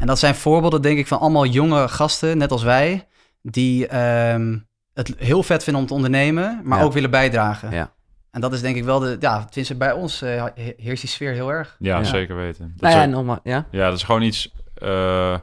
[0.00, 3.06] En dat zijn voorbeelden, denk ik, van allemaal jonge gasten, net als wij,
[3.42, 7.70] die um, het heel vet vinden om te ondernemen, maar ook willen bijdragen.
[7.70, 7.93] Ja.
[8.34, 10.44] En dat is denk ik wel de, ja, tenminste bij ons uh,
[10.76, 11.76] heerst die sfeer heel erg.
[11.78, 12.72] Ja, zeker weten.
[12.76, 13.66] Dat nou ja, nogmaals, ja?
[13.70, 15.38] ja, dat is gewoon iets, uh,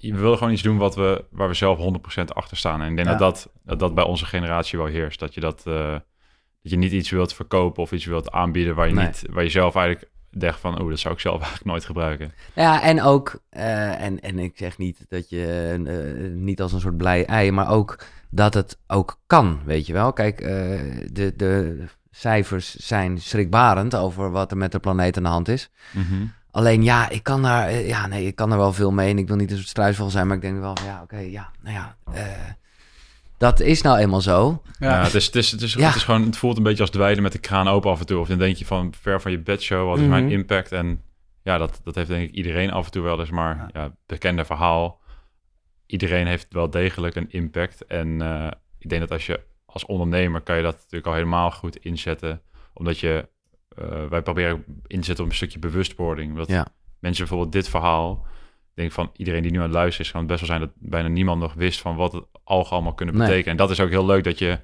[0.00, 1.78] we willen gewoon iets doen wat we, waar we zelf
[2.20, 2.82] 100% achter staan.
[2.82, 5.20] En ik denk dat, dat, dat dat bij onze generatie wel heerst.
[5.20, 5.92] Dat je dat, uh,
[6.62, 9.50] dat je niet iets wilt verkopen of iets wilt aanbieden waar je, niet, waar je
[9.50, 12.32] zelf eigenlijk denkt van, oh, dat zou ik zelf eigenlijk nooit gebruiken.
[12.54, 17.26] Ja, en ook, en, en ik zeg niet dat je niet als een soort blij
[17.26, 17.98] ei, maar ook
[18.34, 20.12] dat het ook kan, weet je wel.
[20.12, 20.48] Kijk, uh,
[21.12, 25.70] de, de cijfers zijn schrikbarend over wat er met de planeet aan de hand is.
[25.92, 29.10] Mm Alleen ja, ik kan daar, eh, ja, nee, ik kan er wel veel mee.
[29.10, 31.18] En ik wil niet een soort struisvogel zijn, maar ik denk wel van ja, oké,
[31.18, 31.96] ja, nou ja.
[32.14, 32.20] Uh,
[33.38, 34.62] dat is nou eenmaal zo.
[34.78, 36.90] Ja, het, is, het, is, het, is, het is gewoon, het voelt een beetje als
[36.90, 38.18] dweilen met de kraan open af en toe.
[38.18, 40.32] Of dan denk je van ver van je bedshow, wat is mijn mhm.
[40.32, 40.72] impact?
[40.72, 41.00] En
[41.42, 43.92] ja, dat, dat heeft denk ik iedereen af en toe wel eens, maar ja.
[44.06, 45.00] bekende verhaal.
[45.94, 47.86] Iedereen heeft wel degelijk een impact.
[47.86, 51.50] En uh, ik denk dat als je als ondernemer kan je dat natuurlijk al helemaal
[51.50, 52.42] goed inzetten.
[52.72, 53.28] Omdat je,
[53.78, 56.36] uh, wij proberen inzetten op een stukje bewustwording.
[56.36, 56.66] Dat ja.
[56.98, 58.26] mensen bijvoorbeeld dit verhaal,
[58.74, 60.90] denk van iedereen die nu aan het luisteren is, kan het best wel zijn dat
[60.90, 63.50] bijna niemand nog wist van wat het algen allemaal kunnen betekenen.
[63.50, 64.58] En dat is ook heel leuk dat je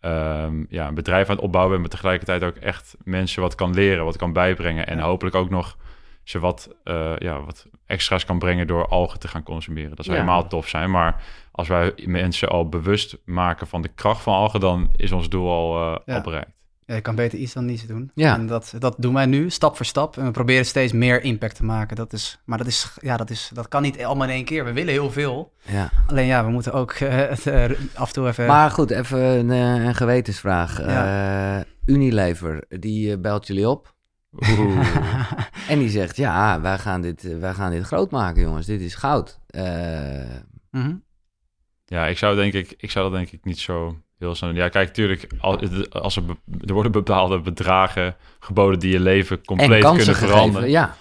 [0.00, 3.74] um, ja, een bedrijf aan het opbouwen bent, maar tegelijkertijd ook echt mensen wat kan
[3.74, 4.86] leren, wat kan bijbrengen.
[4.86, 5.76] En hopelijk ook nog
[6.24, 9.96] ze wat, uh, ja, wat extra's kan brengen door algen te gaan consumeren.
[9.96, 10.90] Dat zou helemaal tof zijn.
[10.90, 11.22] Maar
[11.52, 15.50] als wij mensen al bewust maken van de kracht van algen, dan is ons doel
[15.50, 16.50] al, uh, al bereikt.
[16.86, 18.10] Ja, je kan beter iets dan niets doen.
[18.14, 18.34] Ja.
[18.34, 20.16] En dat, dat doen wij nu, stap voor stap.
[20.16, 21.96] En we proberen steeds meer impact te maken.
[21.96, 24.64] Dat is, maar dat, is, ja, dat, is, dat kan niet allemaal in één keer.
[24.64, 25.52] We willen heel veel.
[25.62, 25.90] Ja.
[26.06, 27.64] Alleen ja, we moeten ook uh, het, uh,
[27.94, 28.46] af en toe even...
[28.46, 29.50] Maar goed, even een,
[29.86, 30.78] een gewetensvraag.
[30.78, 31.64] Ja.
[31.84, 33.94] Unilever, die belt jullie op.
[35.72, 38.66] en die zegt, ja, wij gaan, dit, wij gaan dit groot maken, jongens.
[38.66, 39.40] Dit is goud.
[40.70, 41.02] Mm -hmm.
[41.84, 44.54] Ja, ik zou denk ik, ik zou dat denk ik niet zo heel snel.
[44.54, 45.26] Ja, kijk, natuurlijk,
[45.90, 46.22] als er,
[46.66, 50.70] er worden bepaalde bedragen geboden die je leven compleet kunnen veranderen.
[50.70, 50.96] ja.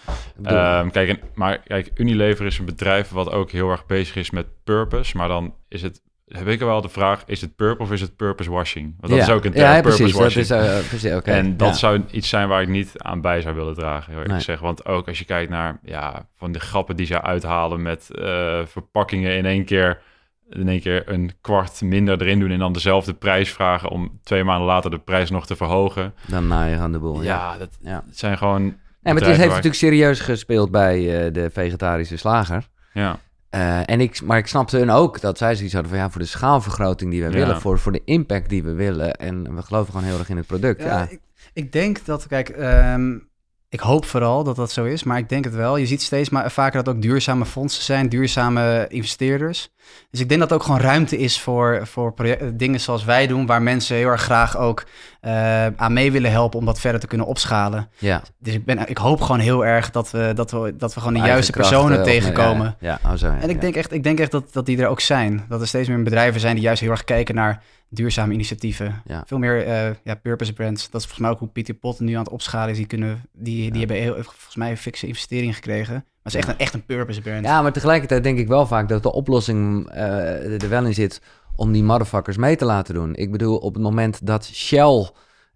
[0.82, 4.64] Um, kijk, maar kijk, Unilever is een bedrijf wat ook heel erg bezig is met
[4.64, 6.02] purpose, maar dan is het
[6.32, 8.96] heb ik wel de vraag: is het purple of is het purpose washing?
[9.00, 10.48] Want dat is ook een term, ja, purpose washing.
[10.48, 11.38] Dat is, uh, precies, okay.
[11.38, 14.26] En dat zou iets zijn waar ik niet aan bij zou willen dragen.
[14.26, 17.82] Ik zeg, want ook als je kijkt naar ja, van de grappen die ze uithalen
[17.82, 20.02] met uh, verpakkingen in één keer
[20.50, 24.44] in één keer een kwart minder erin doen en dan dezelfde prijs vragen om twee
[24.44, 26.14] maanden later de prijs nog te verhogen.
[26.26, 27.24] Dan naai je aan de boel.
[27.24, 28.04] Ja, dat ja.
[28.10, 28.62] zijn gewoon.
[28.62, 32.68] Nee, maar het heeft natuurlijk serieus gespeeld bij uh, de vegetarische slager.
[32.94, 33.20] Ja.
[33.56, 36.22] Uh, en ik, maar ik snapte hun ook dat zij zoiets hadden van ja, voor
[36.22, 39.16] de schaalvergroting die we willen, voor, voor de impact die we willen.
[39.16, 40.82] En we geloven gewoon heel erg in het product.
[40.82, 41.08] Ja, ja.
[41.10, 41.20] Ik,
[41.54, 43.30] ik, denk dat, kijk, um,
[43.72, 45.78] ik hoop vooral dat dat zo is, maar ik denk het wel.
[45.78, 49.72] Je ziet steeds maar vaker dat ook duurzame fondsen zijn, duurzame investeerders.
[50.10, 52.14] Dus ik denk dat er ook gewoon ruimte is voor, voor
[52.54, 54.84] dingen zoals wij doen, waar mensen heel erg graag ook
[55.22, 57.90] uh, aan mee willen helpen om dat verder te kunnen opschalen.
[57.98, 58.22] Ja.
[58.40, 61.22] Dus ik, ben, ik hoop gewoon heel erg dat we, dat we, dat we gewoon
[61.22, 62.76] de juiste personen tegenkomen.
[62.80, 63.12] Ja, ja.
[63.12, 65.46] Oh, zo, en ik denk echt, ik denk echt dat, dat die er ook zijn.
[65.50, 67.64] Dat er steeds meer bedrijven zijn die juist heel erg kijken naar
[67.94, 69.02] duurzame initiatieven.
[69.06, 69.24] Ja.
[69.28, 70.90] Veel meer uh, ja, purpose brands.
[70.90, 72.78] Dat is volgens mij ook hoe Pieter Pot nu aan het opschalen is.
[72.78, 75.94] Die, kunnen, die, die hebben heel, volgens mij een fikse investering gekregen.
[75.94, 77.46] Maar het is echt een, echt een purpose brand.
[77.46, 81.22] Ja, maar tegelijkertijd denk ik wel vaak dat de oplossing uh, er wel in zit
[81.56, 83.16] om die motherfuckers mee te laten doen.
[83.16, 85.10] Ik bedoel, op het moment dat Shell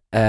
[0.09, 0.21] uh,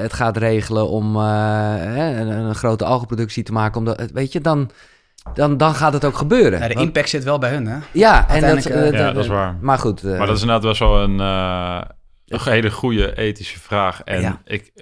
[0.00, 4.70] het gaat regelen om een, een, grote algenproductie te maken, omdat, weet je, dan
[5.34, 6.58] dan, dan gaat het ook gebeuren.
[6.58, 7.78] Ja, de impact zit wel bij hun, hè?
[7.92, 9.56] Ja, en dat, uh, ja, dat is waar.
[9.60, 10.04] Maar goed.
[10.04, 11.80] Uh, maar dat is inderdaad wel zo een, uh,
[12.26, 14.02] een hele goede ethische vraag.
[14.02, 14.40] En ja.
[14.44, 14.72] ik,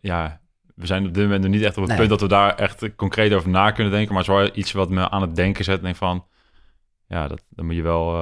[0.00, 0.40] ja,
[0.74, 1.98] we zijn op dit moment nog niet echt op het nee.
[1.98, 4.14] punt dat we daar echt concreet over na kunnen denken.
[4.14, 5.82] Maar het is wel iets wat me aan het denken zet.
[5.82, 6.24] Denk van,
[7.08, 8.14] ja, dat, dan moet je wel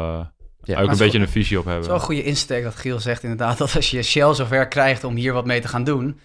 [0.62, 1.84] ja, ook een beetje een visie op hebben.
[1.84, 3.58] Zo'n goede insteek dat Giel zegt inderdaad.
[3.58, 6.20] Dat als je Shell zover krijgt om hier wat mee te gaan doen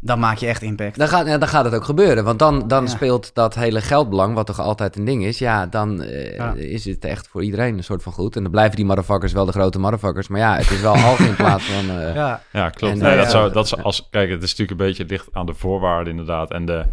[0.00, 0.98] dan maak je echt impact.
[0.98, 2.24] Dan gaat, ja, dan gaat het ook gebeuren.
[2.24, 5.38] Want dan, dan speelt dat hele geldbelang, wat toch altijd een ding is.
[5.38, 8.36] Ja, dan uh, is het echt voor iedereen een soort van goed.
[8.36, 10.28] En dan blijven die motherfuckers wel de grote motherfuckers.
[10.28, 11.96] Maar ja, het is wel half in plaats van...
[11.96, 12.42] Uh, ja.
[12.52, 12.92] ja, klopt.
[12.92, 15.46] En, nee, dat zou, dat zou als, kijk, het is natuurlijk een beetje dicht aan
[15.46, 16.50] de voorwaarden inderdaad.
[16.50, 16.84] En de,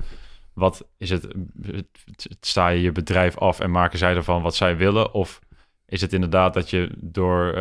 [0.53, 1.27] wat is het,
[2.39, 5.13] sta je je bedrijf af en maken zij ervan wat zij willen?
[5.13, 5.39] Of
[5.85, 7.53] is het inderdaad dat je door uh,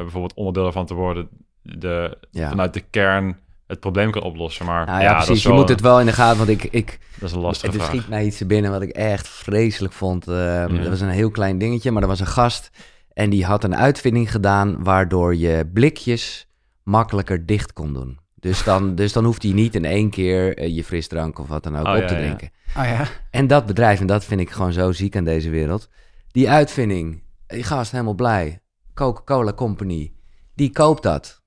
[0.00, 1.28] bijvoorbeeld onderdeel ervan te worden...
[1.64, 3.36] De, vanuit de kern
[3.72, 4.66] het probleem kan oplossen.
[4.66, 5.42] Maar nou ja, precies.
[5.42, 6.64] je moet het wel in de gaten, want ik...
[6.64, 7.88] ik dat is een lastige vraag.
[7.88, 10.28] Er schiet mij iets binnen wat ik echt vreselijk vond.
[10.28, 12.70] Uh, Dat was een heel klein dingetje, maar er was een gast...
[13.12, 14.82] en die had een uitvinding gedaan...
[14.82, 16.48] waardoor je blikjes
[16.82, 18.18] makkelijker dicht kon doen.
[18.34, 21.62] Dus dan, dus dan hoeft hij niet in één keer uh, je frisdrank of wat
[21.62, 22.50] dan ook oh, op te drinken.
[22.76, 23.06] Oh, ja.
[23.30, 25.88] En dat bedrijf, en dat vind ik gewoon zo ziek aan deze wereld...
[26.30, 28.60] die uitvinding, die gast helemaal blij.
[28.94, 30.12] Coca-Cola Company,
[30.54, 31.40] die koopt dat.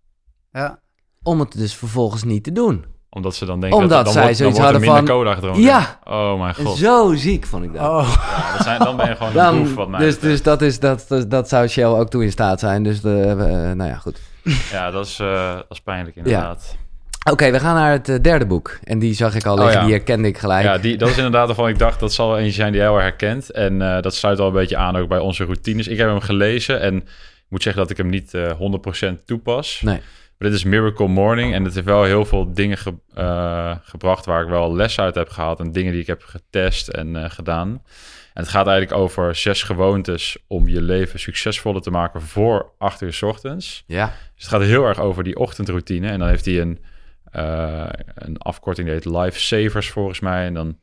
[0.52, 0.84] Ja
[1.26, 2.86] om het dus vervolgens niet te doen.
[3.10, 5.06] Omdat ze dan denken Omdat dat zij dan zoiets hadden van...
[5.06, 5.62] cola gedronken.
[5.62, 6.00] Ja.
[6.04, 6.78] Oh mijn god.
[6.78, 7.82] Zo ziek vond ik dat.
[7.82, 8.18] Oh.
[8.28, 10.62] Ja, dat zijn, dan ben je gewoon dan, een boef wat mij Dus, dus dat,
[10.62, 12.84] is, dat, dat, dat zou Shell ook toe in staat zijn.
[12.84, 13.36] Dus de, uh,
[13.72, 14.20] nou ja, goed.
[14.72, 16.68] Ja, dat is, uh, dat is pijnlijk inderdaad.
[16.72, 16.84] Ja.
[17.20, 18.80] Oké, okay, we gaan naar het uh, derde boek.
[18.84, 19.86] En die zag ik al liggen, oh, ja.
[19.86, 20.64] die herkende ik gelijk.
[20.64, 23.04] Ja, die, dat is inderdaad waarvan ik dacht, dat zal eentje zijn die heel erg
[23.04, 23.52] herkent.
[23.52, 25.88] En uh, dat sluit al een beetje aan ook bij onze routines.
[25.88, 28.52] Ik heb hem gelezen en ik moet zeggen dat ik hem niet uh,
[29.12, 29.82] 100% toepas.
[29.82, 30.02] Nee.
[30.38, 34.26] Maar dit is Miracle Morning en het heeft wel heel veel dingen ge uh, gebracht
[34.26, 37.30] waar ik wel les uit heb gehaald en dingen die ik heb getest en uh,
[37.30, 37.70] gedaan.
[38.34, 43.02] En het gaat eigenlijk over zes gewoontes om je leven succesvoller te maken voor acht
[43.02, 43.84] uur s ochtends.
[43.88, 44.06] Ja.
[44.06, 46.08] Dus het gaat heel erg over die ochtendroutine.
[46.08, 46.80] En dan heeft hij een,
[47.36, 50.46] uh, een afkorting die heet Life Savers volgens mij.
[50.46, 50.78] En dan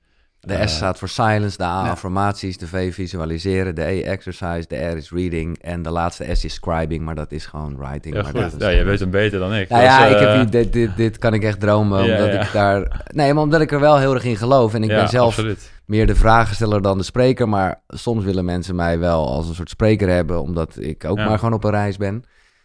[0.46, 4.76] De S staat voor silence, de A affirmaties, de V visualiseren, de E exercise, de
[4.76, 8.14] R is reading en de laatste S is scribing, maar dat is gewoon writing.
[8.14, 8.60] Ja, maar goed.
[8.60, 9.68] ja, je weet hem beter dan ik.
[9.68, 13.04] Nou ja, ik heb, dit, dit, dit kan ik echt dromen, omdat ik daar...
[13.14, 15.72] Nee, maar omdat ik er wel heel erg in geloof en ik ben zelf absoluut.
[15.86, 19.70] meer de vragensteller dan de spreker, maar soms willen mensen mij wel als een soort
[19.70, 22.24] spreker hebben, omdat ik ook maar gewoon op een reis ben.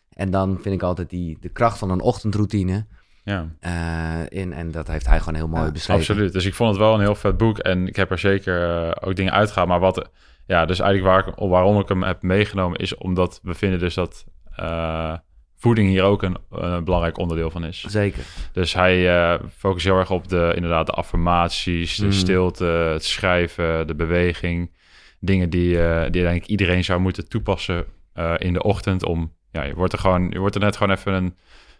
[0.09, 2.85] En dan vind ik altijd die, de kracht van een ochtendroutine
[3.27, 3.47] ja.
[3.61, 6.01] Uh, in, en dat heeft hij gewoon heel mooi ja, beschreven.
[6.01, 6.33] Absoluut.
[6.33, 7.57] Dus ik vond het wel een heel vet boek.
[7.57, 9.67] En ik heb er zeker uh, ook dingen uitgehaald.
[9.67, 10.09] Maar wat,
[10.45, 14.25] ja, dus eigenlijk waar, waarom ik hem heb meegenomen is omdat we vinden dus dat
[14.59, 15.13] uh,
[15.55, 17.81] voeding hier ook een, een, belangrijk onderdeel van is.
[17.81, 18.23] Zeker.
[18.51, 22.11] Dus hij focust heel erg op de, inderdaad, de affirmaties, de mm.
[22.11, 24.75] stilte, het schrijven, de beweging.
[25.19, 25.77] Dingen die,
[26.09, 27.85] die denk ik iedereen zou moeten toepassen
[28.37, 31.13] in de ochtend om, ja, je wordt er gewoon, je wordt er net gewoon even
[31.13, 31.35] een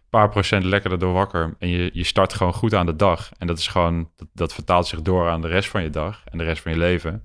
[0.10, 1.56] paar procent lekkerder door wakker.
[1.60, 3.30] En je, je start gewoon goed aan de dag.
[3.38, 6.22] En dat is gewoon, dat, dat vertaalt zich door aan de rest van je dag
[6.26, 7.24] en de rest van je leven.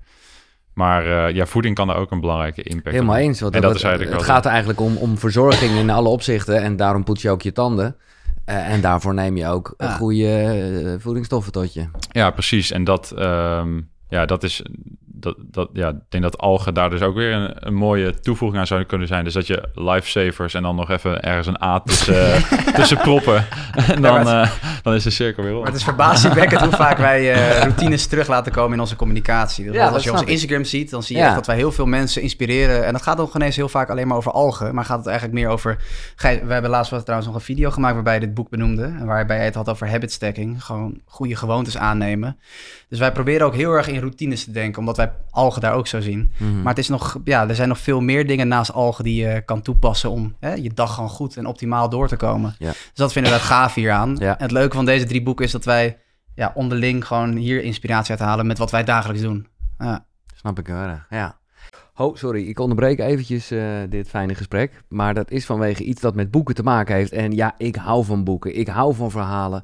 [0.73, 3.39] Maar uh, ja, voeding kan er ook een belangrijke impact Helemaal eens.
[3.39, 6.61] Want en dat, is eigenlijk het gaat eigenlijk om, om verzorging in alle opzichten.
[6.61, 7.95] En daarom poets je ook je tanden.
[8.45, 9.95] Uh, en daarvoor neem je ook ja.
[9.95, 11.85] goede uh, voedingsstoffen tot je.
[12.11, 12.71] Ja, precies.
[12.71, 14.63] En dat, um, ja, dat is
[15.23, 18.59] dat, dat, ja, ik denk dat algen daar dus ook weer een, een, mooie toevoeging
[18.59, 19.23] aan zou kunnen zijn.
[19.23, 22.43] Dus dat je lifesavers en dan nog even ergens een A tussen,
[22.75, 23.45] tussen proppen.
[23.87, 24.49] en dan, uh,
[24.81, 25.63] dan is de cirkel weer rond.
[25.63, 29.65] Maar het is verbazingwekkend hoe vaak wij uh, routines terug laten komen in onze communicatie.
[29.65, 31.85] Dus ja, als je onze Instagram ziet, dan zie je echt dat wij heel veel
[31.85, 32.85] mensen inspireren.
[32.85, 34.75] En dat gaat nog ineens heel vaak alleen maar over algen.
[34.75, 35.77] Maar gaat het eigenlijk meer over...
[36.15, 38.83] We hebben laatst wel trouwens nog een video gemaakt waarbij je dit boek benoemde.
[38.83, 40.63] En waarbij je het had over habit stacking.
[40.63, 42.37] Gewoon goede gewoontes aannemen.
[42.89, 44.79] Dus wij proberen ook heel erg in routines te denken.
[44.79, 46.31] Omdat wij algen daar ook zo zien.
[46.37, 46.61] Mhm.
[46.61, 49.41] Maar het is nog, ja, er zijn nog veel meer dingen naast algen die je
[49.45, 52.55] kan toepassen om hè, je dag gewoon goed en optimaal door te komen.
[52.59, 52.69] Ja.
[52.69, 54.15] Dus dat vinden we het gaaf hier aan.
[54.19, 54.37] Ja.
[54.37, 55.97] En het leuke van deze drie boeken is dat wij
[56.35, 59.47] ja, onderling gewoon hier inspiratie uit halen met wat wij dagelijks doen.
[59.79, 60.05] Ja.
[60.35, 61.37] Snap ik wel, ja.
[61.95, 64.83] Oh, sorry, ik onderbreek eventjes uh, dit fijne gesprek.
[64.87, 67.11] Maar dat is vanwege iets dat met boeken te maken heeft.
[67.11, 68.57] En ja, ik hou van boeken.
[68.57, 69.63] Ik hou van verhalen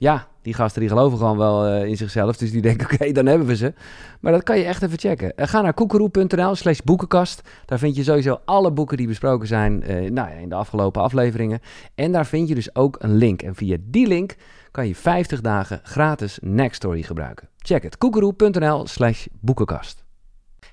[0.00, 2.36] Ja, die gasten die geloven gewoon wel uh, in zichzelf.
[2.36, 3.74] Dus die denken, oké, dan hebben we ze.
[4.20, 5.32] Maar dat kan je echt even checken.
[5.36, 7.42] Uh, ga naar koekeroe.nl slash boekenkast.
[7.64, 11.02] Daar vind je sowieso alle boeken die besproken zijn uh, nou ja, in de afgelopen
[11.02, 11.60] afleveringen.
[11.94, 13.42] En daar vind je dus ook een link.
[13.42, 14.36] En via die link
[14.70, 17.48] kan je 50 dagen gratis Nextory gebruiken.
[17.58, 20.04] Check het, koekeroe.nl slash boekenkast.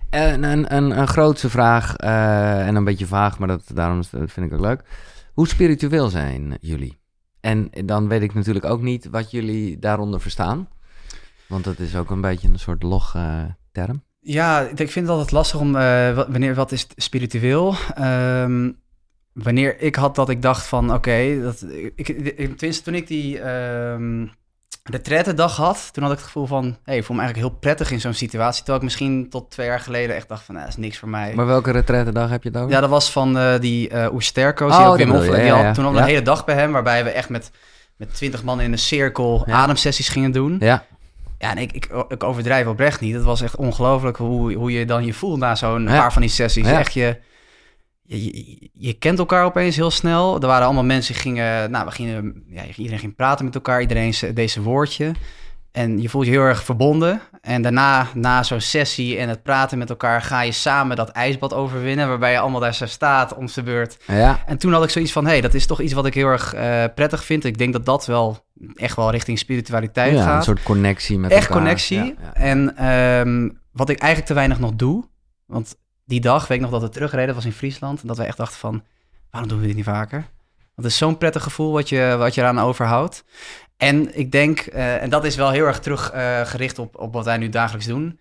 [0.10, 4.54] En een, een, een grootste vraag, en een beetje vaag, maar dat, daarom vind ik
[4.54, 4.82] ook leuk.
[5.34, 6.98] Hoe spiritueel zijn jullie?
[7.40, 10.70] En dan weet ik natuurlijk ook niet wat jullie daaronder verstaan.
[11.48, 14.04] Want dat is ook een beetje een soort log uh, term.
[14.20, 17.76] Ja, ik vind het altijd lastig om uh, wanneer wat is spiritueel.
[18.00, 18.80] Um,
[19.34, 21.16] wanneer ik had dat ik dacht van oké,
[21.96, 22.06] ik,
[22.58, 24.32] tenminste toen ik die um,
[24.92, 27.60] de dag had, toen had ik het gevoel van, hey, ik voel me eigenlijk heel
[27.60, 28.58] prettig in zo'n situatie.
[28.58, 31.10] Terwijl ik misschien tot twee jaar geleden echt dacht van, nou, dat is niks voor
[31.10, 31.34] mij.
[31.36, 32.70] Maar welke dag heb je dan?
[32.70, 34.72] Ja, dat was van uh, die uh, Oesterko's.
[34.72, 37.30] Oh, die, ook die had toen al een hele dag bij hem, waarbij we echt
[37.30, 37.52] met,
[37.96, 40.58] met twintig man in een cirkel ademsessies gingen doen.
[40.60, 40.86] Ja.
[41.40, 43.14] Ja, en ik, ik, ik overdrijf oprecht niet.
[43.14, 46.32] Het was echt ongelooflijk hoe, hoe je dan je voelt na zo'n paar van die
[46.32, 46.68] sessies.
[46.68, 47.18] Echt je
[48.08, 50.42] je, je, kent elkaar opeens heel snel.
[50.42, 53.82] Er waren allemaal mensen die gingen, nou, we gingen, ja, iedereen ging praten met elkaar,
[53.82, 55.12] iedereen deze woordje.
[55.72, 57.22] En je voelt je heel erg verbonden.
[57.42, 61.54] En daarna, na zo'n sessie en het praten met elkaar, ga je samen dat ijsbad
[61.54, 63.98] overwinnen, waarbij je allemaal daar zo staat om de beurt.
[64.08, 64.44] Ja.
[64.46, 66.28] En toen had ik zoiets van, hé, hey, dat is toch iets wat ik heel
[66.28, 67.44] erg uh, prettig vind.
[67.44, 70.38] Ik denk dat dat wel echt wel richting spiritualiteit ja, gaat.
[70.38, 71.68] een soort connectie met echt elkaar.
[71.68, 72.16] Echt connectie.
[72.34, 75.04] En um, wat ik eigenlijk te weinig nog doe,
[75.46, 75.76] want
[76.08, 78.02] die dag, weet ik nog dat we terugreden, was in Friesland.
[78.02, 78.84] En dat we echt dachten van,
[79.32, 80.20] waarom doen we dit niet vaker?
[80.58, 83.24] Want het is zo'n prettig gevoel wat je, wat je eraan overhoudt.
[83.78, 87.26] En ik denk, uh, en dat is wel heel erg teruggericht uh, op, op wat
[87.26, 88.20] wij nu dagelijks doen,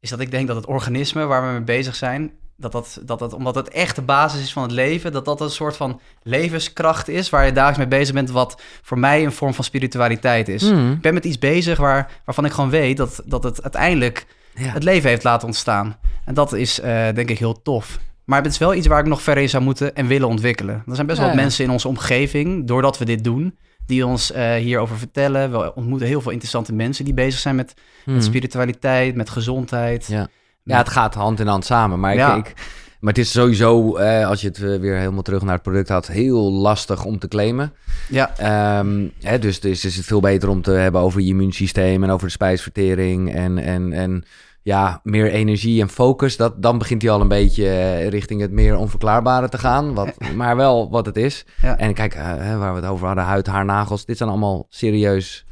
[0.00, 3.18] is dat ik denk dat het organisme waar we mee bezig zijn, dat dat, dat
[3.18, 6.00] dat, omdat het echt de basis is van het leven, dat dat een soort van
[6.22, 10.48] levenskracht is waar je dagelijks mee bezig bent, wat voor mij een vorm van spiritualiteit
[10.48, 10.62] is.
[10.62, 10.92] Mm.
[10.92, 14.82] Ik ben met iets bezig waar, waarvan ik gewoon weet dat, dat het uiteindelijk het
[14.82, 15.96] leven heeft laten ontstaan.
[16.24, 17.98] En dat is uh, denk ik heel tof.
[18.24, 20.82] Maar het is wel iets waar ik nog verder in zou moeten en willen ontwikkelen.
[20.86, 24.30] Er zijn best wel wat mensen in onze omgeving, doordat we dit doen, die ons
[24.30, 25.50] uh, hierover vertellen.
[25.50, 27.74] We ontmoeten heel veel interessante mensen die bezig zijn met,
[28.04, 28.24] met hmm.
[28.24, 30.06] spiritualiteit, met gezondheid.
[30.06, 30.28] Ja.
[30.62, 32.00] ja, het gaat hand in hand samen.
[32.00, 32.54] Maar ik, ik
[33.02, 35.88] Maar het is sowieso, eh, als je het eh, weer helemaal terug naar het product
[35.88, 37.72] had, heel lastig om te claimen.
[38.08, 38.36] Ja.
[38.36, 42.10] Ehm, hè, dus, dus is het veel beter om te hebben over je immuunsysteem en
[42.10, 44.24] over de spijsvertering en, en, en
[44.62, 46.36] ja, meer energie en focus.
[46.36, 49.94] Dat, dan begint hij al een beetje eh, richting het meer onverklaarbare te gaan.
[49.94, 51.46] Wat, maar wel wat het is.
[51.62, 51.78] Ja.
[51.78, 54.04] En kijk, uh, waar we het over hadden, huid, haar, nagels.
[54.04, 55.46] Dit zijn allemaal serieus...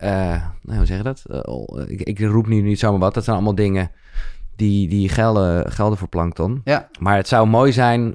[0.00, 0.08] Uh,
[0.62, 1.22] nou, hoe zeg je dat?
[1.88, 3.14] ik, ik roep nu niet zomaar wat.
[3.14, 3.90] Dat zijn allemaal dingen
[4.56, 6.60] die, die gelden, gelden voor plankton.
[6.64, 6.88] Ja.
[6.98, 8.14] Maar het zou mooi zijn,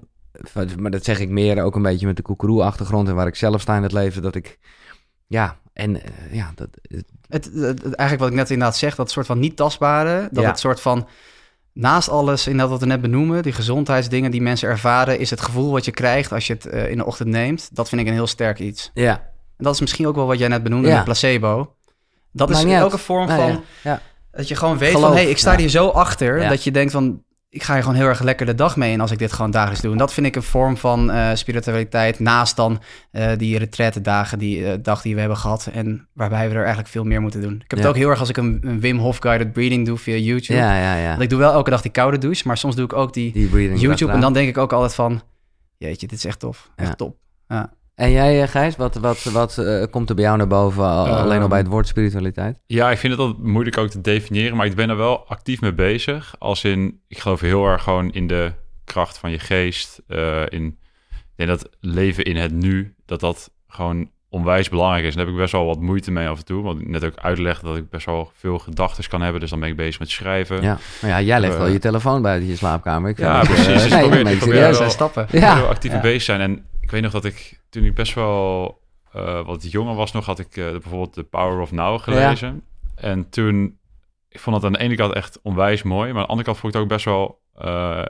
[0.80, 3.61] maar dat zeg ik meer ook een beetje met de koekeroe-achtergrond en waar ik zelf
[3.61, 4.59] sta in het leven, dat ik,
[5.27, 6.01] ja, en uh,
[6.31, 6.68] ja, dat...
[7.27, 10.59] Het, het, eigenlijk wat ik net inderdaad zeg, dat soort van niet tastbare, dat het
[10.59, 11.07] soort van
[11.73, 15.41] naast alles in dat wat we net benoemen, die gezondheidsdingen die mensen ervaren, is het
[15.41, 17.69] gevoel wat je krijgt als je het uh, in de ochtend neemt.
[17.76, 18.91] Dat vind ik een heel sterk iets.
[18.93, 19.13] Ja.
[19.57, 21.76] En dat is misschien ook wel wat jij net benoemde met placebo.
[22.31, 24.01] Dat is ook een vorm van ja.
[24.32, 26.49] Dat je gewoon weet van, hé, hey, ik sta hier zo achter...
[26.49, 29.02] dat je denkt van, ik ga hier gewoon heel erg lekker de dag mee in
[29.02, 29.91] als ik dit gewoon dagelijks doe.
[29.91, 32.82] En dat vind ik een vorm van uh, spiritualiteit naast dan
[33.12, 35.70] uh, die retraite dagen, die uh, dag die we hebben gehad.
[35.74, 37.53] En waarbij we er eigenlijk veel meer moeten doen.
[37.53, 39.98] Ik heb het ook heel erg als ik een, een, Wim Hof guided breathing doe
[39.98, 40.60] via YouTube.
[40.60, 41.10] Ja, ja, ja.
[41.10, 43.32] Want ik doe wel elke dag die koude douche, maar soms doe ik ook die,
[43.32, 44.12] die YouTube.
[44.12, 45.22] En dan denk ik ook altijd van,
[45.78, 46.72] jeetje, dit is echt tof.
[46.76, 47.16] Echt top.
[47.48, 47.74] Ja.
[47.95, 51.41] En jij, eh, Gijs, wat, wat, wat uh, komt er bij jou naar boven alleen
[51.41, 52.59] al bij het woord spiritualiteit?
[52.65, 55.61] Ja, ik vind het altijd moeilijk ook te definiëren, maar ik ben er wel actief
[55.61, 56.35] mee bezig.
[56.39, 58.51] Als in, ik geloof heel erg gewoon in de
[58.84, 60.01] kracht van je geest.
[60.07, 60.77] Uh, in,
[61.09, 65.11] ik denk dat leven in het nu, dat dat gewoon onwijs belangrijk is.
[65.11, 66.63] En daar heb ik best wel wat moeite mee af en toe.
[66.63, 69.41] Want ik net ook uitlegde dat ik best wel veel gedachten kan hebben.
[69.41, 70.61] Dus dan ben ik bezig met schrijven.
[70.61, 73.09] Ja, maar ja jij legt wel je telefoon buiten je slaapkamer.
[73.09, 73.68] Ik ja, precies.
[73.68, 75.27] Uh, dus nee, probeer, ik probeer wel, stappen.
[75.31, 75.55] Ja.
[75.55, 75.99] Heel actief ja.
[75.99, 76.41] bezig zijn.
[76.41, 78.80] En ik weet nog dat ik toen ik best wel
[79.15, 82.64] uh, wat jonger was nog, had ik uh, bijvoorbeeld The Power of Now gelezen.
[82.95, 83.02] Ja.
[83.02, 83.80] En toen,
[84.30, 86.57] ik vond het aan de ene kant echt onwijs mooi, maar aan de andere kant
[86.57, 88.06] vond ik het ook best wel uh,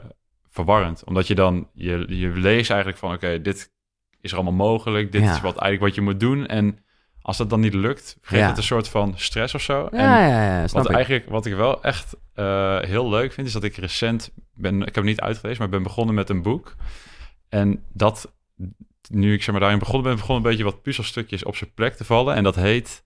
[0.50, 1.04] verwarrend.
[1.04, 3.72] Omdat je dan, je, je leest eigenlijk van, oké, okay, dit
[4.20, 5.34] is er allemaal mogelijk, dit ja.
[5.34, 6.46] is wat eigenlijk wat je moet doen.
[6.46, 6.78] En
[7.22, 8.48] als dat dan niet lukt, geeft ja.
[8.48, 9.88] het een soort van stress of zo.
[9.92, 12.16] Ja, en wat, eigenlijk, wat ik wel echt
[12.86, 15.82] heel leuk vind, is dat ik recent ben, ik heb het niet uitgelezen, maar ben
[15.82, 16.76] begonnen met een boek.
[17.48, 18.32] En dat
[19.10, 21.94] nu ik zeg maar daarin begonnen ben, begon een beetje wat puzzelstukjes op zijn plek
[21.94, 22.34] te vallen.
[22.34, 23.02] En dat heet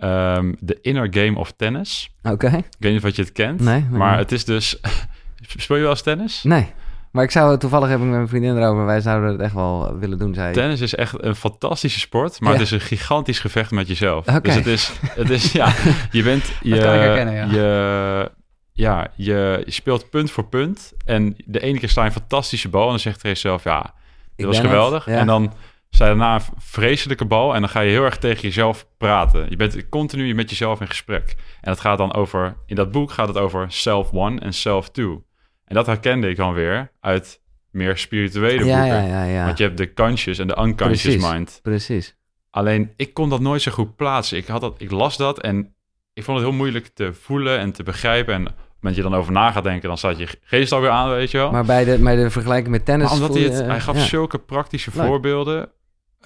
[0.00, 2.14] um, The Inner Game of Tennis.
[2.22, 2.46] Oké.
[2.46, 3.60] Ik weet niet of je het kent.
[3.60, 3.84] Nee.
[3.90, 4.80] Maar het is dus...
[5.56, 6.42] Speel je wel eens tennis?
[6.42, 6.72] Nee.
[7.16, 8.86] Maar ik zou toevallig hebben met mijn vriendin erover.
[8.86, 10.34] Wij zouden het echt wel willen doen.
[10.34, 10.52] Zij.
[10.52, 14.26] Tennis is echt een fantastische sport, maar het is een gigantisch gevecht met jezelf.
[14.26, 14.40] Okay.
[14.40, 15.72] Dus het is, het is ja,
[16.10, 17.44] je bent je, dat kan ik herkennen, ja.
[17.50, 18.30] je,
[18.72, 22.68] ja, je, je speelt punt voor punt en de ene keer sta je een fantastische
[22.68, 23.94] bal en dan zegt er jezelf, ja,
[24.36, 25.06] dat was geweldig.
[25.06, 25.52] En dan
[25.98, 29.46] je daarna een vreselijke bal en dan ga je heel erg tegen jezelf praten.
[29.50, 31.34] Je bent continu met jezelf in gesprek.
[31.60, 34.90] En dat gaat dan over, in dat boek gaat het over self one en self
[34.90, 35.24] two.
[35.64, 37.40] En dat herkende ik dan weer uit
[37.70, 38.86] meer spirituele boeken.
[38.86, 41.58] Ja, ja, ja, Want je hebt de conscious en de unconscious precies, mind.
[41.62, 42.16] Precies.
[42.50, 44.38] Alleen ik kon dat nooit zo goed plaatsen.
[44.38, 45.74] Ik, had dat, ik las dat en
[46.12, 48.34] ik vond het heel moeilijk te voelen en te begrijpen.
[48.34, 48.54] En
[48.86, 51.38] moment je dan over na gaat denken, dan staat je geest alweer aan, weet je
[51.38, 51.50] wel.
[51.50, 53.10] Maar bij de, bij de vergelijking met tennis...
[53.10, 55.70] Maar omdat hij, het, hij gaf zulke praktische voorbeelden...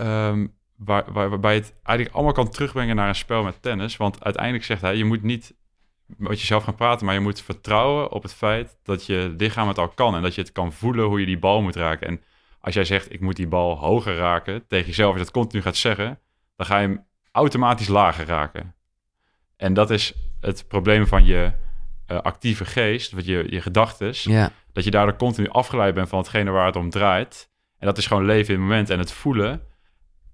[0.00, 3.96] Um, waar, waar, waarbij het eigenlijk allemaal kan terugbrengen naar een spel met tennis.
[3.96, 5.54] Want uiteindelijk zegt hij, je moet niet
[6.06, 9.78] met jezelf gaan praten, maar je moet vertrouwen op het feit dat je lichaam het
[9.78, 12.06] al kan en dat je het kan voelen hoe je die bal moet raken.
[12.06, 12.22] En
[12.60, 15.62] als jij zegt, ik moet die bal hoger raken tegen jezelf, als je dat continu
[15.62, 16.18] gaat zeggen,
[16.56, 18.74] dan ga je hem automatisch lager raken.
[19.56, 21.52] En dat is het probleem van je
[22.10, 24.50] uh, actieve geest, wat je, je gedachtes, ja.
[24.72, 27.48] dat je daardoor continu afgeleid bent van hetgene waar het om draait.
[27.78, 29.60] En dat is gewoon leven in het moment en het voelen.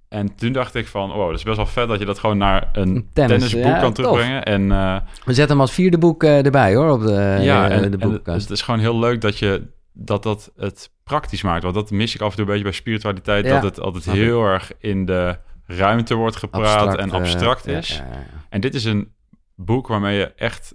[0.08, 2.38] En toen dacht ik van, oh, dat is best wel vet dat je dat gewoon
[2.38, 4.44] naar een Tennis, tennisboek ja, kan terugbrengen.
[4.44, 7.90] En, uh, We zetten hem als vierde boek uh, erbij hoor, op de, ja, en,
[7.90, 8.26] de boekkast.
[8.26, 9.62] En het is gewoon heel leuk dat je
[9.92, 11.62] dat, dat het praktisch maakt.
[11.62, 14.04] Want dat mis ik af en toe een beetje bij spiritualiteit, ja, dat het altijd
[14.04, 18.02] heel erg in de ruimte wordt gepraat abstract, en abstract is.
[18.48, 19.12] En dit is een
[19.54, 20.74] boek waarmee je echt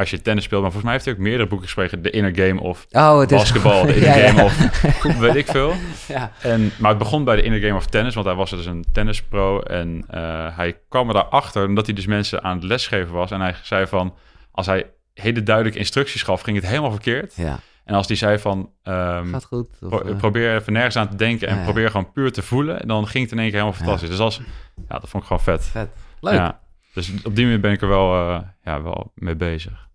[0.00, 0.62] als je tennis speelt.
[0.62, 2.02] Maar volgens mij heeft hij ook meerdere boeken geschreven.
[2.02, 3.94] De Inner Game of oh, het Basketbal, is...
[3.94, 5.74] de Inner Game of weet ik veel.
[6.08, 6.32] Ja.
[6.42, 8.84] En, maar het begon bij de Inner Game of Tennis, want hij was dus een
[8.92, 9.60] tennispro.
[9.60, 13.30] En uh, hij kwam er daarachter omdat hij dus mensen aan het lesgeven was.
[13.30, 14.14] En hij zei van,
[14.50, 17.34] als hij hele duidelijke instructies gaf, ging het helemaal verkeerd.
[17.36, 17.58] Ja.
[17.84, 20.16] En als die zei van, um, Gaat goed, of, pro uh...
[20.16, 22.80] probeer even nergens aan te denken en ja, probeer gewoon puur te voelen.
[22.80, 24.08] En dan ging het in één keer helemaal fantastisch.
[24.08, 24.40] Dus als,
[24.88, 25.64] ja, dat vond ik gewoon vet.
[25.64, 25.88] Vet,
[26.20, 26.52] leuk.
[26.94, 29.88] Dus op die manier ben ik er wel, uh, ja, wel mee bezig.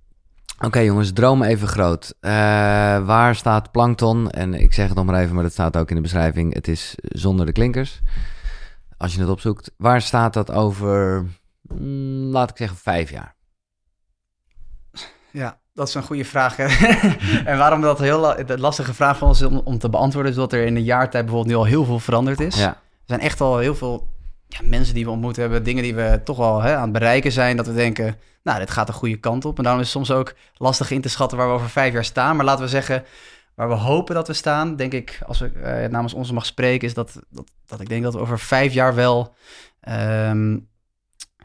[0.59, 2.13] Oké jongens, droom even groot.
[2.21, 2.31] Uh,
[3.05, 4.29] waar staat plankton?
[4.29, 6.53] En ik zeg het nog maar even, maar dat staat ook in de beschrijving.
[6.53, 8.01] Het is zonder de klinkers.
[8.97, 9.71] Als je het opzoekt.
[9.77, 11.25] Waar staat dat over,
[11.61, 13.35] mm, laat ik zeggen, vijf jaar?
[15.31, 16.57] Ja, dat is een goede vraag.
[17.45, 20.31] en waarom dat heel de lastige vraag van ons om, om te beantwoorden...
[20.31, 22.57] is dat er in een jaar tijd bijvoorbeeld nu al heel veel veranderd is.
[22.57, 22.69] Ja.
[22.69, 24.07] Er zijn echt al heel veel
[24.47, 25.63] ja, mensen die we ontmoet hebben...
[25.63, 27.57] dingen die we toch al hè, aan het bereiken zijn...
[27.57, 28.15] dat we denken,
[28.45, 29.57] nou, dit gaat de goede kant op.
[29.57, 31.37] En daarom is het soms ook lastig in te schatten...
[31.37, 32.35] waar we over vijf jaar staan.
[32.35, 33.03] Maar laten we zeggen,
[33.55, 34.75] waar we hopen dat we staan...
[34.75, 36.87] denk ik, als ik uh, namens ons mag spreken...
[36.87, 39.35] is dat, dat, dat ik denk dat we over vijf jaar wel...
[39.81, 40.57] Ehm,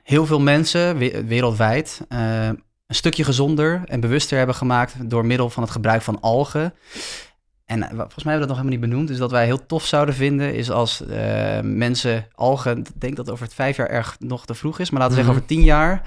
[0.02, 5.62] heel veel mensen wereldwijd uh, een stukje gezonder en bewuster hebben gemaakt door middel van
[5.62, 6.74] het gebruik van algen.
[7.64, 9.08] En eh, volgens mij hebben we dat nog helemaal niet benoemd.
[9.08, 13.30] Dus dat wij heel tof zouden vinden is als uh, mensen algen, ik denk dat
[13.30, 15.44] over het vijf jaar erg nog te vroeg is, maar laten we zeggen mhm.
[15.44, 16.02] over tien jaar,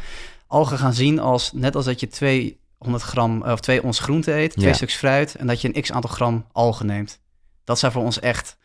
[0.53, 4.53] algen gaan zien als net als dat je 200 gram of twee ons groente eet,
[4.53, 7.21] twee stuks fruit en dat je een x aantal gram algen neemt.
[7.63, 8.57] Dat zou voor ons echt.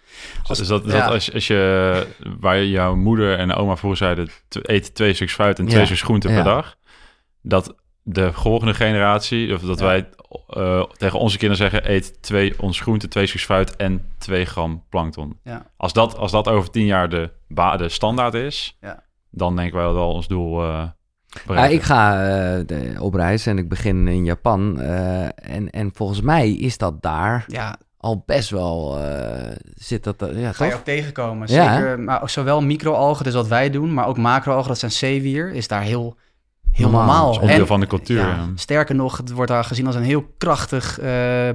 [0.43, 2.07] Als, dus dat, dat als, als je
[2.41, 6.29] waar jouw moeder en oma vroeger zeiden, eet twee stuks fruit en twee stuks groente
[6.29, 6.77] per dag,
[7.43, 10.09] dat de volgende generatie, of dat wij
[10.57, 14.85] uh, tegen onze kinderen zeggen: eet twee ons groente, twee stukjes fruit en twee gram
[14.89, 15.39] plankton.
[15.45, 15.71] Ja.
[15.77, 19.05] Als, dat, als dat over tien jaar de, de standaard is, ja.
[19.31, 20.65] dan denken wij wel ons doel.
[20.65, 20.85] Uh,
[21.49, 22.29] ja, ik ga
[22.71, 24.81] uh, op reis en ik begin in Japan.
[24.81, 27.77] en, en volgens mij is dat daar ja.
[27.97, 28.99] al best wel.
[29.75, 31.49] zit dat, ja, ga je ook tegenkomen.
[31.49, 35.69] Zeker, maar zowel microalgen, dus wat wij doen, maar ook macroalgen, dat zijn zeewier, is
[35.69, 36.17] daar heel
[36.79, 37.39] heel normaal.
[37.41, 38.37] onderdeel van de cultuur.
[38.55, 41.07] Sterker nog, het wordt daar gezien als een heel krachtig uh,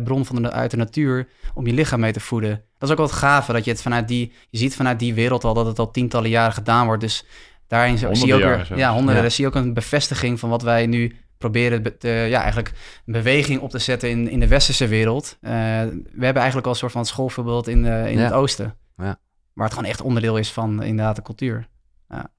[0.03, 2.63] bron van de, uit de natuur om je lichaam mee te voeden.
[2.77, 5.43] Dat is ook wat gave, dat je het vanuit die, je ziet vanuit die wereld
[5.43, 7.01] al dat het al tientallen jaren gedaan wordt.
[7.01, 7.25] Dus
[7.73, 10.85] daarin zie je ook weer, ja, honderden, zie je ook een bevestiging van wat wij
[10.85, 12.71] nu proberen te, ja, eigenlijk
[13.05, 15.37] een beweging op te zetten in, in de westerse wereld.
[15.41, 18.75] Uh, we hebben eigenlijk al een soort van schoolvoorbeeld in, uh, in het oosten.
[18.97, 19.19] Ja.
[19.53, 21.67] Waar het gewoon echt onderdeel is van inderdaad de cultuur.
[22.09, 22.31] Ja.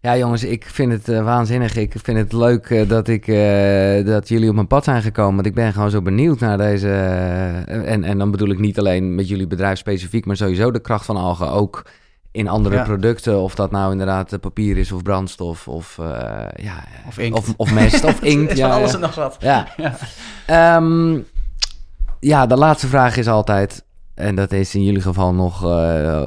[0.00, 1.76] Ja, jongens, ik vind het uh, waanzinnig.
[1.76, 5.34] Ik vind het leuk uh, dat, ik, uh, dat jullie op mijn pad zijn gekomen.
[5.34, 6.88] Want ik ben gewoon zo benieuwd naar deze.
[7.66, 11.04] en, en dan bedoel ik niet alleen met jullie bedrijf specifiek, maar sowieso de kracht
[11.04, 11.84] van algen ook
[12.36, 13.40] in andere producten.
[13.40, 15.96] Of dat nou inderdaad papier is of brandstof of,
[16.54, 17.38] ja, of, inkt.
[17.38, 18.56] of, of mest of inkt.
[18.56, 19.36] ja, alles en nog wat.
[19.40, 19.68] Ja.
[20.46, 20.76] Ja.
[20.76, 21.26] Um,
[22.20, 23.84] ja, de laatste vraag is altijd.
[24.14, 25.60] En dat is in jullie geval nog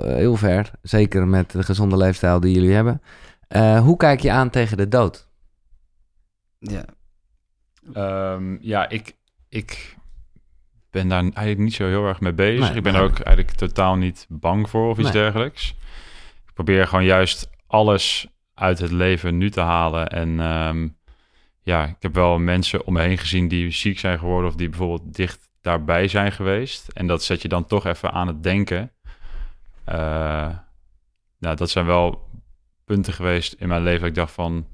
[0.03, 0.72] heel ver.
[0.81, 3.02] Zeker met de gezonde leefstijl die jullie hebben.
[3.49, 5.27] Uh, hoe kijk je aan tegen de dood?
[6.60, 6.86] Ja,
[8.34, 9.15] um, ja ik,
[9.49, 9.98] ik
[10.91, 12.76] ben daar eigenlijk niet zo heel erg mee bezig.
[12.76, 15.76] ik ben er ook eigenlijk totaal niet bang voor of iets dergelijks.
[16.60, 20.07] Probeer gewoon juist alles uit het leven nu te halen.
[20.07, 20.98] En um,
[21.61, 24.69] ja, ik heb wel mensen om me heen gezien die ziek zijn geworden of die
[24.69, 26.88] bijvoorbeeld dicht daarbij zijn geweest.
[26.88, 28.91] En dat zet je dan toch even aan het denken.
[29.90, 29.95] Uh,
[31.40, 32.30] nou, dat zijn wel
[32.86, 34.68] punten geweest in mijn leven dat ik dacht van...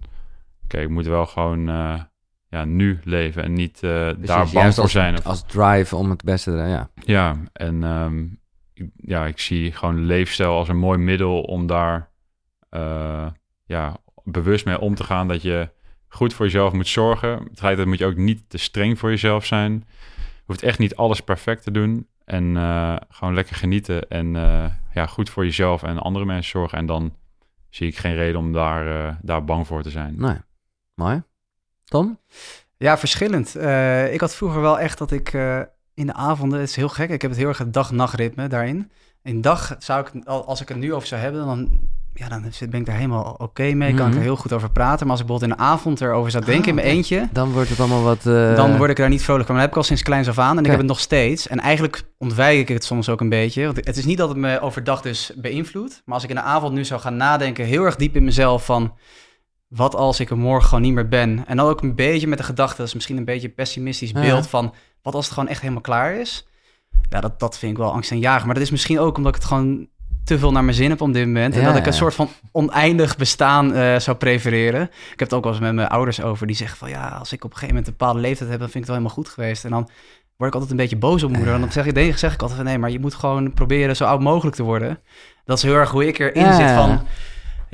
[0.64, 2.02] Oké, ik moet wel gewoon uh,
[2.48, 5.18] ja, nu leven en niet uh, daar bang voor zijn.
[5.18, 5.26] Of...
[5.26, 6.90] Als drive om het beste te ja.
[7.04, 8.40] Ja, en um, ik,
[8.96, 12.10] ja, ik zie gewoon leefstijl als een mooi middel om daar
[12.72, 13.28] uh,
[13.66, 15.28] ja, bewust mee om te gaan.
[15.28, 15.70] Dat je
[16.08, 17.38] goed voor jezelf moet zorgen.
[17.38, 19.84] Tegelijkertijd moet je ook niet te streng voor jezelf zijn.
[20.16, 22.08] Je hoeft echt niet alles perfect te doen.
[22.26, 22.56] En
[23.10, 24.34] gewoon lekker genieten en
[24.94, 26.78] ja, goed voor jezelf en andere mensen zorgen.
[26.78, 27.14] En dan
[27.76, 30.16] zie ik geen reden om daar, uh, daar bang voor te zijn.
[30.18, 30.38] Nee,
[30.94, 31.24] mooi.
[31.84, 32.20] Tom?
[32.78, 33.56] Ja, verschillend.
[33.58, 35.62] Uh, ik had vroeger wel echt dat ik uh,
[35.96, 38.92] in de avonden, het is heel gek, ik heb het heel erg het dag-nachtritme daarin.
[39.24, 41.70] In dag zou ik, als ik het nu over zou hebben, dan
[42.18, 43.94] ja, dan ben ik daar helemaal oké mee.
[43.94, 44.22] Kan ik er mhm.
[44.22, 45.08] heel goed over praten.
[45.08, 47.30] Maar als ik bijvoorbeeld in de avond erover zou denken in mijn ah, eentje...
[47.32, 48.26] Dan wordt het allemaal wat...
[48.26, 48.56] Uh...
[48.56, 49.56] Dan word ik er niet vrolijk van.
[49.56, 50.58] Maar dat heb ik al sinds kleins af aan.
[50.58, 51.48] En ik heb het nog steeds.
[51.48, 53.66] En eigenlijk ontwijk ik het soms ook een beetje.
[53.66, 56.02] Want het is niet dat het me overdag dus beïnvloedt.
[56.06, 57.66] Maar als ik in de avond nu zou gaan nadenken...
[57.66, 58.94] heel erg diep in mezelf van...
[59.68, 61.44] wat als ik er morgen gewoon niet meer ben?
[61.48, 62.78] En dan ook een beetje met de gedachte...
[62.78, 64.74] dat is misschien een beetje een pessimistisch beeld van...
[65.06, 66.48] wat als het gewoon echt helemaal klaar is?
[67.10, 68.46] Ja, dat, dat vind ik wel angst en jagen.
[68.46, 69.88] Maar dat is misschien ook omdat ik het gewoon
[70.24, 71.56] te veel naar mijn zin heb op dit moment.
[71.56, 74.82] En dat ik een soort van oneindig bestaan uh, zou prefereren.
[74.82, 76.48] Ik heb het ook wel eens met mijn ouders over.
[76.48, 78.70] Die zeggen van ja, als ik op een gegeven moment een bepaalde leeftijd heb, dan
[78.70, 79.64] vind ik het wel helemaal goed geweest.
[79.64, 79.90] En dan
[80.38, 81.54] word ik altijd een beetje boos op moeder.
[81.54, 84.06] En dan zeg ik, zeg ik altijd van nee, maar je moet gewoon proberen zo
[84.06, 85.00] oud mogelijk te worden.
[85.46, 87.02] Dat is heel erg hoe ik erin zit van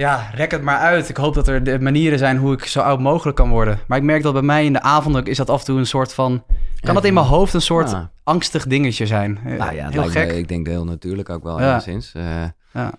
[0.02, 1.10] ja, rek het maar uit.
[1.10, 3.80] Ik hoop dat er de manieren zijn hoe ik zo oud mogelijk kan worden.
[3.88, 5.86] Maar ik merk dat bij mij in de avond is dat af en toe een
[5.86, 6.44] soort van...
[6.80, 9.40] Kan dat in mijn hoofd een soort angstig dingetje zijn?
[9.46, 10.32] Eh, nou ja, heel gek.
[10.32, 11.70] ik denk heel natuurlijk ook wel ja.
[11.70, 12.14] enigszins.
[12.18, 12.92] Uh, ja.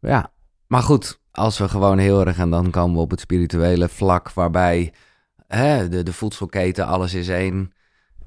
[0.00, 0.30] ja,
[0.66, 2.38] maar goed, als we gewoon heel erg...
[2.38, 4.32] en dan komen we op het spirituele vlak...
[4.32, 4.92] waarbij
[5.48, 7.72] hè, de, de voedselketen, alles is één...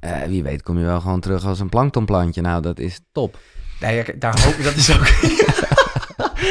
[0.01, 2.41] Uh, wie weet kom je wel gewoon terug als een planktonplantje.
[2.41, 3.37] Nou, dat is top.
[3.79, 5.07] Nee, daar hoop ik, dat is ook...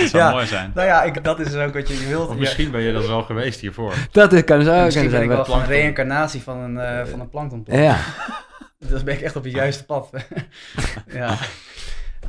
[0.01, 0.73] Dat zou mooi zijn.
[0.75, 2.29] Nou ja, ik, dat is ook wat je, wilt.
[2.29, 3.95] Of misschien ben je dat wel geweest hiervoor.
[4.11, 5.29] Dat kan zo misschien zijn.
[5.29, 7.81] ben ik wel een reïncarnatie van een, uh, van een planktonplant.
[7.81, 7.97] Ja.
[8.91, 10.11] dus ben ik echt op het juiste pad.
[11.13, 11.37] ja.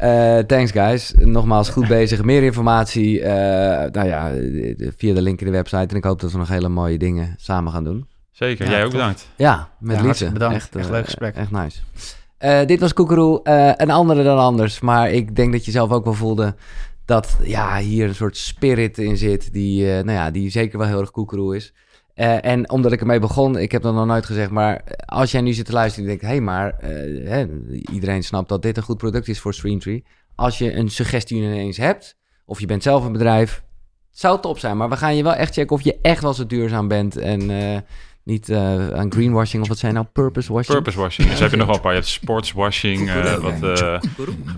[0.02, 1.14] Uh, thanks guys.
[1.18, 2.24] Nogmaals goed bezig.
[2.24, 4.32] Meer informatie uh, nou ja,
[4.98, 5.88] via de link in de website.
[5.88, 8.08] En ik hoop dat we nog hele mooie dingen samen gaan doen.
[8.32, 9.28] Zeker, jij ook bedankt.
[9.36, 10.32] Ja, met ja, liefde.
[10.32, 11.36] Bedankt, echt, echt leuk gesprek.
[11.36, 11.80] Echt nice.
[12.40, 13.40] Uh, dit was Koekeroe,
[13.78, 14.80] een andere dan anders.
[14.80, 16.56] Maar ik denk dat je zelf ook wel voelde
[17.06, 19.54] dat ja, hier een soort spirit in zit...
[19.54, 21.74] die, nou ja, die zeker wel heel erg Koekeroe is.
[22.16, 25.42] Uh, en omdat ik ermee begon, ik heb dat nog nooit gezegd, maar als jij
[25.42, 27.46] nu zit te luisteren en denkt, hé, hey, maar uh, hè,
[27.92, 30.04] iedereen snapt dat dit een goed product is voor Streamtree.
[30.36, 33.64] Als je een suggestie ineens hebt, of je bent zelf een bedrijf,
[34.10, 36.34] het zou top zijn, maar we gaan je wel echt checken of je echt wel
[36.34, 37.50] zo duurzaam bent en
[38.26, 40.74] niet uh, aan greenwashing of wat zijn nou purpose washing?
[40.74, 41.30] Purpose washing.
[41.30, 41.92] Dus heb je nog wel een paar.
[41.92, 44.00] Je hebt sportswashing, uh, wat, uh,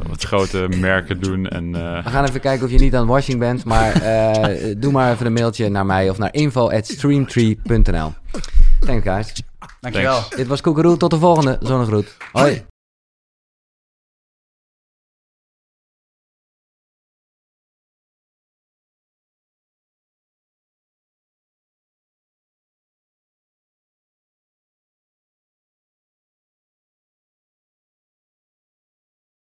[0.08, 1.48] wat grote merken doen.
[1.48, 3.94] En, We gaan even kijken of je niet aan washing bent, maar
[4.82, 8.14] doe maar even een mailtje naar mij of naar info@streamtree.nl.
[8.80, 9.34] Thanks guys.
[9.82, 10.22] Dankjewel.
[10.36, 10.98] Dit was Koekeroe.
[10.98, 11.58] Tot de volgende.
[11.62, 12.18] Zonnegroet.
[12.32, 12.66] Hoi.